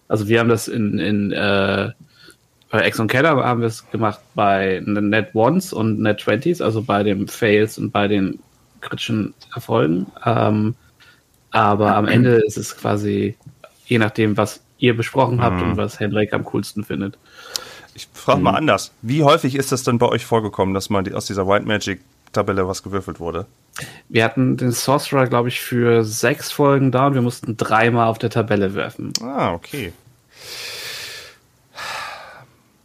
Also 0.08 0.28
wir 0.28 0.40
haben 0.40 0.50
das 0.50 0.68
in, 0.68 1.00
in 1.00 1.32
äh, 1.32 1.92
bei 2.70 2.80
Exxon 2.80 3.08
Keller 3.08 3.36
haben 3.44 3.62
wir 3.62 3.68
es 3.68 3.90
gemacht 3.92 4.20
bei 4.34 4.82
Net 4.86 5.36
Ones 5.36 5.74
und 5.74 6.00
Net 6.00 6.20
Twenties, 6.20 6.62
also 6.62 6.82
bei 6.82 7.04
den 7.04 7.28
Fails 7.28 7.78
und 7.78 7.92
bei 7.92 8.08
den 8.08 8.40
kritischen 8.80 9.34
Erfolgen. 9.54 10.08
Ähm, 10.26 10.76
aber 11.52 11.96
am 11.96 12.08
Ende 12.08 12.42
ist 12.46 12.58
es 12.58 12.78
quasi 12.78 13.36
je 13.86 14.00
nachdem, 14.00 14.38
was 14.38 14.64
ihr 14.78 14.96
besprochen 14.96 15.42
habt 15.42 15.62
und 15.62 15.76
was 15.76 16.00
Henrik 16.00 16.34
am 16.34 16.46
coolsten 16.46 16.86
findet. 16.86 17.18
Ich 17.94 18.08
frage 18.14 18.42
mal 18.42 18.56
anders. 18.56 18.92
Wie 19.02 19.24
häufig 19.24 19.56
ist 19.56 19.72
das 19.72 19.84
denn 19.84 19.98
bei 19.98 20.08
euch 20.08 20.26
vorgekommen, 20.26 20.74
dass 20.74 20.90
mal 20.90 21.04
die, 21.04 21.14
aus 21.14 21.26
dieser 21.26 21.48
White 21.48 21.66
Magic 21.66 22.02
Tabelle 22.32 22.68
was 22.68 22.84
gewürfelt 22.84 23.20
wurde? 23.20 23.46
Wir 24.10 24.24
hatten 24.24 24.58
den 24.58 24.72
Sorcerer, 24.72 25.28
glaube 25.28 25.50
ich, 25.50 25.60
für 25.62 26.04
sechs 26.04 26.52
Folgen 26.52 26.92
da 26.92 27.08
und 27.08 27.14
wir 27.14 27.22
mussten 27.22 27.58
dreimal 27.58 28.08
auf 28.08 28.20
der 28.20 28.30
Tabelle 28.30 28.74
werfen. 28.74 29.12
Ah, 29.22 29.54
okay. 29.54 29.94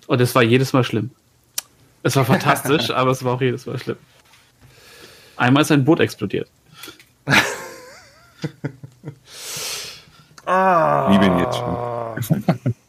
Und 0.07 0.21
es 0.21 0.35
war 0.35 0.43
jedes 0.43 0.73
Mal 0.73 0.85
schlimm. 0.85 1.11
Es 2.03 2.17
war 2.17 2.25
fantastisch, 2.25 2.91
aber 2.95 3.11
es 3.11 3.25
war 3.25 3.35
auch 3.35 3.41
jedes 3.41 3.67
Mal 3.67 3.79
schlimm. 3.79 3.97
Einmal 5.37 5.63
ist 5.63 5.73
ein 5.73 5.85
Boot 5.85 6.01
explodiert. 6.01 6.49
Liebe 10.47 11.27
ihn 11.27 11.39
jetzt 11.39 11.57
schon. 11.57 12.45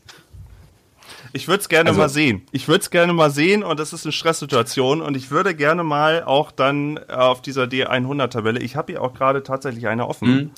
Ich 1.37 1.47
würde 1.47 1.61
es 1.61 1.69
gerne 1.69 1.89
Also- 1.89 2.01
mal 2.01 2.09
sehen. 2.09 2.41
Ich 2.51 2.67
würde 2.67 2.81
es 2.81 2.89
gerne 2.89 3.13
mal 3.13 3.29
sehen 3.29 3.63
und 3.63 3.79
das 3.79 3.93
ist 3.93 4.05
eine 4.05 4.11
Stresssituation 4.11 5.01
und 5.01 5.15
ich 5.15 5.29
würde 5.29 5.53
gerne 5.53 5.83
mal 5.83 6.23
auch 6.23 6.51
dann 6.51 6.97
auf 7.09 7.41
dieser 7.43 7.65
D100-Tabelle, 7.67 8.59
ich 8.59 8.75
habe 8.75 8.91
hier 8.93 9.01
auch 9.03 9.13
gerade 9.13 9.43
tatsächlich 9.43 9.87
eine 9.87 10.07
offen. 10.07 10.49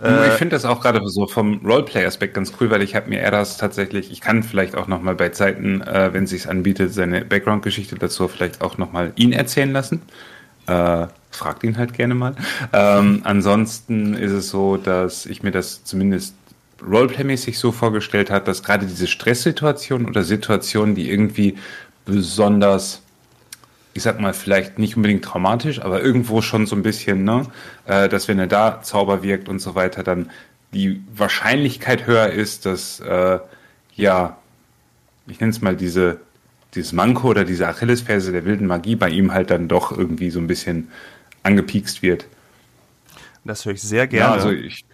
ich 0.00 0.32
finde 0.34 0.54
das 0.56 0.64
auch 0.64 0.80
gerade 0.80 1.00
so 1.08 1.26
vom 1.26 1.64
Roleplay-Aspekt 1.66 2.34
ganz 2.34 2.52
cool, 2.60 2.70
weil 2.70 2.82
ich 2.82 2.94
habe 2.94 3.08
mir 3.08 3.18
Eras 3.20 3.56
tatsächlich, 3.58 4.10
ich 4.12 4.20
kann 4.20 4.42
vielleicht 4.44 4.76
auch 4.76 4.86
nochmal 4.86 5.14
bei 5.16 5.28
Zeiten, 5.30 5.80
äh, 5.82 6.12
wenn 6.12 6.24
es 6.24 6.30
sich 6.30 6.48
anbietet, 6.48 6.92
seine 6.94 7.24
Background-Geschichte 7.24 7.96
dazu 7.96 8.28
vielleicht 8.28 8.60
auch 8.62 8.78
nochmal 8.78 9.12
ihn 9.16 9.32
erzählen 9.32 9.72
lassen. 9.72 10.02
Äh, 10.68 11.06
fragt 11.30 11.64
ihn 11.64 11.76
halt 11.76 11.92
gerne 11.94 12.14
mal. 12.14 12.34
Ähm, 12.72 13.22
ansonsten 13.24 14.14
ist 14.14 14.30
es 14.32 14.48
so, 14.48 14.76
dass 14.76 15.26
ich 15.26 15.42
mir 15.42 15.50
das 15.50 15.82
zumindest 15.84 16.34
Roleplay-mäßig 16.86 17.58
so 17.58 17.72
vorgestellt 17.72 18.30
habe, 18.30 18.44
dass 18.44 18.62
gerade 18.62 18.86
diese 18.86 19.06
Stresssituationen 19.06 20.06
oder 20.06 20.22
Situationen, 20.22 20.94
die 20.94 21.10
irgendwie 21.10 21.56
besonders, 22.04 23.02
ich 23.94 24.02
sag 24.02 24.20
mal, 24.20 24.34
vielleicht 24.34 24.78
nicht 24.78 24.96
unbedingt 24.96 25.24
traumatisch, 25.24 25.80
aber 25.80 26.02
irgendwo 26.02 26.42
schon 26.42 26.66
so 26.66 26.76
ein 26.76 26.82
bisschen, 26.82 27.24
ne, 27.24 27.46
äh, 27.86 28.08
dass 28.08 28.28
wenn 28.28 28.38
er 28.38 28.46
da 28.46 28.82
Zauber 28.82 29.22
wirkt 29.22 29.48
und 29.48 29.60
so 29.60 29.74
weiter, 29.74 30.02
dann 30.02 30.30
die 30.72 31.02
Wahrscheinlichkeit 31.14 32.06
höher 32.06 32.30
ist, 32.30 32.66
dass, 32.66 33.00
äh, 33.00 33.38
ja, 33.94 34.38
ich 35.26 35.40
nenne 35.40 35.52
es 35.52 35.60
mal 35.60 35.76
diese, 35.76 36.20
dieses 36.74 36.92
Manko 36.92 37.28
oder 37.28 37.44
diese 37.44 37.68
Achillesferse 37.68 38.32
der 38.32 38.44
wilden 38.44 38.66
Magie 38.66 38.96
bei 38.96 39.10
ihm 39.10 39.32
halt 39.32 39.50
dann 39.50 39.68
doch 39.68 39.96
irgendwie 39.96 40.30
so 40.30 40.40
ein 40.40 40.46
bisschen 40.46 40.88
angepiekst 41.42 42.02
wird. 42.02 42.26
Das 43.44 43.64
höre 43.64 43.74
ich 43.74 43.82
sehr 43.82 44.06
gerne. 44.06 44.26
Ja, 44.26 44.32
also 44.32 44.50
ich, 44.50 44.84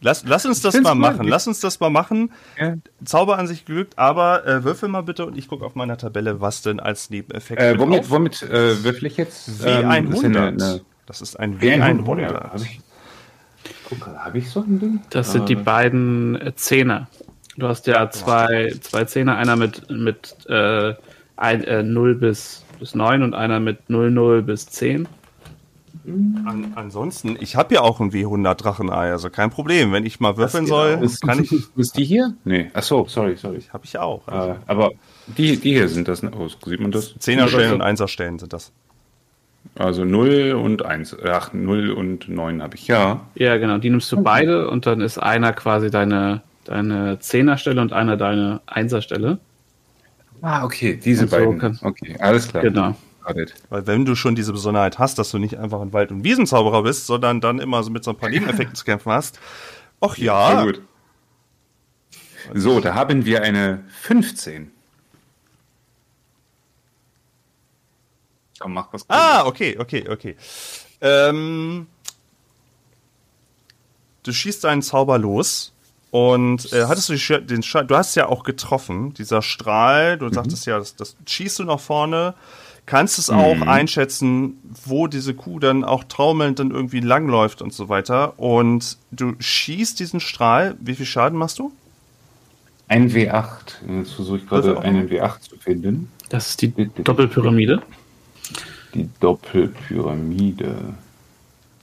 lass, 0.00 0.24
lass 0.26 0.46
uns 0.46 0.60
das 0.62 0.80
mal 0.80 0.94
machen. 0.94 1.18
Gut. 1.18 1.28
Lass 1.28 1.46
uns 1.46 1.60
das 1.60 1.80
mal 1.80 1.90
machen. 1.90 2.32
Ja. 2.58 2.74
Zauber 3.04 3.38
an 3.38 3.46
sich 3.46 3.64
glückt, 3.64 3.98
aber 3.98 4.46
äh, 4.46 4.64
würfel 4.64 4.88
mal 4.88 5.02
bitte 5.02 5.26
und 5.26 5.36
ich 5.36 5.48
gucke 5.48 5.64
auf 5.64 5.74
meiner 5.74 5.96
Tabelle, 5.96 6.40
was 6.40 6.62
denn 6.62 6.80
als 6.80 7.10
Nebeneffekt 7.10 7.60
äh, 7.60 7.78
Womit, 7.78 8.10
womit 8.10 8.42
äh, 8.42 8.82
würfel 8.84 9.06
ich 9.06 9.16
jetzt? 9.16 9.48
W100. 9.48 9.94
Ähm, 9.94 10.10
das, 10.10 10.24
eine, 10.24 10.80
das 11.06 11.20
ist 11.20 11.38
ein 11.38 11.58
W100. 11.60 12.04
W100. 12.04 12.66
Gucke, 13.88 14.24
habe 14.24 14.38
ich 14.38 14.50
so 14.50 14.60
ein 14.60 14.80
Ding? 14.80 15.00
Das 15.10 15.32
sind 15.32 15.48
die 15.48 15.54
äh. 15.54 15.56
beiden 15.56 16.52
Zehner. 16.56 17.08
Du 17.56 17.68
hast 17.68 17.86
ja 17.86 18.10
zwei, 18.10 18.74
zwei 18.82 19.04
Zehner, 19.04 19.36
einer 19.38 19.56
mit, 19.56 19.90
mit 19.90 20.36
äh, 20.48 20.94
ein, 21.36 21.64
äh, 21.64 21.82
0 21.82 22.16
bis, 22.16 22.64
bis 22.78 22.94
9 22.94 23.22
und 23.22 23.34
einer 23.34 23.60
mit 23.60 23.88
0, 23.88 24.10
0 24.10 24.42
bis 24.42 24.66
10. 24.66 25.08
An, 26.06 26.72
ansonsten, 26.76 27.36
ich 27.40 27.56
habe 27.56 27.74
ja 27.74 27.80
auch 27.80 28.00
ein 28.00 28.12
W100 28.12 28.54
Drachenei, 28.54 29.10
also 29.10 29.28
kein 29.28 29.50
Problem. 29.50 29.92
Wenn 29.92 30.06
ich 30.06 30.20
mal 30.20 30.36
würfeln 30.36 30.66
soll, 30.66 30.98
ist, 31.02 31.22
kann 31.22 31.42
ich. 31.42 31.52
Ist 31.76 31.96
die 31.96 32.04
hier? 32.04 32.34
Nee, 32.44 32.70
ach 32.74 32.84
so, 32.84 33.06
sorry, 33.08 33.36
sorry. 33.36 33.60
Habe 33.72 33.84
ich 33.84 33.98
auch. 33.98 34.26
Also. 34.28 34.52
Äh, 34.52 34.56
aber 34.66 34.90
die, 35.26 35.56
die 35.56 35.72
hier 35.72 35.88
sind 35.88 36.06
das, 36.06 36.22
oh, 36.22 36.48
sieht 36.48 36.80
man 36.80 36.92
das? 36.92 37.14
Zehnerstellen 37.18 37.74
und 37.74 37.82
Einserstellen 37.82 38.38
sind 38.38 38.52
das. 38.52 38.72
Also 39.74 40.04
0 40.04 40.52
und 40.52 40.84
1, 40.84 41.16
ach, 41.24 41.52
0 41.52 41.90
und 41.90 42.28
9 42.28 42.62
habe 42.62 42.76
ich, 42.76 42.86
ja. 42.86 43.26
Ja, 43.34 43.56
genau, 43.56 43.78
die 43.78 43.90
nimmst 43.90 44.10
du 44.12 44.22
beide 44.22 44.70
und 44.70 44.86
dann 44.86 45.00
ist 45.00 45.18
einer 45.18 45.52
quasi 45.52 45.90
deine, 45.90 46.42
deine 46.64 47.18
Zehnerstelle 47.18 47.80
und 47.80 47.92
einer 47.92 48.16
deine 48.16 48.60
Einserstelle. 48.66 49.38
Ah, 50.40 50.64
okay, 50.64 50.98
diese 51.02 51.24
und 51.24 51.30
beiden. 51.30 51.74
So 51.74 51.86
okay, 51.86 52.16
alles 52.20 52.48
klar. 52.48 52.62
Genau. 52.62 52.94
Weil 53.70 53.86
wenn 53.86 54.04
du 54.04 54.14
schon 54.14 54.34
diese 54.34 54.52
Besonderheit 54.52 54.98
hast, 54.98 55.18
dass 55.18 55.30
du 55.30 55.38
nicht 55.38 55.58
einfach 55.58 55.80
ein 55.80 55.92
Wald- 55.92 56.10
und 56.10 56.24
Wiesenzauberer 56.24 56.82
bist, 56.82 57.06
sondern 57.06 57.40
dann 57.40 57.58
immer 57.58 57.82
so 57.82 57.90
mit 57.90 58.04
so 58.04 58.12
ein 58.12 58.16
paar 58.16 58.30
Nebeneffekten 58.30 58.74
zu 58.74 58.84
kämpfen 58.84 59.12
hast. 59.12 59.40
Ach 60.00 60.16
ja. 60.16 60.64
Gut. 60.64 60.80
So, 62.54 62.80
da 62.80 62.94
haben 62.94 63.24
wir 63.24 63.42
eine 63.42 63.84
15. 64.02 64.70
Komm, 68.58 68.72
mach 68.72 68.92
was. 68.92 69.06
Cooles. 69.06 69.20
Ah, 69.20 69.46
okay, 69.46 69.76
okay, 69.78 70.08
okay. 70.08 70.36
Ähm, 71.00 71.88
du 74.22 74.32
schießt 74.32 74.64
deinen 74.64 74.82
Zauber 74.82 75.18
los 75.18 75.72
und 76.10 76.72
äh, 76.72 76.84
hattest 76.86 77.08
du 77.08 77.40
den 77.40 77.62
Strahl, 77.62 77.86
du 77.86 77.96
hast 77.96 78.14
ja 78.14 78.26
auch 78.26 78.44
getroffen, 78.44 79.12
dieser 79.14 79.42
Strahl, 79.42 80.16
du 80.18 80.26
mhm. 80.26 80.32
sagtest 80.32 80.66
ja, 80.66 80.78
das, 80.78 80.96
das 80.96 81.16
schießt 81.26 81.58
du 81.58 81.64
nach 81.64 81.80
vorne, 81.80 82.34
kannst 82.86 83.18
es 83.18 83.30
auch 83.30 83.56
mhm. 83.56 83.68
einschätzen, 83.68 84.58
wo 84.84 85.08
diese 85.08 85.34
Kuh 85.34 85.58
dann 85.58 85.84
auch 85.84 86.04
taumelnd 86.04 86.60
dann 86.60 86.70
irgendwie 86.70 87.00
langläuft 87.00 87.60
und 87.60 87.72
so 87.72 87.88
weiter. 87.88 88.38
Und 88.38 88.96
du 89.10 89.34
schießt 89.38 89.98
diesen 89.98 90.20
Strahl, 90.20 90.76
wie 90.80 90.94
viel 90.94 91.06
Schaden 91.06 91.38
machst 91.38 91.58
du? 91.58 91.72
Ein 92.88 93.10
W8. 93.10 93.98
Jetzt 93.98 94.12
versuche 94.12 94.38
ich 94.38 94.48
gerade 94.48 94.80
einen 94.80 95.10
W8 95.10 95.40
zu 95.40 95.56
finden. 95.56 96.10
Das 96.28 96.50
ist 96.50 96.62
die 96.62 96.72
Doppelpyramide. 97.02 97.82
Die 98.94 99.08
Doppelpyramide. 99.18 100.94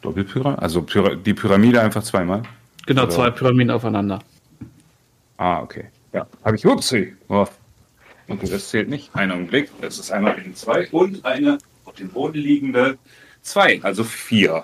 Doppelpyramide? 0.02 0.62
Also 0.62 0.82
Pyra 0.82 1.16
die 1.16 1.34
Pyramide 1.34 1.82
einfach 1.82 2.04
zweimal? 2.04 2.44
Genau, 2.86 3.04
Oder? 3.04 3.12
zwei 3.12 3.30
Pyramiden 3.32 3.72
aufeinander. 3.72 4.20
Ah, 5.38 5.62
okay. 5.62 5.86
Ja, 6.14 6.26
habe 6.44 6.56
ich. 6.56 6.66
Upsi. 6.66 7.14
Oh. 7.28 7.46
Okay, 8.28 8.48
das 8.50 8.70
zählt 8.70 8.90
nicht. 8.90 9.14
Einen 9.16 9.32
Augenblick. 9.32 9.70
Das 9.82 10.00
ist 10.00 10.12
einmal 10.12 10.38
in 10.40 10.56
zwei 10.56 10.88
und 10.90 11.26
eine 11.26 11.58
auf 11.86 11.96
dem 11.96 12.10
Boden 12.10 12.38
liegende 12.38 12.98
zwei, 13.42 13.82
also 13.84 14.04
vier. 14.04 14.64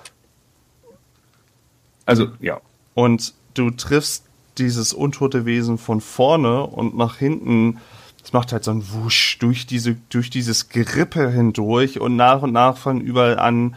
Also, 2.06 2.30
ja. 2.40 2.60
Und 2.96 3.34
du 3.54 3.70
triffst 3.72 4.26
dieses 4.58 4.94
untote 4.94 5.46
Wesen 5.46 5.78
von 5.78 6.02
vorne 6.02 6.64
und 6.64 6.98
nach 6.98 7.18
hinten. 7.18 7.80
Es 8.24 8.34
macht 8.34 8.52
halt 8.52 8.64
so 8.64 8.72
ein 8.72 8.84
Wusch 8.92 9.38
durch 9.40 9.66
diese, 9.66 9.96
durch 10.10 10.30
dieses 10.30 10.70
Gerippe 10.70 11.30
hindurch 11.30 12.00
und 12.00 12.16
nach 12.16 12.42
und 12.42 12.52
nach 12.52 12.78
fangen 12.78 13.02
überall 13.02 13.40
an, 13.40 13.76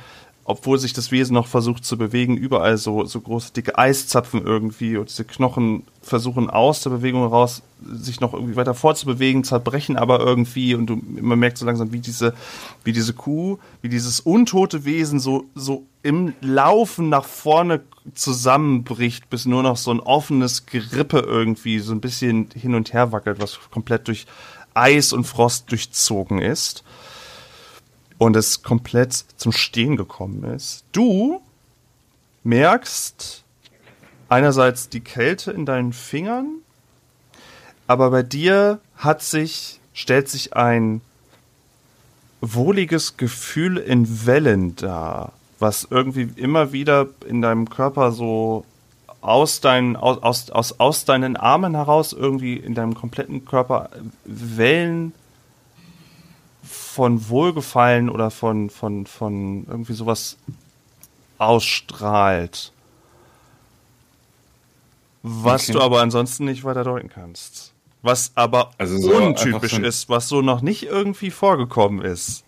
obwohl 0.53 0.79
sich 0.79 0.93
das 0.93 1.11
Wesen 1.11 1.33
noch 1.33 1.47
versucht 1.47 1.83
zu 1.85 1.97
bewegen, 1.97 2.37
überall 2.37 2.77
so, 2.77 3.07
so 3.07 3.21
große, 3.23 3.55
dicke 3.55 3.79
Eiszapfen 3.79 4.45
irgendwie 4.45 4.99
und 4.99 5.09
diese 5.09 5.25
Knochen 5.25 5.85
versuchen 6.03 6.51
aus 6.51 6.83
der 6.83 6.91
Bewegung 6.91 7.23
heraus 7.23 7.63
sich 7.81 8.21
noch 8.21 8.35
irgendwie 8.35 8.57
weiter 8.57 8.75
vorzubewegen, 8.75 9.45
zerbrechen 9.45 9.97
aber 9.97 10.21
irgendwie 10.21 10.75
und 10.75 10.87
du, 10.87 10.97
man 10.97 11.39
merkt 11.39 11.57
so 11.57 11.65
langsam, 11.65 11.93
wie 11.93 12.01
diese, 12.01 12.35
wie 12.85 12.93
diese 12.93 13.15
Kuh, 13.15 13.59
wie 13.81 13.89
dieses 13.89 14.21
untote 14.21 14.85
Wesen 14.85 15.21
so, 15.21 15.47
so 15.55 15.87
im 16.03 16.35
Laufen 16.43 17.09
nach 17.09 17.25
vorne 17.25 17.81
zusammenbricht, 18.15 19.31
bis 19.31 19.47
nur 19.47 19.63
noch 19.63 19.79
so 19.79 19.91
ein 19.91 20.01
offenes 20.01 20.67
Gerippe 20.67 21.21
irgendwie 21.21 21.79
so 21.79 21.93
ein 21.93 22.03
bisschen 22.03 22.51
hin 22.55 22.75
und 22.75 22.93
her 22.93 23.11
wackelt, 23.11 23.41
was 23.41 23.59
komplett 23.71 24.07
durch 24.07 24.27
Eis 24.75 25.15
und 25.15 25.25
Frost 25.25 25.71
durchzogen 25.71 26.41
ist 26.41 26.85
und 28.23 28.37
es 28.37 28.63
komplett 28.63 29.13
zum 29.37 29.51
Stehen 29.51 29.97
gekommen 29.97 30.45
ist. 30.45 30.85
Du 30.93 31.43
merkst 32.45 33.43
einerseits 34.29 34.89
die 34.89 35.01
Kälte 35.01 35.51
in 35.51 35.67
deinen 35.67 35.93
Fingern, 35.93 36.59
aber 37.89 38.11
bei 38.11 38.23
dir 38.23 38.79
hat 38.95 39.23
sich, 39.23 39.81
stellt 39.93 40.29
sich 40.29 40.55
ein 40.55 41.01
wohliges 42.41 43.17
Gefühl 43.17 43.77
in 43.77 44.25
Wellen 44.25 44.77
dar, 44.77 45.33
was 45.59 45.89
irgendwie 45.91 46.31
immer 46.37 46.73
wieder 46.73 47.09
in 47.27 47.43
deinem 47.43 47.71
Körper 47.71 48.13
so 48.13 48.65
aus 49.21 49.61
deinen, 49.61 49.97
aus, 49.97 50.51
aus, 50.51 50.79
aus 50.79 51.05
deinen 51.05 51.37
Armen 51.37 51.75
heraus 51.75 52.13
irgendwie 52.13 52.57
in 52.57 52.77
deinem 52.77 52.95
kompletten 52.95 53.45
Körper 53.45 53.91
Wellen 54.25 55.13
von 56.95 57.29
Wohlgefallen 57.31 58.11
oder 58.11 58.31
von, 58.31 58.69
von, 58.69 59.07
von 59.07 59.67
irgendwie 59.67 59.95
sowas 59.95 60.37
ausstrahlt. 61.39 62.73
Was 65.23 65.65
okay. 65.65 65.73
du 65.73 65.81
aber 65.81 66.03
ansonsten 66.03 66.45
nicht 66.45 66.65
weiter 66.65 66.85
deuten 66.85 67.09
kannst. 67.09 67.73
Was 68.03 68.33
aber 68.35 68.73
also 68.77 68.99
so 68.99 69.15
untypisch 69.15 69.77
so 69.77 69.83
ist, 69.83 70.09
was 70.11 70.29
so 70.29 70.43
noch 70.43 70.61
nicht 70.61 70.83
irgendwie 70.83 71.31
vorgekommen 71.31 72.03
ist. 72.03 72.45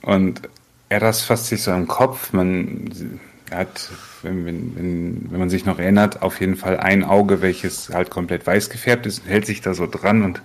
Und 0.00 0.42
er 0.88 1.00
das 1.00 1.22
fasst 1.22 1.46
sich 1.46 1.62
so 1.62 1.72
im 1.72 1.88
Kopf. 1.88 2.32
Man 2.32 3.20
hat, 3.50 3.90
wenn, 4.22 4.44
wenn, 4.44 4.76
wenn, 4.76 5.30
wenn 5.30 5.38
man 5.38 5.50
sich 5.50 5.64
noch 5.64 5.78
erinnert, 5.78 6.22
auf 6.22 6.40
jeden 6.40 6.56
Fall 6.56 6.78
ein 6.78 7.04
Auge, 7.04 7.42
welches 7.42 7.90
halt 7.90 8.10
komplett 8.10 8.46
weiß 8.46 8.70
gefärbt 8.70 9.06
ist, 9.06 9.26
hält 9.26 9.46
sich 9.46 9.60
da 9.60 9.74
so 9.74 9.86
dran 9.86 10.22
und 10.22 10.42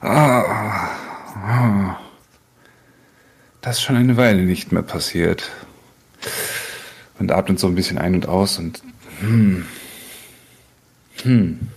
ah, 0.00 0.90
ah, 1.34 2.00
das 3.60 3.76
ist 3.76 3.82
schon 3.82 3.96
eine 3.96 4.16
Weile 4.16 4.42
nicht 4.42 4.72
mehr 4.72 4.82
passiert. 4.82 5.50
Und 7.18 7.32
atmet 7.32 7.58
so 7.58 7.66
ein 7.66 7.74
bisschen 7.74 7.98
ein 7.98 8.14
und 8.14 8.28
aus 8.28 8.58
und 8.58 8.82
hm, 9.20 9.66
hm. 11.22 11.68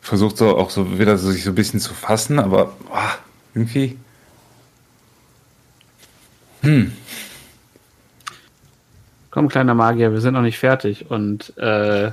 Versucht 0.00 0.38
so 0.38 0.56
auch 0.56 0.70
so 0.70 0.98
wieder 0.98 1.18
so, 1.18 1.30
sich 1.30 1.44
so 1.44 1.50
ein 1.50 1.54
bisschen 1.54 1.80
zu 1.80 1.94
fassen, 1.94 2.38
aber 2.38 2.76
ah, 2.92 3.14
irgendwie. 3.54 3.96
Hm 6.62 6.92
komm, 9.36 9.48
kleiner 9.48 9.74
Magier, 9.74 10.12
wir 10.12 10.22
sind 10.22 10.32
noch 10.32 10.40
nicht 10.40 10.58
fertig. 10.58 11.10
Und 11.10 11.52
äh, 11.58 12.06
ich, 12.06 12.12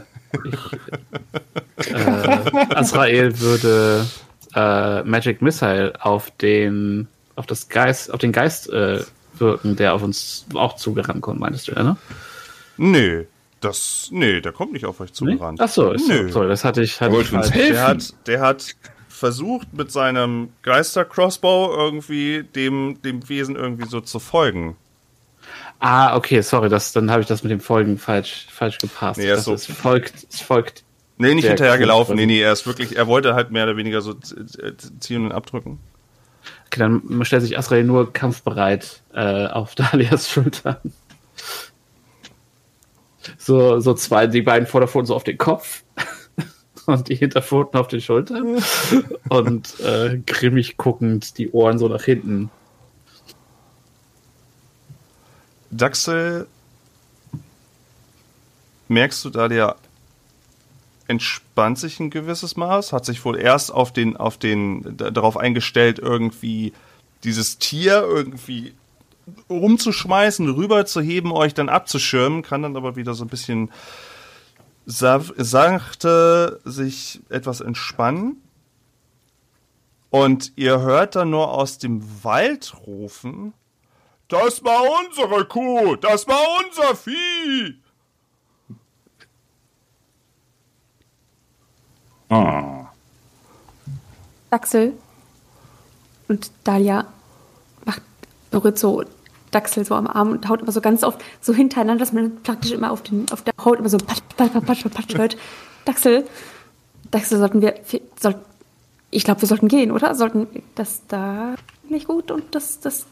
äh, 1.90 2.76
Azrael 2.76 3.40
würde 3.40 4.06
äh, 4.54 5.04
Magic 5.04 5.42
Missile 5.42 5.94
auf 6.02 6.32
den, 6.32 7.08
auf 7.38 7.46
das 7.46 7.70
Geist, 7.70 8.14
auf 8.14 8.20
den 8.20 8.34
Geist 8.34 8.70
äh, 8.74 9.06
wirken, 9.38 9.78
der 9.78 9.94
auf 9.94 10.04
uns 10.04 10.46
auch 10.54 10.76
zugerannt 10.76 11.22
kommt, 11.22 11.40
meinst 11.40 11.70
du, 11.70 11.72
ne? 11.72 11.96
Nö. 12.76 13.24
Das, 13.62 14.10
nee, 14.12 14.42
der 14.42 14.52
kommt 14.52 14.74
nicht 14.74 14.84
auf 14.84 15.00
euch 15.00 15.14
zugerannt. 15.14 15.60
Nee? 15.60 15.66
Ach 15.66 15.72
so, 15.72 15.94
ist 15.94 16.10
Nö. 16.10 16.30
So, 16.30 16.46
das 16.46 16.66
hatte 16.66 16.82
ich, 16.82 17.00
hatte 17.00 17.22
ich 17.22 17.30
falsch. 17.30 17.52
Der 17.52 17.88
hat, 17.88 18.14
der 18.28 18.42
hat 18.42 18.76
versucht 19.08 19.74
mit 19.74 19.94
seinem 19.94 20.50
Geister-Crossbow 20.64 21.74
irgendwie 21.74 22.44
dem, 22.44 23.02
dem 23.02 23.30
Wesen 23.30 23.56
irgendwie 23.56 23.88
so 23.88 24.02
zu 24.02 24.20
folgen. 24.20 24.76
Ah, 25.86 26.16
okay, 26.16 26.40
sorry, 26.42 26.70
das, 26.70 26.94
dann 26.94 27.12
habe 27.12 27.22
ich 27.22 27.28
das 27.28 27.44
mit 27.44 27.52
dem 27.52 27.60
Folgen 27.60 27.98
falsch, 27.98 28.48
falsch 28.50 28.78
gepasst. 28.78 29.20
Nee, 29.20 29.26
er 29.28 29.36
ist 29.36 29.44
so- 29.44 29.54
es 29.54 29.66
folgt, 29.66 30.26
es 30.32 30.40
folgt. 30.40 30.84
Nee, 31.18 31.34
nicht 31.36 31.44
Der 31.44 31.52
hinterher 31.52 31.78
gelaufen. 31.78 32.12
Kuh- 32.12 32.16
Nee, 32.16 32.26
nee, 32.26 32.40
er 32.42 32.54
ist 32.54 32.66
wirklich, 32.66 32.96
er 32.96 33.06
wollte 33.08 33.36
halt 33.36 33.52
mehr 33.52 33.66
oder 33.66 33.76
weniger 33.76 34.00
so 34.00 34.14
ziehen 34.14 35.26
und 35.26 35.32
abdrücken. 35.34 35.80
Okay, 36.68 36.80
dann 36.80 37.26
stellt 37.26 37.42
sich 37.42 37.58
Asrael 37.58 37.84
nur 37.84 38.14
kampfbereit 38.14 39.02
äh, 39.14 39.48
auf 39.48 39.76
Dalias 39.76 40.30
Schultern. 40.30 40.78
So, 43.38 43.80
so 43.80 43.94
zwei, 43.94 44.28
die 44.28 44.42
beiden 44.42 44.68
Vorderpfoten 44.68 45.06
so 45.06 45.16
auf 45.16 45.24
den 45.26 45.38
Kopf 45.38 45.84
und 46.86 47.10
die 47.10 47.16
Hinterpfoten 47.16 47.78
auf 47.80 47.88
den 47.90 48.00
Schultern 48.02 48.62
und 49.30 49.80
äh, 49.82 50.20
grimmig 50.26 50.78
guckend 50.78 51.38
die 51.38 51.52
Ohren 51.52 51.78
so 51.78 51.88
nach 51.90 52.04
hinten. 52.04 52.50
Daxel, 55.78 56.48
merkst 58.88 59.24
du 59.26 59.30
da, 59.30 59.48
der 59.48 59.76
entspannt 61.08 61.80
sich 61.80 62.00
ein 62.00 62.10
gewisses 62.10 62.56
Maß, 62.56 62.94
hat 62.94 63.06
sich 63.06 63.24
wohl 63.26 63.38
erst 63.38 63.72
auf 63.72 63.92
den, 63.92 64.16
auf 64.18 64.38
den, 64.38 64.98
da- 64.98 65.12
darauf 65.12 65.38
eingestellt, 65.38 66.00
irgendwie 66.00 66.74
dieses 67.24 67.58
Tier 67.58 68.04
irgendwie 68.04 68.74
rumzuschmeißen, 69.50 70.50
rüberzuheben, 70.50 71.32
euch 71.32 71.54
dann 71.54 71.70
abzuschirmen, 71.70 72.42
kann 72.42 72.62
dann 72.62 72.76
aber 72.76 72.96
wieder 72.96 73.14
so 73.14 73.24
ein 73.24 73.30
bisschen 73.30 73.72
sachte 74.86 76.60
sich 76.66 77.22
etwas 77.30 77.62
entspannen. 77.62 78.38
Und 80.10 80.52
ihr 80.58 80.82
hört 80.82 81.16
dann 81.16 81.30
nur 81.30 81.52
aus 81.52 81.78
dem 81.78 82.04
Wald 82.24 82.74
rufen, 82.86 83.54
das 84.34 84.64
war 84.64 84.82
unsere 85.06 85.46
Kuh, 85.46 85.96
das 85.96 86.28
war 86.28 86.42
unser 86.66 86.96
Vieh. 86.96 87.76
Ah. 92.30 92.92
Daxel 94.50 94.94
und 96.28 96.52
Dalia 96.64 97.06
macht 97.86 98.02
berührt 98.50 98.80
so 98.80 99.04
Daxel 99.52 99.86
so 99.86 99.94
am 99.94 100.08
Arm 100.08 100.32
und 100.32 100.50
haut 100.50 100.62
immer 100.62 100.72
so 100.72 100.82
ganz 100.82 101.04
oft 101.04 101.24
so 101.42 101.54
hintereinander, 101.54 102.00
dass 102.00 102.12
man 102.12 102.42
praktisch 102.42 102.72
immer 102.72 102.92
auf, 102.92 103.04
den, 103.04 103.28
auf 103.32 103.44
der 103.44 103.54
Haut 103.64 103.78
immer 103.78 103.90
so 103.90 103.98
patsch, 103.98 104.22
patsch, 104.36 104.52
patsch, 104.66 104.84
patsch, 104.90 105.18
hört. 105.18 105.38
Daxel, 105.86 106.26
Daxel 107.12 107.38
sollten 107.38 107.62
wir 107.62 107.76
soll, 108.20 108.36
ich 109.12 109.24
glaube, 109.24 109.42
wir 109.42 109.48
sollten 109.48 109.68
gehen, 109.68 109.92
oder? 109.92 110.16
Sollten 110.16 110.48
das 110.74 111.06
da 111.08 111.54
nicht 111.88 112.08
gut 112.08 112.32
und 112.32 112.56
das, 112.56 112.80
das, 112.80 113.06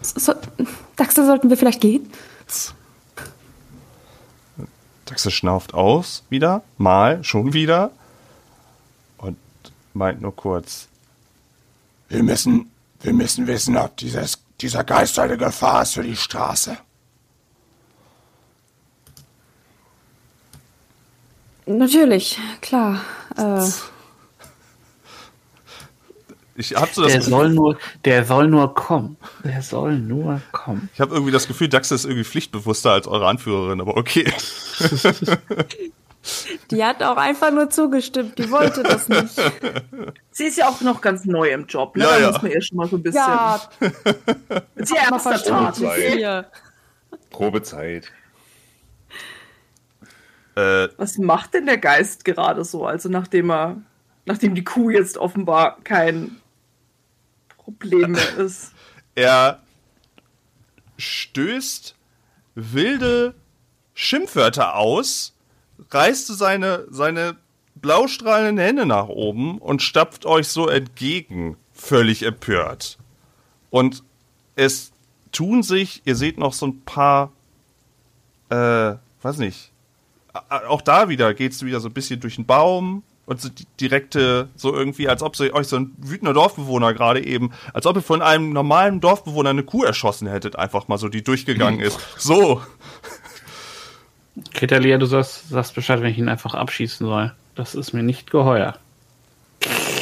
so, 0.00 0.34
Daxel, 0.96 1.26
sollten 1.26 1.50
wir 1.50 1.56
vielleicht 1.56 1.80
gehen? 1.80 2.10
Daxel 5.06 5.30
schnauft 5.30 5.74
aus, 5.74 6.24
wieder, 6.30 6.62
mal, 6.78 7.22
schon 7.24 7.52
wieder. 7.52 7.90
Und 9.18 9.36
meint 9.94 10.20
nur 10.20 10.34
kurz. 10.34 10.88
Wir 12.08 12.22
müssen, 12.22 12.70
wir 13.00 13.12
müssen 13.12 13.46
wissen, 13.46 13.76
ob 13.76 13.96
dieses, 13.96 14.38
dieser 14.60 14.84
Geist 14.84 15.18
eine 15.18 15.36
Gefahr 15.36 15.82
ist 15.82 15.94
für 15.94 16.02
die 16.02 16.16
Straße. 16.16 16.76
Natürlich, 21.66 22.38
klar. 22.60 23.00
Äh, 23.36 23.68
Ich 26.56 26.74
habe 26.74 26.88
so 26.92 27.02
das 27.02 27.12
Der 27.12 27.18
Gefühl, 27.20 27.30
soll 27.30 27.48
nur, 27.50 27.78
der 28.04 28.24
soll 28.24 28.48
nur 28.48 28.74
kommen. 28.74 29.16
Der 29.44 29.62
soll 29.62 29.98
nur 29.98 30.40
kommen. 30.52 30.88
ich 30.94 31.00
habe 31.00 31.14
irgendwie 31.14 31.32
das 31.32 31.46
Gefühl, 31.46 31.68
Daxel 31.68 31.94
ist 31.94 32.04
irgendwie 32.04 32.24
pflichtbewusster 32.24 32.92
als 32.92 33.06
eure 33.06 33.26
Anführerin, 33.26 33.80
aber 33.80 33.96
okay. 33.96 34.32
die 36.70 36.84
hat 36.84 37.02
auch 37.02 37.16
einfach 37.16 37.50
nur 37.50 37.70
zugestimmt, 37.70 38.38
die 38.38 38.50
wollte 38.50 38.82
das 38.82 39.08
nicht. 39.08 39.40
Sie 40.30 40.44
ist 40.44 40.58
ja 40.58 40.68
auch 40.68 40.80
noch 40.80 41.00
ganz 41.00 41.24
neu 41.24 41.50
im 41.50 41.66
Job, 41.66 41.96
ne? 41.96 42.04
Ja, 42.04 42.10
da 42.10 42.18
ja. 42.18 42.30
muss 42.30 42.42
man 42.42 42.52
ihr 42.52 42.62
schon 42.62 42.76
mal 42.76 42.88
so 42.88 42.96
ein 42.96 43.02
bisschen. 43.02 43.20
Ja, 43.20 43.60
mal 45.10 45.20
erster 45.22 45.72
Tag. 45.72 46.50
Probezeit. 47.30 48.12
Äh, 50.54 50.88
Was 50.96 51.18
macht 51.18 51.54
denn 51.54 51.66
der 51.66 51.78
Geist 51.78 52.24
gerade 52.24 52.64
so? 52.64 52.86
Also 52.86 53.08
nachdem 53.08 53.50
er, 53.50 53.76
nachdem 54.24 54.54
die 54.54 54.64
Kuh 54.64 54.90
jetzt 54.90 55.18
offenbar 55.18 55.78
kein 55.84 56.40
Problem 57.66 58.12
mehr 58.12 58.36
ist. 58.36 58.72
er 59.14 59.60
stößt 60.98 61.94
wilde 62.54 63.34
Schimpfwörter 63.94 64.76
aus, 64.76 65.34
reißt 65.90 66.28
seine, 66.28 66.86
seine 66.90 67.36
blaustrahlenden 67.74 68.64
Hände 68.64 68.86
nach 68.86 69.08
oben 69.08 69.58
und 69.58 69.82
stapft 69.82 70.26
euch 70.26 70.48
so 70.48 70.68
entgegen, 70.68 71.56
völlig 71.72 72.22
empört. 72.22 72.98
Und 73.70 74.02
es 74.54 74.92
tun 75.32 75.62
sich, 75.62 76.02
ihr 76.04 76.16
seht 76.16 76.38
noch 76.38 76.54
so 76.54 76.66
ein 76.66 76.80
paar, 76.82 77.32
äh, 78.48 78.94
weiß 79.22 79.38
nicht, 79.38 79.72
auch 80.48 80.82
da 80.82 81.08
wieder 81.08 81.34
geht's 81.34 81.62
wieder 81.64 81.80
so 81.80 81.88
ein 81.88 81.94
bisschen 81.94 82.20
durch 82.20 82.36
den 82.36 82.46
Baum 82.46 83.02
und 83.26 83.40
so 83.40 83.50
direkte, 83.80 84.48
so 84.56 84.72
irgendwie, 84.72 85.08
als 85.08 85.22
ob 85.22 85.36
sie 85.36 85.52
euch 85.52 85.66
so 85.66 85.76
ein 85.76 85.92
wütender 85.98 86.32
Dorfbewohner 86.32 86.94
gerade 86.94 87.24
eben, 87.24 87.52
als 87.74 87.86
ob 87.86 87.96
ihr 87.96 88.02
von 88.02 88.22
einem 88.22 88.52
normalen 88.52 89.00
Dorfbewohner 89.00 89.50
eine 89.50 89.64
Kuh 89.64 89.82
erschossen 89.82 90.28
hättet, 90.28 90.56
einfach 90.56 90.88
mal 90.88 90.96
so, 90.96 91.08
die 91.08 91.22
durchgegangen 91.22 91.80
ist. 91.80 91.98
So. 92.18 92.62
Kretalia, 94.52 94.98
du 94.98 95.06
sagst, 95.06 95.48
sagst 95.48 95.74
Bescheid, 95.74 96.00
wenn 96.02 96.10
ich 96.10 96.18
ihn 96.18 96.28
einfach 96.28 96.54
abschießen 96.54 97.06
soll. 97.06 97.32
Das 97.54 97.74
ist 97.74 97.92
mir 97.92 98.02
nicht 98.02 98.30
geheuer. 98.30 98.76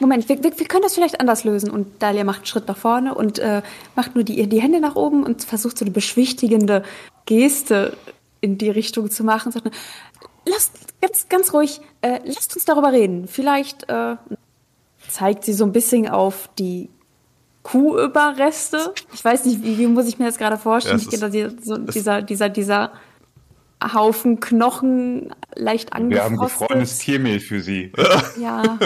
Moment, 0.00 0.28
wir, 0.28 0.42
wir, 0.42 0.58
wir 0.58 0.66
können 0.66 0.82
das 0.82 0.94
vielleicht 0.94 1.20
anders 1.20 1.44
lösen. 1.44 1.70
Und 1.70 2.02
Dalia 2.02 2.24
macht 2.24 2.38
einen 2.38 2.46
Schritt 2.46 2.68
nach 2.68 2.76
vorne 2.76 3.14
und 3.14 3.38
äh, 3.38 3.62
macht 3.96 4.14
nur 4.14 4.24
die, 4.24 4.46
die 4.48 4.60
Hände 4.62 4.80
nach 4.80 4.96
oben 4.96 5.24
und 5.24 5.44
versucht 5.44 5.78
so 5.78 5.84
eine 5.84 5.92
beschwichtigende 5.92 6.84
Geste 7.26 7.96
in 8.40 8.58
die 8.58 8.70
Richtung 8.70 9.10
zu 9.10 9.24
machen. 9.24 9.52
Sagt 9.52 9.64
nur, 9.64 9.74
lasst 10.46 10.72
ganz, 11.00 11.28
ganz 11.28 11.52
ruhig, 11.52 11.80
äh, 12.02 12.20
lasst 12.24 12.54
uns 12.54 12.64
darüber 12.64 12.92
reden. 12.92 13.26
Vielleicht 13.28 13.88
äh, 13.88 14.16
zeigt 15.08 15.44
sie 15.44 15.52
so 15.52 15.64
ein 15.64 15.72
bisschen 15.72 16.08
auf 16.08 16.48
die 16.58 16.88
Kuhüberreste. 17.62 18.92
Ich 19.12 19.24
weiß 19.24 19.46
nicht, 19.46 19.62
wie, 19.62 19.78
wie 19.78 19.86
muss 19.86 20.06
ich 20.06 20.18
mir 20.18 20.26
das 20.26 20.38
gerade 20.38 20.58
vorstellen? 20.58 20.98
Ja, 20.98 21.02
ich 21.04 21.10
gehe 21.10 21.18
da 21.18 21.28
die- 21.28 21.56
so, 21.64 21.78
dieser, 21.78 22.22
dieser, 22.22 22.48
dieser 22.48 22.92
Haufen 23.92 24.40
Knochen 24.40 25.34
leicht 25.54 25.90
Wir 25.94 26.22
haben 26.24 26.34
angefrostet. 26.34 26.58
gefrorenes 26.68 26.98
Tiermehl 26.98 27.40
für 27.40 27.60
sie. 27.60 27.92
Ja, 28.40 28.78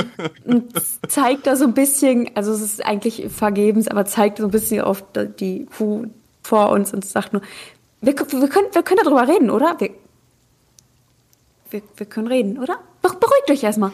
und 0.45 0.73
zeigt 1.09 1.47
da 1.47 1.57
so 1.57 1.65
ein 1.65 1.75
bisschen, 1.75 2.31
also 2.35 2.53
es 2.53 2.61
ist 2.61 2.85
eigentlich 2.85 3.27
vergebens, 3.31 3.89
aber 3.89 4.05
zeigt 4.07 4.39
so 4.39 4.45
ein 4.45 4.51
bisschen 4.51 4.81
auf 4.83 5.05
die 5.39 5.67
Kuh 5.77 6.07
vor 6.43 6.71
uns 6.71 6.93
und 6.93 7.05
sagt 7.05 7.33
nur, 7.33 7.43
wir, 8.01 8.15
wir, 8.17 8.49
können, 8.49 8.67
wir 8.73 8.83
können 8.83 9.01
darüber 9.05 9.27
reden, 9.29 9.51
oder? 9.51 9.77
Wir, 9.79 9.91
wir, 11.71 11.83
wir 11.97 12.07
können 12.07 12.29
reden, 12.29 12.59
oder? 12.59 12.79
Be- 13.03 13.17
Beruhigt 13.19 13.51
euch 13.51 13.63
erstmal. 13.63 13.93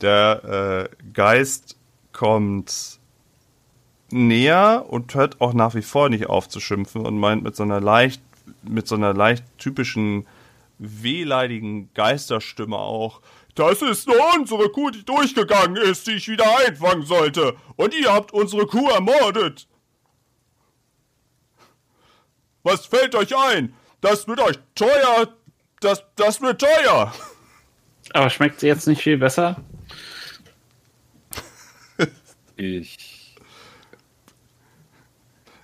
Der 0.00 0.88
äh, 0.92 1.12
Geist 1.12 1.76
kommt 2.12 2.98
näher 4.10 4.86
und 4.88 5.14
hört 5.14 5.40
auch 5.40 5.52
nach 5.52 5.74
wie 5.74 5.82
vor 5.82 6.08
nicht 6.08 6.26
auf 6.26 6.48
zu 6.48 6.60
schimpfen 6.60 7.04
und 7.04 7.18
meint 7.18 7.42
mit 7.42 7.56
so 7.56 7.62
einer 7.62 7.80
leicht, 7.80 8.22
mit 8.62 8.86
so 8.86 8.94
einer 8.94 9.14
leicht 9.14 9.44
typischen 9.58 10.26
wehleidigen 10.78 11.90
Geisterstimme 11.94 12.76
auch. 12.76 13.20
Das 13.54 13.80
ist 13.80 14.06
nur 14.06 14.16
unsere 14.38 14.68
Kuh, 14.68 14.90
die 14.90 15.04
durchgegangen 15.04 15.76
ist, 15.76 16.06
die 16.06 16.12
ich 16.12 16.28
wieder 16.28 16.44
einfangen 16.58 17.06
sollte. 17.06 17.56
Und 17.76 17.94
ihr 17.94 18.12
habt 18.12 18.32
unsere 18.32 18.66
Kuh 18.66 18.90
ermordet. 18.90 19.66
Was 22.62 22.84
fällt 22.84 23.14
euch 23.14 23.34
ein? 23.34 23.74
Das 24.02 24.28
wird 24.28 24.40
euch 24.40 24.58
teuer. 24.74 25.34
Das, 25.80 26.04
das 26.16 26.40
wird 26.40 26.60
teuer. 26.60 27.12
Aber 28.12 28.30
schmeckt 28.30 28.60
sie 28.60 28.66
jetzt 28.66 28.86
nicht 28.86 29.02
viel 29.02 29.18
besser? 29.18 29.56
Ich. 32.56 33.34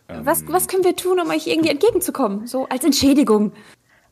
Was, 0.09 0.47
was 0.47 0.69
können 0.69 0.85
wir 0.85 0.95
tun, 0.95 1.21
um 1.21 1.31
euch 1.31 1.47
irgendwie 1.47 1.71
entgegenzukommen? 1.71 2.47
So 2.47 2.69
als 2.69 2.85
Entschädigung. 2.85 3.53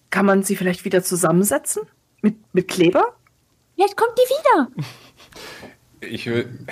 Kann 0.09 0.24
man 0.24 0.42
sie 0.42 0.57
vielleicht 0.57 0.84
wieder 0.84 1.03
zusammensetzen? 1.03 1.82
Mit, 2.22 2.36
mit 2.55 2.68
Kleber? 2.68 3.14
Vielleicht 3.74 3.96
kommt 3.96 4.12
die 4.16 4.22
wieder. 4.22 4.68
Ich 6.01 6.26
will. 6.26 6.66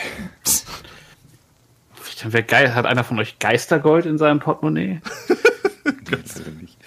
Wer 2.24 2.42
geil, 2.42 2.74
hat 2.74 2.86
einer 2.86 3.04
von 3.04 3.18
euch 3.18 3.38
Geistergold 3.38 4.06
in 4.06 4.18
seinem 4.18 4.40
Portemonnaie? 4.40 5.00
Ganz 6.10 6.40
ehrlich. 6.40 6.77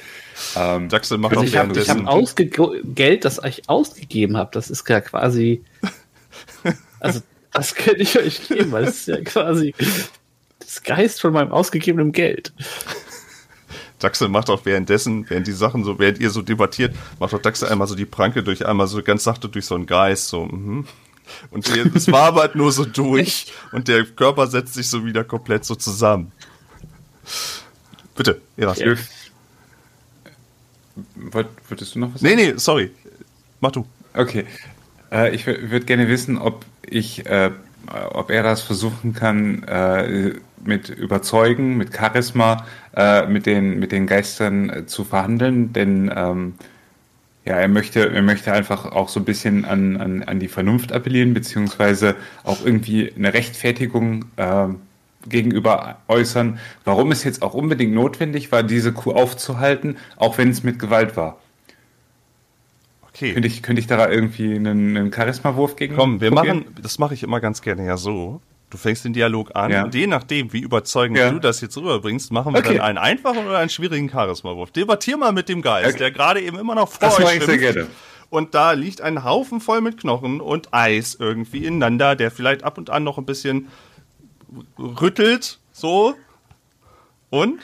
Ähm, 0.56 0.90
Daxel 0.90 1.18
macht 1.18 1.32
Also 1.32 1.42
auch 1.44 1.48
ich 1.48 1.56
habe 1.58 1.72
ich 1.80 1.90
hab 1.90 1.98
währenddessen. 1.98 2.08
ausge 2.08 2.46
Geld, 2.84 3.26
das 3.26 3.40
ich 3.46 3.70
ausgegeben 3.70 4.38
habe, 4.38 4.50
das 4.54 4.70
ist 4.70 4.88
ja 4.88 5.02
quasi. 5.02 5.64
Also, 7.00 7.22
das 7.52 7.74
könnte 7.74 8.04
ich 8.04 8.16
euch 8.20 8.48
geben, 8.48 8.72
weil 8.72 8.84
es 8.84 9.00
ist 9.00 9.08
ja 9.08 9.20
quasi 9.22 9.74
das 10.60 10.84
Geist 10.84 11.20
von 11.20 11.34
meinem 11.34 11.52
ausgegebenen 11.52 12.12
Geld. 12.12 12.54
Daxel 13.98 14.30
macht 14.30 14.52
auch 14.52 14.66
währenddessen, 14.66 15.28
während 15.28 15.48
die 15.48 15.52
Sachen 15.52 15.84
so, 15.84 15.98
während 15.98 16.20
ihr 16.20 16.30
so 16.30 16.44
debattiert, 16.44 16.96
macht 17.20 17.34
auch 17.34 17.42
Daxel 17.42 17.70
einmal 17.70 17.88
so 17.88 17.96
die 17.96 18.06
Pranke 18.06 18.44
durch, 18.44 18.66
einmal 18.68 18.86
so 18.86 19.02
ganz 19.02 19.24
sachte 19.24 19.50
durch 19.50 19.66
so 19.66 19.74
einen 19.74 19.88
Geist, 19.88 20.28
so, 20.28 20.46
mhm. 20.46 20.88
Und 21.50 21.76
ihr- 21.76 21.90
es 21.96 22.12
wabert 22.12 22.56
nur 22.56 22.72
so 22.72 22.86
durch 22.86 23.52
und 23.72 23.88
der 23.88 24.06
Körper 24.06 24.46
setzt 24.48 24.76
sich 24.76 24.88
so 24.88 25.04
wieder 25.06 25.24
komplett 25.24 25.66
so 25.66 25.74
zusammen. 25.76 26.32
Bitte, 28.16 28.42
Eras. 28.58 28.80
Ja. 28.80 28.94
Wollt- 31.16 31.48
Würdest 31.70 31.96
du 31.96 32.00
noch 32.00 32.14
was 32.14 32.22
Nee, 32.22 32.36
nee, 32.36 32.54
sorry. 32.58 32.92
Mach 33.60 33.72
du. 33.72 33.86
Okay. 34.14 34.46
Äh, 35.12 35.34
ich 35.36 35.46
würde 35.46 35.82
gerne 35.86 36.08
wissen, 36.08 36.38
ob 36.38 36.66
ich, 36.88 37.26
äh, 37.26 37.52
ob 38.14 38.30
er 38.32 38.44
das 38.44 38.62
versuchen 38.62 39.14
kann, 39.14 39.64
äh, 39.64 40.34
mit 40.64 40.90
Überzeugen, 40.90 41.78
mit 41.78 41.96
Charisma, 41.96 42.66
äh, 42.96 43.26
mit 43.28 43.46
den, 43.46 43.80
mit 43.80 43.92
den 43.92 44.06
Geistern 44.08 44.70
äh, 44.70 44.86
zu 44.86 45.04
verhandeln, 45.04 45.74
denn 45.74 46.12
ähm, 46.16 46.54
ja, 47.46 47.56
er 47.56 47.68
möchte, 47.68 48.12
er 48.12 48.22
möchte 48.22 48.54
einfach 48.54 48.86
auch 48.86 49.10
so 49.10 49.20
ein 49.20 49.26
bisschen 49.26 49.66
an, 49.66 49.98
an, 49.98 50.22
an 50.24 50.40
die 50.40 50.48
Vernunft 50.48 50.92
appellieren, 50.92 51.34
beziehungsweise 51.34 52.16
auch 52.44 52.64
irgendwie 52.64 53.12
eine 53.16 53.34
Rechtfertigung 53.34 54.26
äh, 54.38 54.68
gegenüber 55.28 55.98
äußern, 56.08 56.60
warum 56.86 57.12
es 57.12 57.24
jetzt 57.24 57.42
auch 57.42 57.54
unbedingt 57.54 57.94
notwendig 57.94 58.52
war, 58.52 58.64
diese 58.64 58.92
Kuh 58.94 59.12
aufzuhalten, 59.14 59.98
auch 60.18 60.38
wenn 60.38 60.50
es 60.50 60.64
mit 60.64 60.80
Gewalt 60.80 61.16
war. 61.18 61.38
Okay. 63.10 63.34
Könnte 63.34 63.48
ich, 63.48 63.62
könnte 63.62 63.80
ich 63.82 63.88
da 63.88 64.10
irgendwie 64.10 64.56
einen, 64.56 64.96
einen 64.98 65.14
Charisma-Wurf 65.14 65.76
gegen 65.76 65.96
Komm, 65.96 66.22
wir 66.22 66.32
probieren? 66.32 66.60
machen, 66.60 66.76
das 66.82 66.98
mache 66.98 67.14
ich 67.14 67.24
immer 67.24 67.40
ganz 67.40 67.62
gerne 67.62 67.86
ja 67.86 67.98
so. 67.98 68.42
Du 68.70 68.78
fängst 68.78 69.04
den 69.04 69.12
Dialog 69.12 69.52
an 69.54 69.70
Ja. 69.70 69.84
und 69.84 69.94
je 69.94 70.08
nachdem, 70.08 70.54
wie 70.54 70.60
überzeugend 70.60 71.18
Ja. 71.18 71.30
du 71.30 71.40
das 71.40 71.60
jetzt 71.60 71.76
rüberbringst, 71.78 72.32
machen 72.32 72.54
wir 72.54 72.60
Okay. 72.60 72.78
dann 72.78 72.86
einen 72.86 72.98
einfachen 72.98 73.46
oder 73.46 73.58
einen 73.58 73.70
schwierigen 73.70 74.10
Charisma-Wurf. 74.10 74.72
Debattier 74.72 75.18
mal 75.18 75.34
mit 75.34 75.50
dem 75.50 75.62
Geist, 75.62 75.90
Okay. 75.90 75.98
der 75.98 76.12
gerade 76.12 76.40
eben 76.42 76.58
immer 76.58 76.74
noch 76.74 76.88
vor 76.88 77.00
Das 77.02 77.18
euch 77.20 77.26
mache 77.26 77.36
ich 77.36 77.44
sehr 77.44 77.58
gerne. 77.58 77.88
Und 78.30 78.56
da 78.56 78.72
liegt 78.72 79.02
ein 79.02 79.26
Haufen 79.26 79.60
voll 79.60 79.82
mit 79.82 80.00
Knochen 80.00 80.40
und 80.40 80.74
Eis 80.74 81.18
irgendwie 81.20 81.66
ineinander, 81.66 82.16
der 82.16 82.32
vielleicht 82.32 82.64
ab 82.64 82.78
und 82.78 82.90
an 82.90 83.04
noch 83.04 83.18
ein 83.18 83.26
bisschen 83.26 83.68
rüttelt, 84.78 85.60
so. 85.72 86.16
Und? 87.30 87.62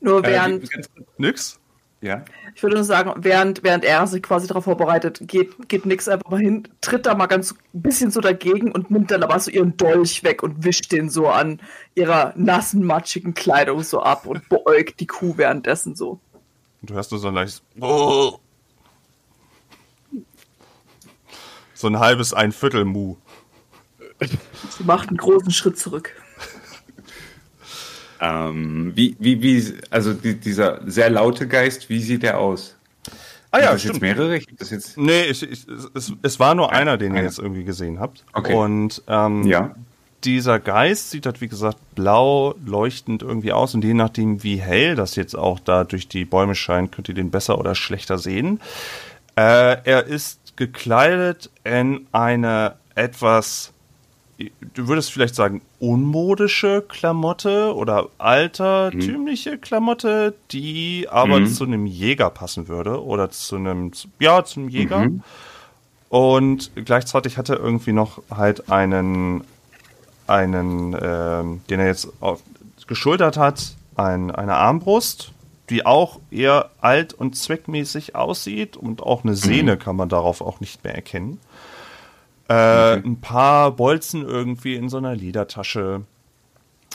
Nur 0.00 0.24
Äh, 0.24 0.28
während, 0.28 0.70
ganz- 0.70 0.90
Nix? 1.18 1.60
ja. 2.00 2.24
ich 2.54 2.62
würde 2.62 2.76
nur 2.76 2.84
sagen, 2.84 3.12
während, 3.18 3.62
während 3.62 3.84
er 3.84 4.06
sich 4.06 4.22
quasi 4.22 4.46
darauf 4.46 4.64
vorbereitet, 4.64 5.20
geht, 5.26 5.68
geht 5.68 5.84
Nix 5.86 6.08
einfach 6.08 6.30
mal 6.30 6.40
hin, 6.40 6.68
tritt 6.80 7.06
da 7.06 7.14
mal 7.14 7.26
ganz 7.26 7.52
ein 7.52 7.82
bisschen 7.82 8.10
so 8.10 8.20
dagegen 8.20 8.72
und 8.72 8.90
nimmt 8.90 9.10
dann 9.10 9.22
aber 9.22 9.38
so 9.38 9.50
ihren 9.50 9.76
Dolch 9.76 10.24
weg 10.24 10.42
und 10.42 10.64
wischt 10.64 10.92
den 10.92 11.10
so 11.10 11.28
an 11.28 11.60
ihrer 11.94 12.32
nassen, 12.36 12.84
matschigen 12.84 13.34
Kleidung 13.34 13.82
so 13.82 14.00
ab 14.02 14.26
und 14.26 14.48
beäugt 14.48 15.00
die 15.00 15.06
Kuh 15.06 15.36
währenddessen 15.36 15.94
so. 15.94 16.18
Und 16.80 16.90
du 16.90 16.94
hörst 16.94 17.10
nur 17.12 17.20
so 17.20 17.28
ein 17.28 17.34
leichtes 17.34 17.62
oh. 17.80 18.38
So 21.74 21.86
ein 21.86 21.98
halbes 21.98 22.34
ein 22.34 22.52
Viertel 22.52 22.84
Mu. 22.84 23.16
Sie 24.20 24.84
macht 24.84 25.08
einen 25.08 25.16
großen 25.16 25.50
Schritt 25.50 25.78
zurück. 25.78 26.14
Ähm, 28.20 28.92
wie, 28.94 29.16
wie, 29.18 29.40
wie, 29.42 29.74
also 29.88 30.12
die, 30.12 30.38
dieser 30.38 30.80
sehr 30.84 31.08
laute 31.08 31.48
Geist, 31.48 31.88
wie 31.88 32.00
sieht 32.00 32.22
der 32.22 32.38
aus? 32.38 32.76
Ah 33.50 33.60
ja, 33.60 33.72
das 33.72 33.84
jetzt 33.84 34.00
mehrere? 34.00 34.38
Das 34.58 34.70
jetzt, 34.70 34.96
Nee, 34.96 35.24
ich, 35.24 35.42
ich, 35.42 35.66
es, 35.94 36.12
es 36.22 36.38
war 36.38 36.54
nur 36.54 36.70
einer, 36.72 36.98
den 36.98 37.12
ihr 37.12 37.18
einer. 37.18 37.28
jetzt 37.28 37.38
irgendwie 37.38 37.64
gesehen 37.64 37.98
habt. 37.98 38.24
Okay. 38.32 38.54
Und 38.54 39.02
ähm, 39.08 39.44
ja. 39.46 39.74
dieser 40.22 40.60
Geist 40.60 41.10
sieht 41.10 41.26
halt, 41.26 41.40
wie 41.40 41.48
gesagt, 41.48 41.78
blau 41.94 42.54
leuchtend 42.64 43.22
irgendwie 43.22 43.52
aus. 43.52 43.74
Und 43.74 43.82
je 43.84 43.94
nachdem, 43.94 44.42
wie 44.42 44.60
hell 44.60 44.94
das 44.94 45.16
jetzt 45.16 45.34
auch 45.36 45.58
da 45.58 45.84
durch 45.84 46.06
die 46.06 46.24
Bäume 46.24 46.54
scheint, 46.54 46.92
könnt 46.92 47.08
ihr 47.08 47.14
den 47.14 47.30
besser 47.30 47.58
oder 47.58 47.74
schlechter 47.74 48.18
sehen. 48.18 48.60
Äh, 49.34 49.78
er 49.84 50.06
ist 50.06 50.56
gekleidet 50.56 51.50
in 51.64 52.06
eine 52.12 52.74
etwas, 52.94 53.72
du 54.74 54.88
würdest 54.88 55.12
vielleicht 55.12 55.34
sagen, 55.34 55.60
unmodische 55.78 56.82
Klamotte 56.86 57.74
oder 57.74 58.08
altertümliche 58.18 59.58
Klamotte, 59.58 60.34
die 60.50 61.06
aber 61.10 61.44
zu 61.46 61.64
einem 61.64 61.86
Jäger 61.86 62.30
passen 62.30 62.68
würde 62.68 63.02
oder 63.04 63.30
zu 63.30 63.56
einem, 63.56 63.92
ja, 64.18 64.44
zum 64.44 64.68
Jäger. 64.68 65.08
Und 66.08 66.72
gleichzeitig 66.74 67.38
hat 67.38 67.48
er 67.48 67.58
irgendwie 67.58 67.92
noch 67.92 68.22
halt 68.30 68.70
einen, 68.70 69.44
einen, 70.26 70.96
ähm, 71.00 71.60
den 71.70 71.80
er 71.80 71.86
jetzt 71.86 72.08
auf, 72.20 72.42
geschultert 72.86 73.36
hat, 73.36 73.76
ein, 73.94 74.30
eine 74.30 74.54
Armbrust, 74.54 75.32
die 75.68 75.86
auch 75.86 76.18
eher 76.30 76.70
alt 76.80 77.14
und 77.14 77.36
zweckmäßig 77.36 78.16
aussieht 78.16 78.76
und 78.76 79.02
auch 79.02 79.22
eine 79.22 79.36
Sehne 79.36 79.76
kann 79.76 79.94
man 79.94 80.08
darauf 80.08 80.40
auch 80.40 80.58
nicht 80.58 80.82
mehr 80.82 80.94
erkennen. 80.94 81.38
Äh, 82.50 82.96
Ein 82.96 83.20
paar 83.20 83.70
Bolzen 83.70 84.26
irgendwie 84.26 84.74
in 84.74 84.88
so 84.88 84.96
einer 84.96 85.14
Ledertasche. 85.14 86.02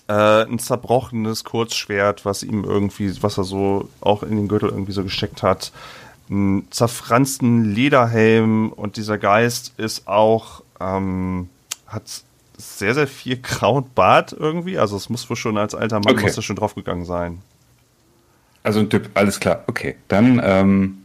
Äh, 0.08 0.43
ein 0.43 0.60
zerbrochenes 0.60 1.45
Kurzschwert, 1.45 2.26
was 2.26 2.43
ihm 2.43 2.64
irgendwie, 2.64 3.24
was 3.24 3.38
er 3.38 3.45
so 3.45 3.89
auch 4.01 4.22
in 4.22 4.36
den 4.36 4.47
Gürtel 4.47 4.70
irgendwie 4.70 4.91
so 4.91 5.03
gesteckt 5.03 5.41
hat. 5.43 5.72
Einen 6.30 6.70
zerfransten 6.72 7.64
Lederhelm 7.74 8.72
und 8.72 8.97
dieser 8.97 9.18
Geist 9.18 9.74
ist 9.78 10.08
auch, 10.08 10.62
ähm, 10.80 11.49
hat 11.88 12.03
sehr, 12.58 12.93
sehr 12.93 13.08
viel 13.08 13.38
grauen 13.38 13.86
Bart 13.95 14.34
irgendwie. 14.38 14.78
Also 14.78 14.97
es 14.97 15.10
muss 15.10 15.30
wohl 15.30 15.36
schon 15.38 15.58
als 15.58 15.74
alter 15.74 15.97
Mann, 16.01 16.14
Okay. 16.16 16.24
muss 16.24 16.36
er 16.38 16.43
schon 16.43 16.56
draufgegangen 16.58 17.06
sein. 17.06 17.41
Also 18.64 18.80
ein 18.80 18.89
Typ, 18.89 19.10
alles 19.14 19.39
klar. 19.39 19.64
Okay, 19.68 19.95
dann 20.08 20.41
ähm, 20.43 20.97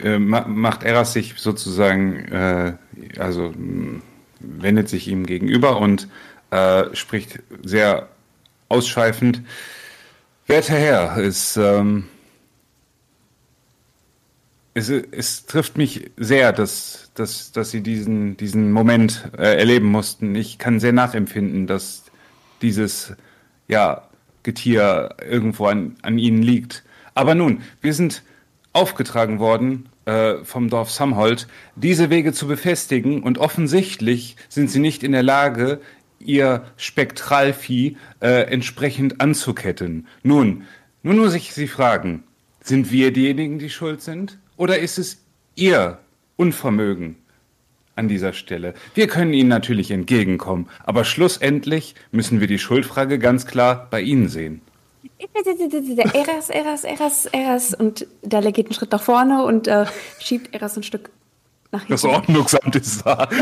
äh, 0.00 0.18
ma 0.18 0.46
macht 0.46 0.82
Eras 0.82 1.12
sich 1.12 1.34
sozusagen, 1.38 2.18
äh, 2.28 2.72
also 3.18 3.52
mh, 3.56 4.00
wendet 4.40 4.88
sich 4.88 5.08
ihm 5.08 5.26
gegenüber 5.26 5.80
und 5.80 6.08
äh, 6.50 6.94
spricht 6.94 7.40
sehr 7.62 8.08
ausschweifend. 8.68 9.42
Werter 10.46 10.76
Herr, 10.76 11.16
es, 11.18 11.56
ähm, 11.56 12.04
es, 14.74 14.88
es 14.88 15.46
trifft 15.46 15.76
mich 15.76 16.10
sehr, 16.16 16.52
dass, 16.52 17.10
dass, 17.14 17.52
dass 17.52 17.70
Sie 17.70 17.82
diesen, 17.82 18.36
diesen 18.36 18.72
Moment 18.72 19.30
äh, 19.36 19.58
erleben 19.58 19.88
mussten. 19.88 20.34
Ich 20.34 20.58
kann 20.58 20.80
sehr 20.80 20.92
nachempfinden, 20.92 21.66
dass 21.66 22.04
dieses 22.62 23.14
ja, 23.66 24.08
Getier 24.42 25.16
irgendwo 25.28 25.66
an, 25.66 25.96
an 26.02 26.18
Ihnen 26.18 26.42
liegt. 26.42 26.84
Aber 27.14 27.34
nun, 27.34 27.62
wir 27.80 27.92
sind 27.92 28.22
aufgetragen 28.78 29.40
worden 29.40 29.88
äh, 30.04 30.44
vom 30.44 30.70
Dorf 30.70 30.90
Samhold, 30.90 31.48
diese 31.74 32.10
Wege 32.10 32.32
zu 32.32 32.46
befestigen 32.46 33.24
und 33.24 33.38
offensichtlich 33.38 34.36
sind 34.48 34.70
Sie 34.70 34.78
nicht 34.78 35.02
in 35.02 35.12
der 35.12 35.24
Lage, 35.24 35.80
Ihr 36.20 36.64
Spektralvieh 36.76 37.96
äh, 38.20 38.42
entsprechend 38.42 39.20
anzuketten. 39.20 40.06
Nun, 40.22 40.62
nun 41.02 41.18
muss 41.18 41.34
ich 41.34 41.52
Sie 41.52 41.66
fragen, 41.66 42.22
sind 42.60 42.92
wir 42.92 43.12
diejenigen, 43.12 43.58
die 43.58 43.70
schuld 43.70 44.00
sind? 44.00 44.38
Oder 44.56 44.78
ist 44.78 44.98
es 44.98 45.22
Ihr 45.56 45.98
Unvermögen 46.36 47.16
an 47.96 48.06
dieser 48.06 48.32
Stelle? 48.32 48.74
Wir 48.94 49.08
können 49.08 49.32
Ihnen 49.32 49.48
natürlich 49.48 49.90
entgegenkommen, 49.90 50.68
aber 50.84 51.04
schlussendlich 51.04 51.96
müssen 52.12 52.40
wir 52.40 52.46
die 52.46 52.60
Schuldfrage 52.60 53.18
ganz 53.18 53.44
klar 53.46 53.88
bei 53.90 54.00
Ihnen 54.00 54.28
sehen. 54.28 54.60
Eras, 55.18 56.48
Eras, 56.50 56.84
Eras, 56.84 57.26
Eras. 57.26 57.74
Und 57.74 58.06
Dalle 58.22 58.52
geht 58.52 58.66
einen 58.66 58.74
Schritt 58.74 58.92
nach 58.92 59.02
vorne 59.02 59.44
und 59.44 59.66
äh, 59.66 59.86
schiebt 60.20 60.54
Eras 60.54 60.76
ein 60.76 60.82
Stück 60.82 61.10
nach 61.72 61.80
hinten. 61.80 61.92
Das 61.92 62.04
Ordnungsamt 62.04 62.76
ist 62.76 63.04
da. 63.04 63.28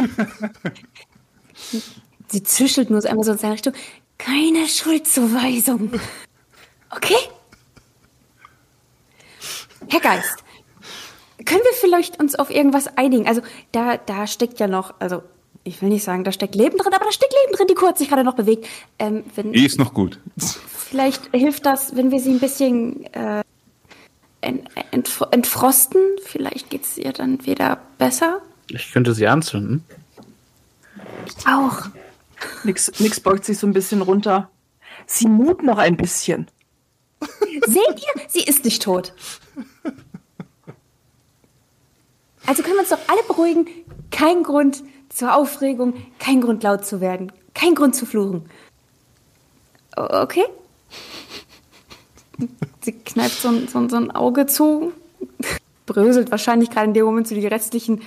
Sie 2.28 2.42
zischelt 2.42 2.90
nur 2.90 3.00
so 3.02 3.08
einmal 3.08 3.24
so 3.24 3.32
in 3.32 3.38
seine 3.38 3.54
Richtung. 3.54 3.72
Keine 4.18 4.66
Schuldzuweisung. 4.66 5.92
Okay? 6.90 7.16
Herr 9.88 10.00
Geist, 10.00 10.42
können 11.44 11.62
wir 11.62 11.72
vielleicht 11.74 12.18
uns 12.18 12.34
auf 12.34 12.50
irgendwas 12.50 12.88
einigen? 12.96 13.28
Also, 13.28 13.42
da, 13.72 13.96
da 13.98 14.26
steckt 14.26 14.58
ja 14.58 14.66
noch, 14.66 14.94
also, 14.98 15.22
ich 15.62 15.80
will 15.82 15.90
nicht 15.90 16.02
sagen, 16.02 16.24
da 16.24 16.32
steckt 16.32 16.54
Leben 16.54 16.78
drin, 16.78 16.92
aber 16.92 17.04
da 17.04 17.12
steckt 17.12 17.34
Leben 17.44 17.56
drin, 17.56 17.66
die 17.68 17.74
Kuh 17.74 17.86
hat 17.86 17.98
sich 17.98 18.08
gerade 18.08 18.24
noch 18.24 18.34
bewegt. 18.34 18.66
Ähm, 18.98 19.24
wenn, 19.34 19.52
Die 19.52 19.64
ist 19.64 19.78
noch 19.78 19.94
gut. 19.94 20.18
Vielleicht 20.88 21.30
hilft 21.32 21.66
das, 21.66 21.96
wenn 21.96 22.10
wir 22.10 22.20
sie 22.20 22.30
ein 22.30 22.40
bisschen 22.40 23.04
äh, 23.14 23.42
ent, 24.40 24.68
entf 24.90 25.22
entfrosten. 25.30 26.00
Vielleicht 26.24 26.70
geht 26.70 26.84
es 26.84 26.98
ihr 26.98 27.12
dann 27.12 27.44
wieder 27.44 27.78
besser. 27.98 28.40
Ich 28.68 28.92
könnte 28.92 29.14
sie 29.14 29.26
anzünden. 29.26 29.84
Auch. 31.46 31.82
Nix, 32.64 32.92
Nix 33.00 33.20
beugt 33.20 33.44
sich 33.44 33.58
so 33.58 33.66
ein 33.66 33.72
bisschen 33.72 34.02
runter. 34.02 34.50
Sie 35.06 35.28
mut 35.28 35.62
noch 35.62 35.78
ein 35.78 35.96
bisschen. 35.96 36.46
Seht 37.66 37.76
ihr? 37.76 38.22
Sie 38.28 38.42
ist 38.42 38.64
nicht 38.64 38.82
tot. 38.82 39.12
Also 42.46 42.62
können 42.62 42.76
wir 42.76 42.80
uns 42.80 42.90
doch 42.90 43.08
alle 43.08 43.22
beruhigen. 43.26 43.66
Kein 44.10 44.42
Grund 44.42 44.82
zur 45.08 45.34
Aufregung, 45.34 45.94
kein 46.18 46.40
Grund 46.40 46.62
laut 46.62 46.84
zu 46.84 47.00
werden, 47.00 47.32
kein 47.54 47.74
Grund 47.74 47.96
zu 47.96 48.06
fluchen. 48.06 48.48
Okay? 49.96 50.44
Sie 52.82 52.92
kneift 52.92 53.40
so 53.40 53.48
ein, 53.48 53.68
so, 53.68 53.78
ein- 53.78 53.88
so 53.88 53.96
ein 53.96 54.10
Auge 54.10 54.46
zu, 54.46 54.92
bröselt 55.86 56.30
wahrscheinlich 56.30 56.70
gerade 56.70 56.88
in 56.88 56.94
dem 56.94 57.04
Moment 57.06 57.28
so 57.28 57.34
die 57.34 57.46
restlichen 57.46 58.02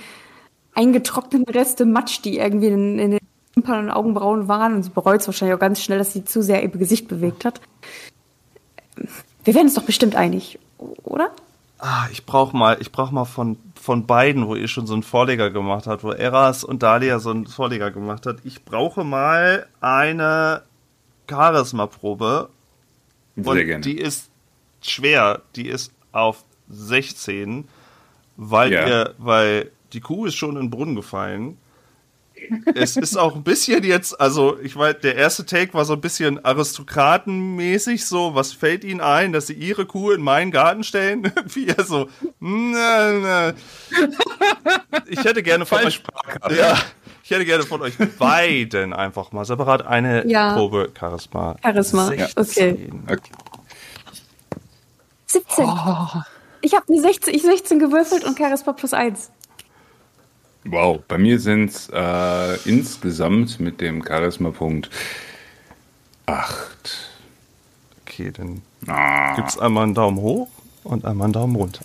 eingetrockneten 0.74 1.52
Reste 1.52 1.84
Matsch, 1.84 2.20
die 2.24 2.38
irgendwie 2.38 2.68
in, 2.68 2.98
in 2.98 3.10
den 3.12 3.20
Wimpern 3.54 3.84
und 3.86 3.90
Augenbrauen 3.90 4.48
waren. 4.48 4.74
Und 4.74 4.82
sie 4.84 4.90
bereut 4.90 5.20
es 5.20 5.26
wahrscheinlich 5.26 5.54
auch 5.56 5.60
ganz 5.60 5.82
schnell, 5.82 5.98
dass 5.98 6.12
sie 6.12 6.24
zu 6.24 6.42
sehr 6.42 6.62
ihr 6.62 6.68
Gesicht 6.68 7.08
bewegt 7.08 7.44
hat. 7.44 7.60
Wir 9.44 9.54
werden 9.54 9.66
uns 9.66 9.74
doch 9.74 9.82
bestimmt 9.82 10.14
einig, 10.14 10.58
oder? 11.02 11.30
Ah, 11.78 12.06
ich 12.12 12.26
brauch 12.26 12.52
mal, 12.52 12.76
ich 12.80 12.92
brauch 12.92 13.10
mal 13.10 13.24
von, 13.24 13.56
von 13.80 14.06
beiden, 14.06 14.46
wo 14.46 14.54
ihr 14.54 14.68
schon 14.68 14.86
so 14.86 14.92
einen 14.92 15.02
Vorleger 15.02 15.50
gemacht 15.50 15.86
habt, 15.86 16.04
wo 16.04 16.10
Eras 16.12 16.62
und 16.62 16.82
Dahlia 16.82 17.18
so 17.18 17.30
einen 17.30 17.46
Vorleger 17.46 17.90
gemacht 17.90 18.26
hat. 18.26 18.36
Ich 18.44 18.64
brauche 18.64 19.02
mal 19.02 19.66
eine 19.80 20.62
Charisma-Probe. 21.28 22.50
Sehr 23.44 23.52
Und 23.52 23.66
gerne. 23.66 23.80
die 23.82 23.98
ist 23.98 24.30
schwer. 24.82 25.42
Die 25.56 25.68
ist 25.68 25.92
auf 26.12 26.44
16, 26.68 27.68
weil 28.36 28.72
Ja. 28.72 28.86
ihr, 28.88 29.14
weil 29.18 29.70
die 29.92 30.00
Kuh 30.00 30.26
ist 30.26 30.34
schon 30.36 30.50
in 30.56 30.62
den 30.62 30.70
Brunnen 30.70 30.94
gefallen. 30.96 31.58
es 32.74 32.96
ist 32.96 33.18
auch 33.18 33.34
ein 33.36 33.42
bisschen 33.42 33.84
jetzt, 33.84 34.18
also 34.18 34.58
ich 34.60 34.74
weiß, 34.74 35.00
der 35.02 35.14
erste 35.16 35.44
Take 35.44 35.74
war 35.74 35.84
so 35.84 35.92
ein 35.92 36.00
bisschen 36.00 36.42
aristokratenmäßig, 36.42 38.06
so, 38.06 38.34
was 38.34 38.52
fällt 38.54 38.82
ihnen 38.82 39.00
ein, 39.02 39.32
dass 39.32 39.48
sie 39.48 39.52
ihre 39.52 39.84
Kuh 39.84 40.12
in 40.12 40.22
meinen 40.22 40.50
Garten 40.50 40.82
stellen? 40.82 41.30
Wie 41.52 41.68
er 41.68 41.84
so, 41.84 42.08
na, 42.38 43.12
na. 43.12 43.52
Ich 45.06 45.22
hätte 45.22 45.42
gerne 45.42 45.66
von 45.66 45.84
euch, 45.84 46.02
ja, 46.56 46.78
ich 47.30 47.36
hätte 47.36 47.44
gerne 47.46 47.62
von 47.62 47.80
euch 47.80 47.94
beiden 48.18 48.92
einfach 48.92 49.30
mal 49.30 49.44
separat 49.44 49.86
eine 49.86 50.26
Ja. 50.28 50.54
Probe 50.54 50.90
Charisma. 50.98 51.54
Charisma, 51.62 52.06
16. 52.08 53.04
Okay. 53.08 53.20
17. 55.26 55.64
Ich 56.62 56.74
habe 56.74 56.86
eine 56.88 57.00
16, 57.00 57.32
ich 57.32 57.42
16 57.42 57.78
gewürfelt 57.78 58.24
und 58.24 58.36
Charisma 58.36 58.72
plus 58.72 58.92
1. 58.92 59.30
Wow, 60.64 61.00
bei 61.06 61.18
mir 61.18 61.38
sind 61.38 61.70
es 61.70 61.88
äh, 61.92 62.56
insgesamt 62.68 63.60
mit 63.60 63.80
dem 63.80 64.04
Charisma-Punkt 64.04 64.90
8. 66.26 67.10
Okay, 68.04 68.32
dann 68.32 68.60
Ah, 68.88 69.36
gibt's 69.36 69.56
einmal 69.56 69.84
einen 69.84 69.94
Daumen 69.94 70.18
hoch 70.18 70.48
und 70.82 71.04
einmal 71.04 71.26
einen 71.26 71.32
Daumen 71.34 71.54
runter. 71.54 71.80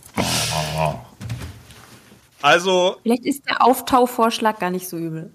Also 2.46 2.98
Vielleicht 3.02 3.26
ist 3.26 3.50
der 3.50 3.66
Auftauvorschlag 3.66 4.60
gar 4.60 4.70
nicht 4.70 4.88
so 4.88 4.98
übel. 4.98 5.32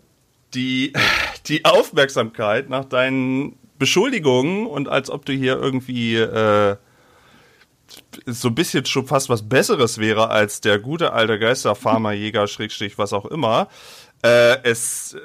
die, 0.55 0.93
die 1.47 1.65
Aufmerksamkeit 1.65 2.69
nach 2.69 2.85
deinen 2.85 3.59
Beschuldigungen 3.81 4.65
und 4.69 4.89
als 4.89 5.11
ob 5.11 5.25
du 5.25 5.33
hier 5.33 5.59
irgendwie 5.59 6.15
äh, 6.15 6.77
so 8.27 8.49
ein 8.49 8.55
bisschen 8.55 8.87
schon 8.87 9.09
fast 9.09 9.29
was 9.29 9.49
Besseres 9.49 9.99
wäre 9.99 10.31
als 10.31 10.61
der 10.61 10.79
gute 10.79 11.13
alte 11.13 11.41
Geisterfarmer, 11.41 12.13
Jäger, 12.13 12.47
Schrägstrich, 12.47 12.97
was 12.97 13.13
auch 13.13 13.27
immer. 13.27 13.67
Äh, 14.23 14.63
es, 14.63 15.15
äh, 15.15 15.19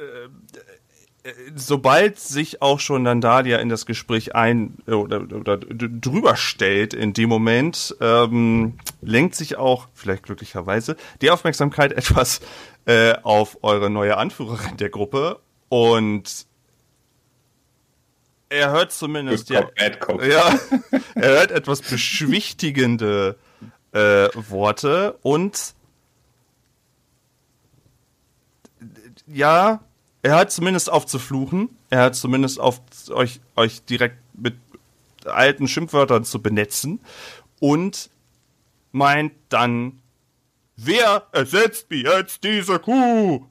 sobald 1.56 2.20
sich 2.20 2.62
auch 2.62 2.80
schon 2.80 3.04
dann 3.04 3.22
Dalia 3.22 3.58
in 3.58 3.70
das 3.70 3.86
Gespräch 3.86 4.36
ein 4.36 4.78
äh, 4.88 4.92
oder, 4.92 5.22
oder 5.22 5.58
drüber 5.58 6.36
stellt, 6.36 6.94
in 6.94 7.14
dem 7.14 7.30
Moment 7.30 7.96
ähm, 8.00 8.78
lenkt 9.02 9.36
sich 9.36 9.58
auch, 9.58 9.88
vielleicht 9.94 10.24
glücklicherweise, 10.24 10.96
die 11.22 11.32
Aufmerksamkeit 11.32 11.92
etwas 11.98 12.42
äh, 12.86 13.16
auf 13.24 13.58
eure 13.64 13.90
neue 13.90 14.18
Anführerin 14.18 14.78
der 14.78 14.90
Gruppe 14.90 15.40
und 15.70 16.46
er 18.50 18.72
hört 18.72 18.92
zumindest 18.92 19.50
Good 19.50 20.00
Cop. 20.00 20.24
ja, 20.24 20.60
er 21.16 21.30
hört 21.30 21.52
etwas 21.52 21.82
beschwichtigende 21.82 23.38
äh, 23.92 24.30
Worte 24.36 25.18
und 25.24 25.74
ja, 29.26 29.82
er 30.26 30.38
hört 30.38 30.52
zumindest 30.52 30.90
auf 30.90 31.06
zu 31.06 31.20
fluchen. 31.20 31.70
Er 31.92 32.00
hört 32.00 32.16
zumindest 32.16 32.60
auf 32.60 32.82
euch, 33.12 33.42
euch 33.56 33.86
direkt 33.86 34.18
mit 34.34 34.56
alten 35.24 35.68
Schimpfwörtern 35.68 36.26
zu 36.26 36.42
benetzen 36.42 37.00
und 37.60 38.10
meint 38.92 39.34
dann, 39.50 40.02
wer 40.78 41.28
ersetzt 41.32 41.92
mir 41.92 42.18
jetzt 42.18 42.44
diese 42.44 42.80
Kuh? 42.80 43.46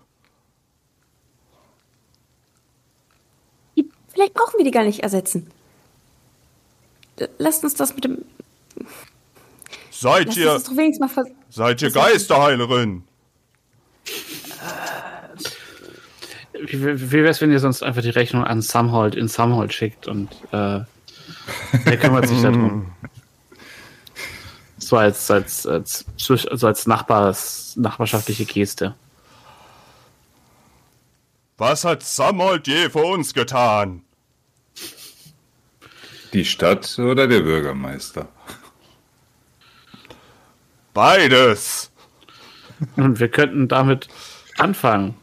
Vielleicht 4.09 4.35
brauchen 4.35 4.59
wir 4.59 4.64
die 4.64 4.72
gar 4.72 4.83
nicht 4.83 5.05
ersetzen. 5.05 5.49
Lasst 7.39 7.62
uns 7.62 7.75
das 7.75 7.95
mit 7.95 8.03
dem. 8.03 8.25
Seid 9.93 10.27
Lasst 10.27 10.39
ihr, 10.39 10.61
seid 11.51 11.83
ihr 11.83 11.91
Geisterheilerin? 11.93 13.05
Wie, 16.67 17.11
wie 17.11 17.23
wär's, 17.23 17.41
wenn 17.41 17.53
ihr 17.53 17.61
sonst 17.61 17.83
einfach 17.83 18.03
die 18.03 18.11
Rechnung 18.11 18.45
an 18.45 18.62
Samhold 18.62 19.15
in 19.15 19.29
Samhold 19.29 19.73
schickt 19.73 20.09
und 20.09 20.31
äh, 20.53 20.81
der 21.87 21.97
kümmert 21.99 22.29
sich 22.29 22.43
darum. 22.43 22.93
So 24.77 24.99
als, 24.99 25.31
als, 25.31 25.67
als, 25.67 26.05
also 26.29 26.67
als 26.67 26.87
Nachbars, 26.87 27.75
nachbarschaftliche 27.77 28.45
Geste. 28.45 28.95
Was 31.57 31.85
hat 31.85 32.03
Samold 32.03 32.67
je 32.67 32.91
für 32.91 32.99
uns 32.99 33.33
getan? 33.33 34.03
Die 36.35 36.45
Stadt 36.45 36.99
oder 36.99 37.27
der 37.27 37.41
Bürgermeister? 37.41 38.29
Beides. 40.93 41.91
Und 42.97 43.21
wir 43.21 43.29
könnten 43.29 43.69
damit 43.69 44.09
anfangen, 44.59 45.15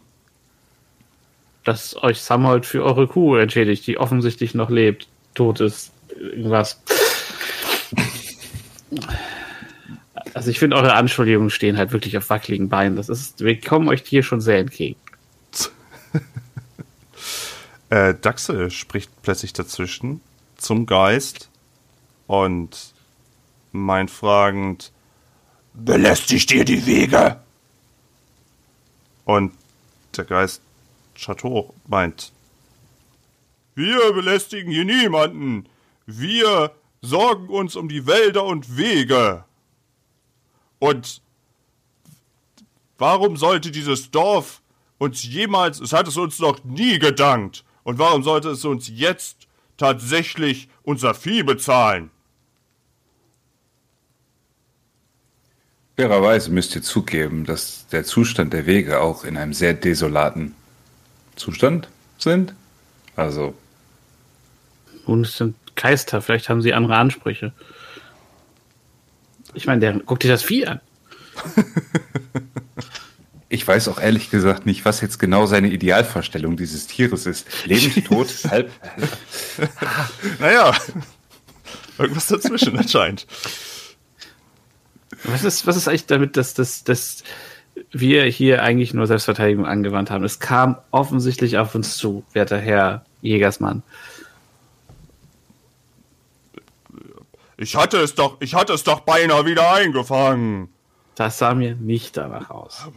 dass 1.64 2.02
euch 2.02 2.22
Samhold 2.22 2.66
für 2.66 2.84
eure 2.84 3.08
Kuh 3.08 3.36
entschädigt, 3.36 3.86
die 3.88 3.98
offensichtlich 3.98 4.54
noch 4.56 4.70
lebt, 4.70 5.08
tot 5.36 5.60
ist, 5.60 5.92
irgendwas. 6.18 6.82
Also 10.34 10.50
ich 10.50 10.60
finde, 10.60 10.78
eure 10.78 10.94
Anschuldigungen 10.94 11.50
stehen 11.50 11.78
halt 11.78 11.92
wirklich 11.92 12.18
auf 12.18 12.30
wackeligen 12.30 12.70
Beinen. 12.70 12.96
Das 12.96 13.10
ist, 13.10 13.44
wir 13.44 13.60
kommen 13.60 13.90
euch 13.90 14.04
hier 14.06 14.24
schon 14.24 14.42
sehr 14.42 14.60
entgegen. 14.60 15.00
Äh, 17.90 18.16
Daxe 18.22 18.72
spricht 18.72 19.12
plötzlich 19.22 19.52
dazwischen 19.52 20.22
zum 20.56 20.86
Geist 20.86 21.50
und 22.26 22.94
meint 23.74 24.10
fragend, 24.10 24.94
belästigt 25.74 26.54
ihr 26.54 26.64
die 26.64 26.86
Wege? 26.86 27.42
Und 29.26 29.52
der 30.16 30.24
Geist 30.24 30.62
Chateau 31.22 31.74
meint, 31.88 32.34
wir 33.76 34.12
belästigen 34.14 34.72
hier 34.72 34.86
niemanden. 34.86 35.68
Wir 36.06 36.72
sorgen 37.02 37.48
uns 37.48 37.76
um 37.76 37.88
die 37.90 38.06
Wälder 38.08 38.44
und 38.44 38.76
Wege. 38.76 39.46
Und 40.80 41.22
warum 42.98 43.38
sollte 43.38 43.72
dieses 43.72 44.12
Dorf 44.12 44.62
uns 44.98 45.24
jemals, 45.24 45.80
es 45.80 45.94
hat 45.94 46.08
es 46.08 46.18
uns 46.18 46.40
noch 46.40 46.64
nie 46.64 47.00
gedankt. 47.00 47.64
Und 47.84 47.98
warum 47.98 48.24
sollte 48.24 48.50
es 48.50 48.66
uns 48.66 48.88
jetzt 48.88 49.48
tatsächlich 49.78 50.70
unser 50.84 51.14
Vieh 51.14 51.44
bezahlen? 51.44 52.12
Fairerweise 55.96 56.52
müsst 56.52 56.76
ihr 56.76 56.82
zugeben, 56.82 57.46
dass 57.46 57.88
der 57.88 58.04
Zustand 58.04 58.54
der 58.54 58.66
Wege 58.66 59.02
auch 59.02 59.24
in 59.24 59.38
einem 59.38 59.54
sehr 59.54 59.74
desolaten 59.74 60.56
Zustand 61.42 61.90
sind. 62.20 62.54
Also, 63.16 63.56
Und 65.06 65.26
es 65.26 65.38
sind 65.38 65.56
Geister, 65.76 66.22
vielleicht 66.22 66.50
haben 66.50 66.62
sie 66.62 66.74
andere 66.74 66.96
Ansprüche. 66.96 67.52
Ich 69.54 69.66
meine, 69.66 69.82
der 69.82 69.94
guckt 69.94 70.24
dir 70.24 70.30
das 70.30 70.44
Vieh 70.44 70.68
an. 70.68 70.80
ich 73.50 73.68
weiß 73.68 73.88
auch 73.88 74.00
ehrlich 74.00 74.30
gesagt 74.30 74.66
nicht, 74.66 74.86
was 74.86 75.02
jetzt 75.02 75.18
genau 75.18 75.48
seine 75.48 75.70
Idealvorstellung 75.70 76.58
dieses 76.58 76.86
Tieres 76.88 77.26
ist. 77.26 77.48
Lebend, 77.66 78.06
tot, 78.06 78.28
halb. 78.50 78.72
Naja, 80.40 80.74
irgendwas 81.98 82.28
dazwischen 82.28 82.78
anscheinend. 82.78 83.26
Was 85.24 85.44
ist, 85.44 85.66
was 85.66 85.76
ist 85.76 85.88
eigentlich 85.88 86.06
damit, 86.06 86.38
dass, 86.38 86.54
dass, 86.54 86.84
dass 86.84 87.24
wir 87.92 88.26
hier 88.26 88.64
eigentlich 88.64 88.94
nur 88.94 89.08
Selbstverteidigung 89.08 89.66
angewandt 89.66 90.12
haben? 90.12 90.24
Es 90.24 90.40
kam 90.40 90.78
offensichtlich 90.92 91.58
auf 91.58 91.76
uns 91.76 91.98
zu, 91.98 92.24
werter 92.34 92.58
Herr 92.58 93.06
Jägersmann. 93.22 93.84
Ich 97.58 97.76
hatte 97.76 97.98
es 97.98 98.16
doch, 98.16 98.38
ich 98.40 98.56
hatte 98.56 98.74
es 98.74 98.84
doch 98.84 99.02
beinahe 99.02 99.46
wieder 99.46 99.72
eingefangen. 99.72 100.70
Das 101.16 101.38
sah 101.38 101.54
mir 101.54 101.76
nicht 101.76 102.18
danach 102.18 102.50
aus. 102.50 102.88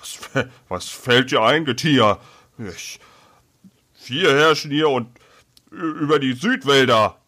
Was, 0.00 0.48
was 0.68 0.88
fällt 0.88 1.30
dir 1.30 1.42
ein, 1.42 1.66
Getier? 1.66 2.18
Ich, 2.58 2.98
wir 4.06 4.34
herrschen 4.34 4.70
hier 4.70 4.88
und 4.88 5.08
über 5.70 6.18
die 6.18 6.32
Südwälder. 6.32 7.18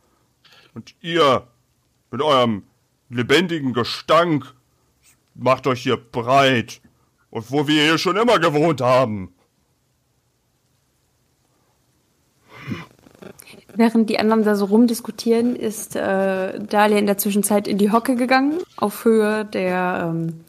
Und 0.74 0.94
ihr 1.02 1.46
mit 2.10 2.22
eurem 2.22 2.64
lebendigen 3.10 3.74
Gestank 3.74 4.54
macht 5.34 5.66
euch 5.66 5.82
hier 5.82 5.96
breit. 5.96 6.80
Und 7.30 7.50
wo 7.50 7.66
wir 7.66 7.82
hier 7.82 7.98
schon 7.98 8.16
immer 8.16 8.38
gewohnt 8.38 8.80
haben. 8.80 9.32
Während 13.74 14.10
die 14.10 14.18
anderen 14.18 14.44
da 14.44 14.54
so 14.54 14.66
rumdiskutieren, 14.66 15.56
ist 15.56 15.96
äh, 15.96 16.58
Dalia 16.60 16.98
in 16.98 17.06
der 17.06 17.16
Zwischenzeit 17.16 17.66
in 17.66 17.78
die 17.78 17.90
Hocke 17.90 18.16
gegangen, 18.16 18.58
auf 18.76 19.06
Höhe 19.06 19.46
der 19.46 20.10
ähm, 20.10 20.44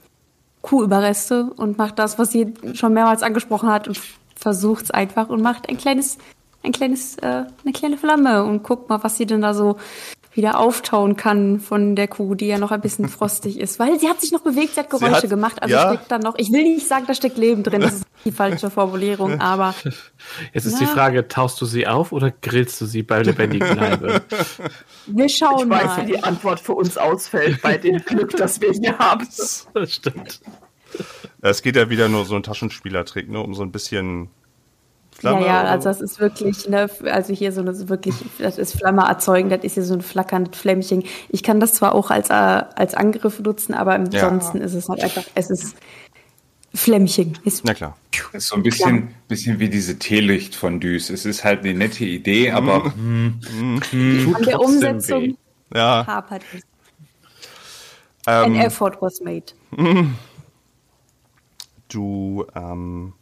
Kuhüberreste 0.62 1.46
und 1.56 1.78
macht 1.78 2.00
das, 2.00 2.20
was 2.20 2.32
sie 2.32 2.54
schon 2.74 2.94
mehrmals 2.94 3.24
angesprochen 3.24 3.70
hat 3.70 3.88
und 3.88 4.00
versucht 4.36 4.86
es 4.86 4.92
einfach 4.92 5.30
und 5.30 5.42
macht 5.42 5.70
ein 5.70 5.78
kleines, 5.78 6.18
ein 6.64 6.74
kleines, 6.74 7.18
äh, 7.20 7.46
eine 7.64 7.74
kleine 7.74 7.98
Flamme 7.98 8.44
und 8.44 8.64
guckt 8.64 8.90
mal, 8.90 9.04
was 9.04 9.18
sie 9.18 9.26
denn 9.26 9.42
da 9.42 9.54
so 9.54 9.78
wieder 10.36 10.60
auftauen 10.60 11.16
kann 11.16 11.60
von 11.60 11.96
der 11.96 12.08
Kuh, 12.08 12.34
die 12.36 12.48
ja 12.48 12.58
noch 12.58 12.72
ein 12.72 12.82
bisschen 12.82 13.08
frostig 13.10 13.60
ist. 13.60 13.80
Weil 13.80 14.00
sie 14.00 14.10
hat 14.10 14.20
sich 14.22 14.32
noch 14.32 14.42
bewegt, 14.42 14.74
sie 14.76 14.80
hat 14.80 14.90
Geräusche 14.90 15.14
hat- 15.24 15.30
gemacht, 15.30 15.62
also 15.62 15.76
ja. 15.76 15.90
steckt 15.94 16.12
da 16.12 16.18
noch, 16.20 16.36
ich 16.38 16.52
will 16.52 16.64
nicht 16.64 16.88
sagen, 16.88 17.06
da 17.08 17.14
steckt 17.14 17.38
Leben 17.38 17.64
drin, 17.64 17.82
das 17.82 17.94
ist 17.96 18.06
die 18.26 18.32
falsche 18.32 18.70
Formulierung, 18.70 19.40
aber 19.42 19.76
Jetzt 20.54 20.66
ist 20.66 20.74
Ja. 20.74 20.80
die 20.80 20.86
Frage, 20.88 21.28
taust 21.28 21.60
du 21.62 21.66
sie 21.66 21.86
auf 21.88 22.12
oder 22.12 22.32
grillst 22.32 22.80
du 22.82 22.86
sie 22.86 23.04
bei 23.04 23.22
lebendigem 23.22 23.76
Leibe? 23.76 24.22
wir 25.08 25.26
Ich 25.26 25.38
schauen 25.38 25.70
weiß, 25.70 25.86
mal. 25.86 26.02
wie 26.08 26.12
die 26.14 26.24
Antwort 26.24 26.60
für 26.60 26.74
uns 26.74 26.98
ausfällt 26.98 27.62
bei 27.62 27.78
dem 27.78 27.98
Glück, 28.06 28.32
das 28.36 28.60
wir 28.62 28.72
hier 28.72 28.98
haben. 28.98 29.28
Das 29.28 29.68
stimmt. 29.94 30.42
Es 31.42 31.62
geht 31.62 31.76
ja 31.76 31.90
wieder 31.90 32.08
nur 32.08 32.26
so 32.26 32.36
ein 32.36 32.44
Taschenspielertrick, 32.44 33.30
ne, 33.30 33.40
um 33.40 33.54
so 33.54 33.64
ein 33.64 33.72
bisschen 33.72 34.30
Flamme. 35.24 35.46
ja, 35.46 35.62
oder 35.62 35.72
also 35.72 35.84
so. 35.84 35.90
das 35.90 36.02
ist 36.02 36.20
wirklich, 36.20 36.68
ne, 36.68 36.90
also 37.06 37.34
hier 37.34 37.52
so 37.52 37.62
eine 37.62 37.90
wirklich, 37.90 38.16
das 38.40 38.58
ist 38.58 38.78
Flamme 38.78 39.04
erzeugen, 39.04 39.50
das 39.50 39.64
ist 39.64 39.76
hier 39.76 39.84
so 39.84 39.94
ein 39.94 40.02
flackerndes 40.02 40.60
Flämmchen. 40.60 41.04
Ich 41.30 41.44
kann 41.44 41.60
das 41.60 41.74
zwar 41.74 41.96
auch 41.96 42.12
als, 42.12 42.30
äh, 42.30 42.34
als 42.34 42.94
Angriff 42.94 43.40
nutzen, 43.40 43.74
aber 43.74 43.94
ansonsten 43.94 44.60
ist 44.60 44.74
es 44.74 44.90
halt 44.90 45.02
einfach, 45.02 45.24
es 45.36 45.50
ist 45.50 45.76
Flämmchen. 46.76 47.38
Ist, 47.46 47.64
Na 47.64 47.74
klar. 47.74 47.96
Ist 48.34 48.48
so 48.48 48.56
ein 48.56 48.64
bisschen, 48.64 49.10
bisschen 49.28 49.60
wie 49.60 49.70
diese 49.70 49.98
Teelicht 50.00 50.56
von 50.56 50.80
Düs. 50.80 51.10
Es 51.10 51.26
ist 51.26 51.44
halt 51.44 51.62
eine 51.62 51.74
nette 51.74 52.04
Idee, 52.04 52.52
aber 52.52 52.86
an 52.86 53.82
der 54.46 54.60
Umsetzung 54.60 55.22
weh. 55.22 55.36
Ja. 55.74 56.06
hapert 56.06 56.42
es. 56.54 56.64
An 58.26 58.56
Ähm, 58.56 58.62
effort 58.62 58.98
was 59.02 59.22
made. 59.22 59.46
du, 61.90 62.46
ähm, 62.56 63.14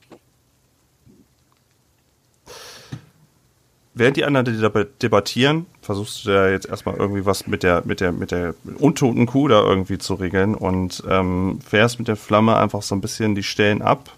während 3.93 4.17
die 4.17 4.25
anderen 4.25 4.45
deba- 4.47 4.87
debattieren, 5.01 5.65
versuchst 5.81 6.25
du 6.25 6.31
da 6.31 6.49
jetzt 6.49 6.67
erstmal 6.67 6.95
irgendwie 6.95 7.25
was 7.25 7.47
mit 7.47 7.63
der, 7.63 7.83
mit 7.85 7.99
der, 7.99 8.11
mit 8.11 8.31
der 8.31 8.55
untoten 8.77 9.25
Kuh 9.25 9.47
da 9.47 9.61
irgendwie 9.61 9.97
zu 9.97 10.15
regeln 10.15 10.55
und 10.55 11.03
ähm, 11.09 11.59
fährst 11.67 11.99
mit 11.99 12.07
der 12.07 12.15
Flamme 12.15 12.55
einfach 12.57 12.81
so 12.81 12.95
ein 12.95 13.01
bisschen 13.01 13.35
die 13.35 13.43
Stellen 13.43 13.81
ab 13.81 14.09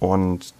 und 0.00 0.52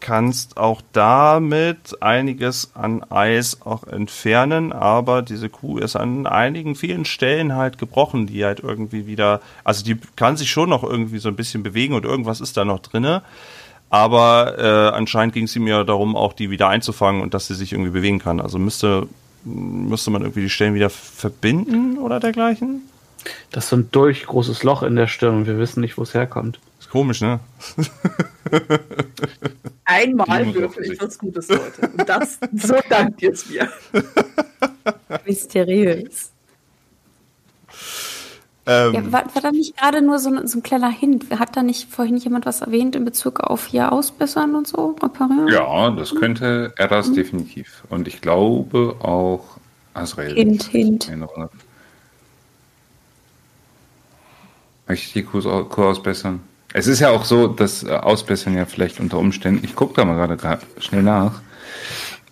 kannst 0.00 0.58
auch 0.58 0.82
damit 0.92 2.02
einiges 2.02 2.72
an 2.74 3.02
Eis 3.10 3.62
auch 3.62 3.86
entfernen, 3.86 4.70
aber 4.72 5.22
diese 5.22 5.48
Kuh 5.48 5.78
ist 5.78 5.96
an 5.96 6.26
einigen 6.26 6.74
vielen 6.74 7.06
Stellen 7.06 7.54
halt 7.54 7.78
gebrochen, 7.78 8.26
die 8.26 8.44
halt 8.44 8.60
irgendwie 8.60 9.06
wieder, 9.06 9.40
also 9.64 9.82
die 9.82 9.96
kann 10.14 10.36
sich 10.36 10.50
schon 10.50 10.68
noch 10.68 10.82
irgendwie 10.82 11.18
so 11.18 11.30
ein 11.30 11.36
bisschen 11.36 11.62
bewegen 11.62 11.94
und 11.94 12.04
irgendwas 12.04 12.42
ist 12.42 12.58
da 12.58 12.66
noch 12.66 12.80
drinne, 12.80 13.22
aber 13.90 14.58
äh, 14.58 14.96
anscheinend 14.96 15.34
ging 15.34 15.44
es 15.44 15.54
ihm 15.56 15.66
ja 15.66 15.84
darum, 15.84 16.16
auch 16.16 16.32
die 16.32 16.50
wieder 16.50 16.68
einzufangen 16.68 17.22
und 17.22 17.34
dass 17.34 17.46
sie 17.46 17.54
sich 17.54 17.72
irgendwie 17.72 17.92
bewegen 17.92 18.18
kann. 18.18 18.40
Also 18.40 18.58
müsste 18.58 19.08
müsste 19.44 20.10
man 20.10 20.22
irgendwie 20.22 20.42
die 20.42 20.50
Stellen 20.50 20.74
wieder 20.74 20.90
verbinden 20.90 21.98
oder 21.98 22.20
dergleichen. 22.20 22.82
Das 23.50 23.64
ist 23.64 23.70
so 23.70 23.76
ein 23.76 23.88
durchgroßes 23.90 24.62
Loch 24.64 24.82
in 24.82 24.96
der 24.96 25.06
Stirn 25.06 25.36
und 25.36 25.46
wir 25.46 25.58
wissen 25.58 25.80
nicht, 25.80 25.96
wo 25.96 26.02
es 26.02 26.14
herkommt. 26.14 26.60
Ist 26.78 26.90
komisch, 26.90 27.20
ne? 27.20 27.40
Einmal 29.84 30.54
würfel 30.54 30.92
ich 30.92 31.00
was 31.00 31.18
Gutes, 31.18 31.48
Leute. 31.48 31.90
Und 31.96 32.08
das, 32.08 32.38
so 32.54 32.76
dankt 32.88 33.22
ihr 33.22 33.32
es 33.32 33.48
mir. 33.48 33.68
Mysteriös. 35.24 36.33
Ähm, 38.66 38.94
Ja, 38.94 39.12
war, 39.12 39.34
war 39.34 39.42
da 39.42 39.50
nicht 39.50 39.76
gerade 39.76 40.00
nur 40.00 40.18
so 40.18 40.30
ein, 40.30 40.46
so 40.46 40.58
ein 40.58 40.62
kleiner 40.62 40.90
Hint? 40.90 41.38
Hat 41.38 41.56
da 41.56 41.62
nicht 41.62 41.90
vorhin 41.90 42.16
jemand 42.16 42.46
was 42.46 42.62
erwähnt 42.62 42.96
in 42.96 43.04
Bezug 43.04 43.40
auf 43.40 43.66
hier 43.66 43.92
ausbessern 43.92 44.54
und 44.54 44.66
so? 44.66 44.96
Reparieren? 45.02 45.48
ja, 45.48 45.90
das 45.90 46.14
könnte 46.14 46.72
Eras 46.76 47.12
definitiv. 47.12 47.84
Und 47.90 48.08
ich 48.08 48.20
glaube 48.20 48.96
auch 49.00 49.58
Azrael. 49.92 50.34
Hint, 50.34 50.64
Hint. 50.64 51.10
Möchte 54.86 55.06
ich 55.06 55.12
die 55.12 55.22
Kuh 55.22 55.40
ausbessern? 55.48 56.40
Es 56.72 56.88
ist 56.88 57.00
ja 57.00 57.10
auch 57.10 57.24
so, 57.24 57.46
dass 57.46 57.84
äh, 57.84 57.90
Ausbessern 57.90 58.56
ja 58.56 58.66
vielleicht 58.66 58.98
unter 58.98 59.18
Umständen, 59.18 59.64
ich 59.64 59.76
gucke 59.76 59.94
da 59.94 60.04
mal 60.04 60.16
gerade 60.36 60.60
schnell 60.78 61.02
nach. 61.02 61.40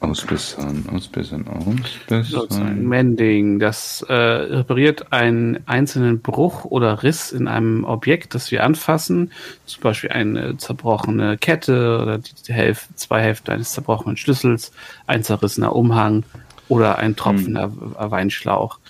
Ausbessern, 0.02 0.84
ausbessern, 0.92 1.46
ausbessern. 1.46 2.84
Mending, 2.86 3.58
das 3.58 4.04
äh, 4.08 4.12
repariert 4.12 5.12
einen 5.12 5.60
einzelnen 5.66 6.20
Bruch 6.20 6.64
oder 6.64 7.02
Riss 7.02 7.30
in 7.32 7.46
einem 7.46 7.84
Objekt, 7.84 8.34
das 8.34 8.50
wir 8.50 8.64
anfassen, 8.64 9.30
zum 9.64 9.82
Beispiel 9.82 10.10
eine 10.10 10.56
zerbrochene 10.56 11.38
Kette 11.38 12.00
oder 12.02 12.18
die 12.18 12.52
Hälf 12.52 12.88
zwei 12.96 13.22
Hälfte 13.22 13.52
eines 13.52 13.72
zerbrochenen 13.72 14.16
Schlüssels, 14.16 14.72
ein 15.06 15.22
zerrissener 15.22 15.74
Umhang 15.74 16.24
oder 16.68 16.98
ein 16.98 17.16
tropfender 17.16 17.72
äh, 17.98 18.10
Weinschlauch. 18.10 18.80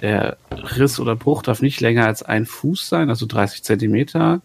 Der 0.00 0.36
Riss 0.50 0.98
oder 0.98 1.16
Bruch 1.16 1.42
darf 1.42 1.60
nicht 1.60 1.80
länger 1.80 2.06
als 2.06 2.22
ein 2.22 2.46
Fuß 2.46 2.88
sein, 2.88 3.10
also 3.10 3.26
30 3.26 3.62
Zentimeter 3.62 4.40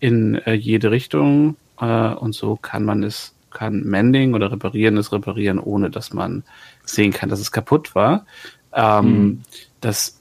in 0.00 0.34
äh, 0.34 0.54
jede 0.54 0.90
Richtung 0.90 1.56
äh, 1.80 2.14
und 2.14 2.34
so 2.34 2.56
kann 2.56 2.84
man 2.84 3.02
es, 3.02 3.34
kann 3.50 3.84
Mending 3.84 4.34
oder 4.34 4.52
Reparieren 4.52 4.96
es 4.96 5.12
reparieren, 5.12 5.58
ohne 5.58 5.90
dass 5.90 6.12
man 6.12 6.44
sehen 6.84 7.12
kann, 7.12 7.28
dass 7.28 7.40
es 7.40 7.52
kaputt 7.52 7.94
war. 7.94 8.26
Ähm, 8.72 9.42
Das 9.80 10.20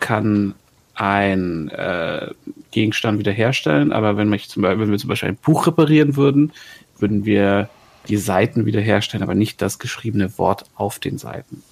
kann 0.00 0.54
ein 0.94 1.68
äh, 1.68 2.30
Gegenstand 2.70 3.18
wiederherstellen, 3.18 3.92
aber 3.92 4.16
wenn, 4.16 4.28
mich 4.28 4.48
zum 4.48 4.62
Beispiel, 4.62 4.80
wenn 4.80 4.90
wir 4.90 4.98
zum 4.98 5.08
Beispiel 5.08 5.28
ein 5.30 5.36
Buch 5.36 5.66
reparieren 5.66 6.16
würden, 6.16 6.52
würden 6.98 7.24
wir 7.24 7.68
die 8.08 8.16
Seiten 8.16 8.66
wiederherstellen, 8.66 9.22
aber 9.22 9.34
nicht 9.34 9.60
das 9.60 9.78
geschriebene 9.78 10.38
Wort 10.38 10.64
auf 10.74 10.98
den 10.98 11.18
Seiten. 11.18 11.62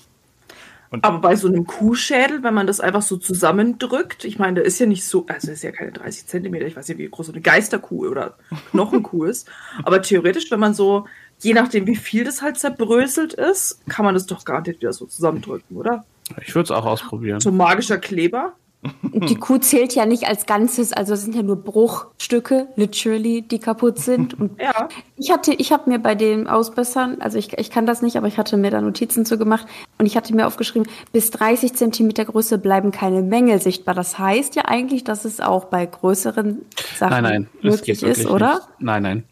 Aber 1.03 1.19
bei 1.19 1.37
so 1.37 1.49
einem 1.49 1.67
Kuhschädel, 1.67 2.43
wenn 2.43 2.55
man 2.55 2.67
das 2.67 2.81
einfach 2.81 3.03
so 3.03 3.17
zusammendrückt, 3.17 4.25
ich 4.25 4.39
meine, 4.39 4.57
der 4.57 4.65
ist 4.65 4.79
ja 4.79 4.87
nicht 4.87 5.05
so, 5.05 5.27
also 5.27 5.51
ist 5.51 5.63
ja 5.63 5.73
keine 5.73 5.93
30 5.93 6.27
Zentimeter, 6.27 6.67
ich 6.67 6.77
weiß 6.77 6.89
nicht, 6.89 6.99
wie 6.99 7.09
groß 7.09 7.27
so 7.27 7.33
eine 7.33 7.41
Geisterkuh 7.41 8.07
oder 8.09 8.37
Knochenkuh 8.71 9.25
ist. 9.25 9.49
Aber 9.83 10.03
theoretisch, 10.03 10.51
wenn 10.51 10.61
man 10.61 10.75
so, 10.75 11.07
je 11.41 11.55
nachdem, 11.55 11.87
wie 11.87 11.97
viel 11.97 12.25
das 12.25 12.43
halt 12.43 12.59
zerbröselt 12.59 13.35
ist, 13.35 13.81
kann 13.89 14.05
man 14.05 14.15
das 14.15 14.27
doch 14.27 14.45
garantiert 14.45 14.81
wieder 14.81 14.93
so 14.93 15.07
zusammendrücken, 15.07 15.77
oder? 15.77 16.05
Ich 16.41 16.55
würde 16.55 16.65
es 16.65 16.71
auch 16.71 16.87
ausprobieren. 16.87 17.41
So 17.41 17.53
magischer 17.53 17.99
Kleber. 17.99 18.55
Und 19.03 19.31
die 19.31 19.37
Kuh 19.37 19.59
zählt 19.59 19.95
ja 19.95 20.05
nicht 20.05 20.27
als 20.27 20.47
Ganzes, 20.47 20.93
also 20.93 21.15
es 21.15 21.23
sind 21.23 21.35
ja 21.35 21.43
nur 21.43 21.57
Bruchstücke, 21.57 22.69
literally, 22.77 23.43
die 23.43 23.59
kaputt 23.59 23.99
sind. 23.99 24.39
Und 24.39 24.61
Ja. 24.61 24.89
ich 25.17 25.31
hatte, 25.31 25.55
ich 25.55 25.73
habe 25.73 25.89
mir 25.91 25.99
bei 25.99 26.15
dem 26.15 26.47
Ausbessern, 26.47 27.17
also 27.21 27.39
ich, 27.39 27.57
ich 27.57 27.71
kann 27.71 27.87
das 27.87 28.03
nicht, 28.03 28.17
aber 28.17 28.27
ich 28.27 28.37
hatte 28.37 28.57
mir 28.57 28.71
da 28.71 28.81
Notizen 28.81 29.25
zu 29.25 29.39
gemacht 29.39 29.67
und 29.99 30.07
ich 30.07 30.17
hatte 30.17 30.35
mir 30.35 30.47
aufgeschrieben, 30.47 30.89
bis 31.13 31.31
30 31.31 31.75
Zentimeter 31.75 32.25
Größe 32.25 32.59
bleiben 32.59 32.91
keine 32.91 33.23
Mängel 33.23 33.61
sichtbar. 33.61 33.95
Das 33.95 34.19
heißt 34.19 34.55
ja 34.57 34.65
eigentlich, 34.67 35.05
dass 35.05 35.25
es 35.25 35.41
auch 35.41 35.67
bei 35.67 35.87
größeren 35.87 36.63
Sachen 36.99 37.11
Nein, 37.11 37.23
nein, 37.23 37.49
es 37.59 37.63
möglich 37.63 38.03
ist, 38.03 38.27
oder? 38.27 38.55
Nicht. 38.55 38.69
Nein, 38.81 39.03
nein. 39.03 39.25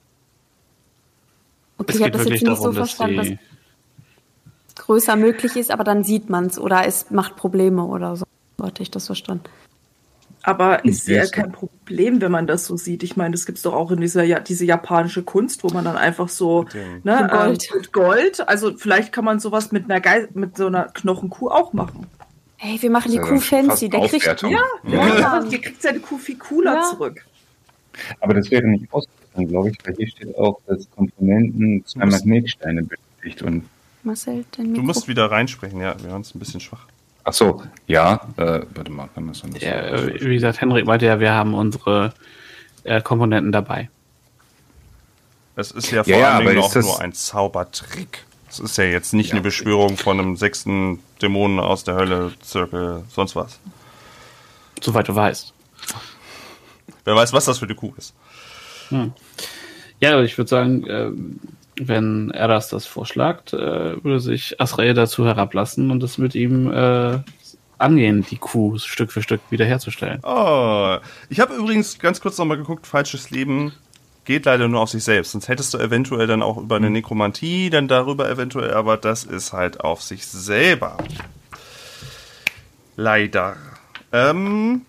Okay, 1.78 1.90
Es 1.90 1.96
ich 1.96 2.02
habe 2.02 2.12
das 2.12 2.20
jetzt 2.24 2.30
nicht 2.30 2.46
so 2.46 2.52
darum, 2.54 2.66
dass 2.66 2.76
verstanden, 2.76 3.16
dass 3.16 3.26
die, 3.28 3.38
größer 4.76 5.16
möglich 5.16 5.56
ist, 5.56 5.70
aber 5.70 5.84
dann 5.84 6.04
sieht 6.04 6.30
man 6.30 6.46
es 6.46 6.58
oder 6.58 6.86
es 6.86 7.10
macht 7.10 7.36
Probleme 7.36 7.84
oder 7.84 8.16
so. 8.16 8.24
So 8.58 8.64
hatte 8.66 8.82
ich 8.82 8.90
das 8.90 9.06
verstanden. 9.06 9.44
Aber 10.44 10.84
ist 10.84 11.06
ja 11.06 11.24
kein 11.26 11.52
Problem, 11.52 12.20
wenn 12.20 12.32
man 12.32 12.48
das 12.48 12.64
so 12.66 12.76
sieht. 12.76 13.04
Ich 13.04 13.16
meine, 13.16 13.30
das 13.32 13.46
gibt's 13.46 13.62
doch 13.62 13.74
auch 13.74 13.92
in 13.92 14.00
dieser 14.00 14.24
ja, 14.24 14.40
diese 14.40 14.64
japanische 14.64 15.22
Kunst, 15.22 15.62
wo 15.62 15.68
man 15.68 15.84
dann 15.84 15.96
einfach 15.96 16.28
so 16.28 16.64
dem- 16.64 17.00
ne, 17.04 17.20
Mit 17.22 17.30
Gold. 17.30 17.68
Ähm, 17.72 17.78
mit 17.78 17.92
Gold. 17.92 18.48
Also 18.48 18.76
vielleicht 18.76 19.12
kann 19.12 19.24
man 19.24 19.38
sowas 19.38 19.70
mit 19.70 19.84
einer 19.84 20.00
Gei 20.00 20.26
mit 20.34 20.56
so 20.56 20.66
einer 20.66 20.84
Knochenkuh 20.86 21.48
auch 21.48 21.72
machen. 21.72 22.06
Hey, 22.56 22.76
wir 22.80 22.90
machen 22.90 23.12
die 23.12 23.18
Kuh 23.18 23.34
ja 23.34 23.40
schon 23.40 23.66
fancy. 23.68 23.88
Der 23.88 24.00
kriegt. 24.08 24.42
Ja. 24.42 24.60
Ja, 24.84 25.32
aber 25.32 25.46
ihr 25.46 25.60
kriegt 25.60 25.80
seine 25.80 26.00
Kuh 26.00 26.18
viel 26.18 26.38
cooler 26.38 26.74
Ja. 26.74 26.82
zurück. 26.90 27.24
Aber 28.20 28.34
das 28.34 28.50
wäre 28.50 28.66
nicht 28.66 28.92
ausgegangen, 28.92 29.48
glaube 29.48 29.70
ich, 29.70 29.78
weil 29.84 29.94
hier 29.94 30.08
steht 30.08 30.36
auch, 30.36 30.60
dass 30.66 30.90
Komponenten 30.90 31.84
zwei 31.86 32.06
Magnetsteine 32.06 32.82
benötigt 32.82 33.42
und 33.42 33.64
Marcel, 34.02 34.44
dein 34.56 34.74
Du 34.74 34.82
musst 34.82 35.06
wieder 35.06 35.30
reinsprechen, 35.30 35.80
ja, 35.80 35.94
wir 36.02 36.10
hören 36.10 36.22
es 36.22 36.34
ein 36.34 36.38
bisschen 36.40 36.58
schwach. 36.60 36.86
Ach 37.24 37.32
so, 37.32 37.62
ja, 37.86 38.20
äh, 38.36 38.62
warte 38.74 38.90
mal, 38.90 39.08
kann 39.14 39.28
das 39.28 39.42
dann 39.42 39.52
Ja, 39.52 39.70
äh, 39.72 40.20
wie 40.20 40.34
gesagt, 40.34 40.60
Henrik 40.60 40.86
meinte 40.86 41.06
ja, 41.06 41.20
wir 41.20 41.32
haben 41.32 41.54
unsere 41.54 42.12
äh, 42.84 43.00
Komponenten 43.00 43.52
dabei. 43.52 43.88
Es 45.54 45.70
ist 45.70 45.90
ja 45.90 46.02
vor 46.02 46.12
Ja, 46.12 46.36
allen 46.36 46.46
Dingen 46.46 46.58
auch 46.62 46.72
das- 46.72 46.84
nur 46.84 47.00
ein 47.00 47.12
Zaubertrick. 47.12 48.24
Es 48.48 48.58
ist 48.58 48.76
ja 48.76 48.84
jetzt 48.84 49.14
nicht 49.14 49.28
Ja. 49.28 49.34
eine 49.34 49.40
Beschwörung 49.42 49.96
von 49.96 50.18
einem 50.18 50.36
sechsten 50.36 50.98
Dämonen 51.22 51.58
aus 51.60 51.84
der 51.84 51.94
Hölle, 51.94 52.32
Zirkel, 52.42 53.04
sonst 53.08 53.36
was. 53.36 53.58
Soweit 54.82 55.08
du 55.08 55.14
weißt. 55.14 55.52
Wer 57.04 57.14
weiß, 57.16 57.32
was 57.32 57.44
das 57.46 57.58
für 57.58 57.64
eine 57.66 57.74
Kuh 57.74 57.92
ist. 57.96 58.14
Ja, 60.00 60.12
aber 60.14 60.24
ich 60.24 60.36
würde 60.36 60.48
sagen, 60.48 60.84
ähm, 60.88 61.40
wenn 61.76 62.30
Eras 62.30 62.68
das 62.68 62.86
vorschlägt, 62.86 63.52
äh, 63.52 64.02
würde 64.02 64.20
sich 64.20 64.60
Asrael 64.60 64.94
dazu 64.94 65.24
herablassen 65.24 65.90
und 65.90 66.02
es 66.02 66.18
mit 66.18 66.34
ihm 66.34 66.70
äh, 66.70 67.18
angehen, 67.78 68.24
die 68.30 68.36
Kuh 68.36 68.78
Stück 68.78 69.12
für 69.12 69.22
Stück 69.22 69.40
wiederherzustellen. 69.50 70.20
Oh, 70.22 70.98
ich 71.28 71.40
habe 71.40 71.54
übrigens 71.54 71.98
ganz 71.98 72.20
kurz 72.20 72.38
nochmal 72.38 72.56
geguckt, 72.56 72.86
falsches 72.86 73.30
Leben 73.30 73.72
geht 74.24 74.46
leider 74.46 74.68
nur 74.68 74.80
auf 74.80 74.90
sich 74.90 75.02
selbst. 75.02 75.32
Sonst 75.32 75.48
hättest 75.48 75.74
du 75.74 75.78
eventuell 75.78 76.26
dann 76.26 76.42
auch 76.42 76.58
über 76.58 76.76
eine 76.76 76.90
Nekromantie, 76.90 77.70
dann 77.70 77.88
darüber 77.88 78.30
eventuell, 78.30 78.74
aber 78.74 78.96
das 78.96 79.24
ist 79.24 79.52
halt 79.52 79.80
auf 79.80 80.02
sich 80.02 80.26
selber. 80.26 80.96
Leider. 82.96 83.56
Ähm, 84.12 84.82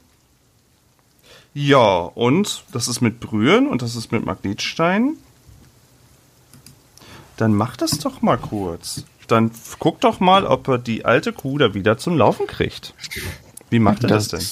ja, 1.54 2.00
und 2.00 2.64
das 2.72 2.88
ist 2.88 3.02
mit 3.02 3.20
Brühen 3.20 3.68
und 3.68 3.82
das 3.82 3.96
ist 3.96 4.12
mit 4.12 4.26
Magnetstein. 4.26 5.16
Dann 7.38 7.54
mach 7.54 7.76
das 7.78 8.00
doch 8.00 8.22
mal 8.22 8.38
kurz. 8.38 9.06
Dann 9.28 9.52
guck 9.80 10.02
doch 10.02 10.20
mal, 10.20 10.46
ob 10.46 10.68
er 10.68 10.78
die 10.78 11.06
alte 11.06 11.34
Kuh 11.34 11.58
da 11.58 11.74
wieder 11.74 11.98
zum 11.98 12.18
Laufen 12.18 12.46
kriegt. 12.46 12.94
Wie 13.70 13.80
macht 13.80 14.04
er 14.04 14.10
das, 14.10 14.28
denn? 14.28 14.46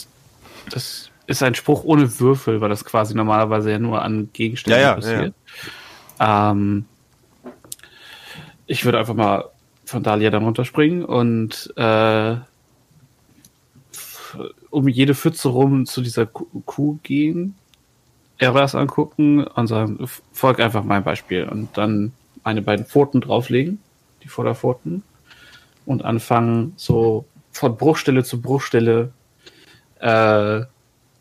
Das 0.69 1.09
ist 1.27 1.43
ein 1.43 1.55
Spruch 1.55 1.83
ohne 1.83 2.19
Würfel, 2.19 2.61
weil 2.61 2.69
das 2.69 2.85
quasi 2.85 3.13
normalerweise 3.13 3.71
ja 3.71 3.79
nur 3.79 4.01
an 4.01 4.29
Gegenständen 4.33 4.81
Ja, 4.81 4.89
ja, 4.89 4.95
passiert. 4.95 5.33
Ähm, 6.19 6.85
ich 8.65 8.85
würde 8.85 8.99
einfach 8.99 9.13
mal 9.13 9.45
von 9.85 10.03
Dahlia 10.03 10.29
dann 10.29 10.45
runterspringen 10.45 11.03
und 11.03 11.73
äh, 11.75 12.35
um 14.69 14.87
jede 14.87 15.13
Pfütze 15.13 15.49
rum 15.49 15.85
zu 15.85 16.01
dieser 16.01 16.25
Ku- 16.25 16.47
Kuh 16.65 16.97
gehen, 17.03 17.55
Eras 18.37 18.73
angucken 18.73 19.43
und 19.43 19.67
sagen, 19.67 20.07
folg 20.31 20.61
einfach 20.61 20.83
meinem 20.83 21.03
Beispiel 21.03 21.43
und 21.43 21.77
dann 21.77 22.13
meine 22.43 22.61
beiden 22.61 22.85
Pfoten 22.85 23.21
drauflegen, 23.21 23.79
die 24.23 24.27
Vorderpfoten, 24.27 25.03
und 25.85 26.05
anfangen 26.05 26.73
so 26.77 27.25
von 27.51 27.75
Bruchstelle 27.75 28.23
zu 28.23 28.41
Bruchstelle 28.41 29.11
äh, 29.99 30.61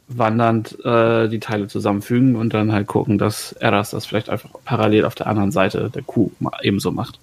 wandernd 0.09 0.85
äh, 0.85 1.29
die 1.29 1.41
Teile 1.41 1.69
zusammenfügen 1.69 2.37
und 2.37 2.53
dann 2.53 2.73
halt 2.73 2.87
gucken, 2.87 3.19
dass 3.19 3.53
Eras 3.53 3.91
das 3.91 4.07
vielleicht 4.07 4.29
einfach 4.29 4.51
parallel 4.65 5.05
auf 5.05 5.15
der 5.15 5.29
anderen 5.29 5.53
Seite 5.53 5.91
der 5.91 6.03
Kuh 6.03 6.31
ebenso 6.63 6.91
macht. 6.91 7.19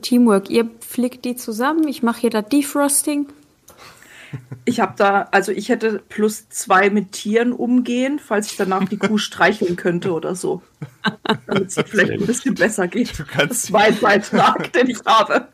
Teamwork. 0.00 0.48
Ihr 0.50 0.68
flickt 0.80 1.24
die 1.24 1.36
zusammen, 1.36 1.86
ich 1.88 2.02
mache 2.02 2.22
hier 2.22 2.30
das 2.30 2.48
Defrosting. 2.48 3.26
Ich 4.64 4.80
habe 4.80 4.94
da, 4.96 5.28
also 5.30 5.52
ich 5.52 5.68
hätte 5.68 6.02
plus 6.08 6.48
zwei 6.48 6.90
mit 6.90 7.12
Tieren 7.12 7.52
umgehen, 7.52 8.18
falls 8.18 8.46
ich 8.50 8.56
danach 8.56 8.88
die 8.88 8.96
Kuh 8.96 9.18
streicheln 9.18 9.76
könnte 9.76 10.12
oder 10.12 10.34
so. 10.34 10.62
Damit 11.46 11.68
es 11.68 11.74
vielleicht 11.86 12.12
ein 12.12 12.26
bisschen 12.26 12.54
besser 12.54 12.88
geht. 12.88 13.18
Du 13.18 13.24
kannst 13.24 13.50
Das 13.50 13.62
sie, 13.62 13.66
ist 13.68 13.72
mein 13.72 13.98
Beitrag, 14.00 14.72
den 14.72 14.88
ich 14.90 14.98
habe. 15.04 15.48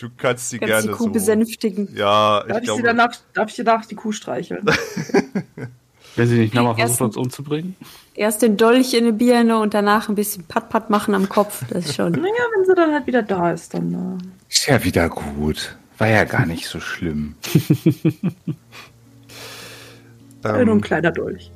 du 0.00 0.08
kannst 0.16 0.50
sie 0.50 0.58
Kannst 0.58 0.70
gerne 0.72 0.86
die 0.88 0.92
Kuh 0.92 1.04
so. 1.04 1.10
besänftigen. 1.10 1.88
Ja, 1.94 2.42
ich 2.42 2.48
Darf 2.48 2.58
ich, 2.58 2.64
glaube. 2.64 2.80
sie 2.80 2.86
danach, 2.86 3.16
darf 3.34 3.50
ich 3.50 3.56
danach 3.56 3.84
die 3.86 3.94
Kuh 3.96 4.12
streicheln? 4.12 4.64
Wenn 6.16 6.26
sie 6.26 6.38
nicht 6.38 6.54
nochmal 6.54 6.74
versucht, 6.74 7.00
uns 7.02 7.16
umzubringen. 7.16 7.76
Erst 8.14 8.42
den 8.42 8.56
Dolch 8.56 8.92
in 8.94 9.04
die 9.04 9.12
Birne 9.12 9.58
und 9.60 9.72
danach 9.74 10.08
ein 10.08 10.16
bisschen 10.16 10.44
Pat-Pat 10.44 10.90
machen 10.90 11.14
am 11.14 11.28
Kopf. 11.28 11.62
Das 11.70 11.86
ist 11.86 11.94
schon. 11.94 12.12
naja, 12.12 12.24
wenn 12.56 12.64
sie 12.64 12.74
dann 12.74 12.92
halt 12.92 13.06
wieder 13.06 13.22
da 13.22 13.52
ist, 13.52 13.74
dann. 13.74 14.32
Ist 14.48 14.66
ja 14.66 14.82
wieder 14.82 15.08
gut. 15.10 15.76
War 15.98 16.08
ja 16.08 16.24
gar 16.24 16.46
nicht 16.46 16.66
so 16.66 16.80
schlimm. 16.80 17.34
Äh, 20.44 20.52
nur 20.52 20.54
ein 20.54 20.68
ähm, 20.68 20.80
kleiner 20.80 21.10
Dolch. 21.10 21.50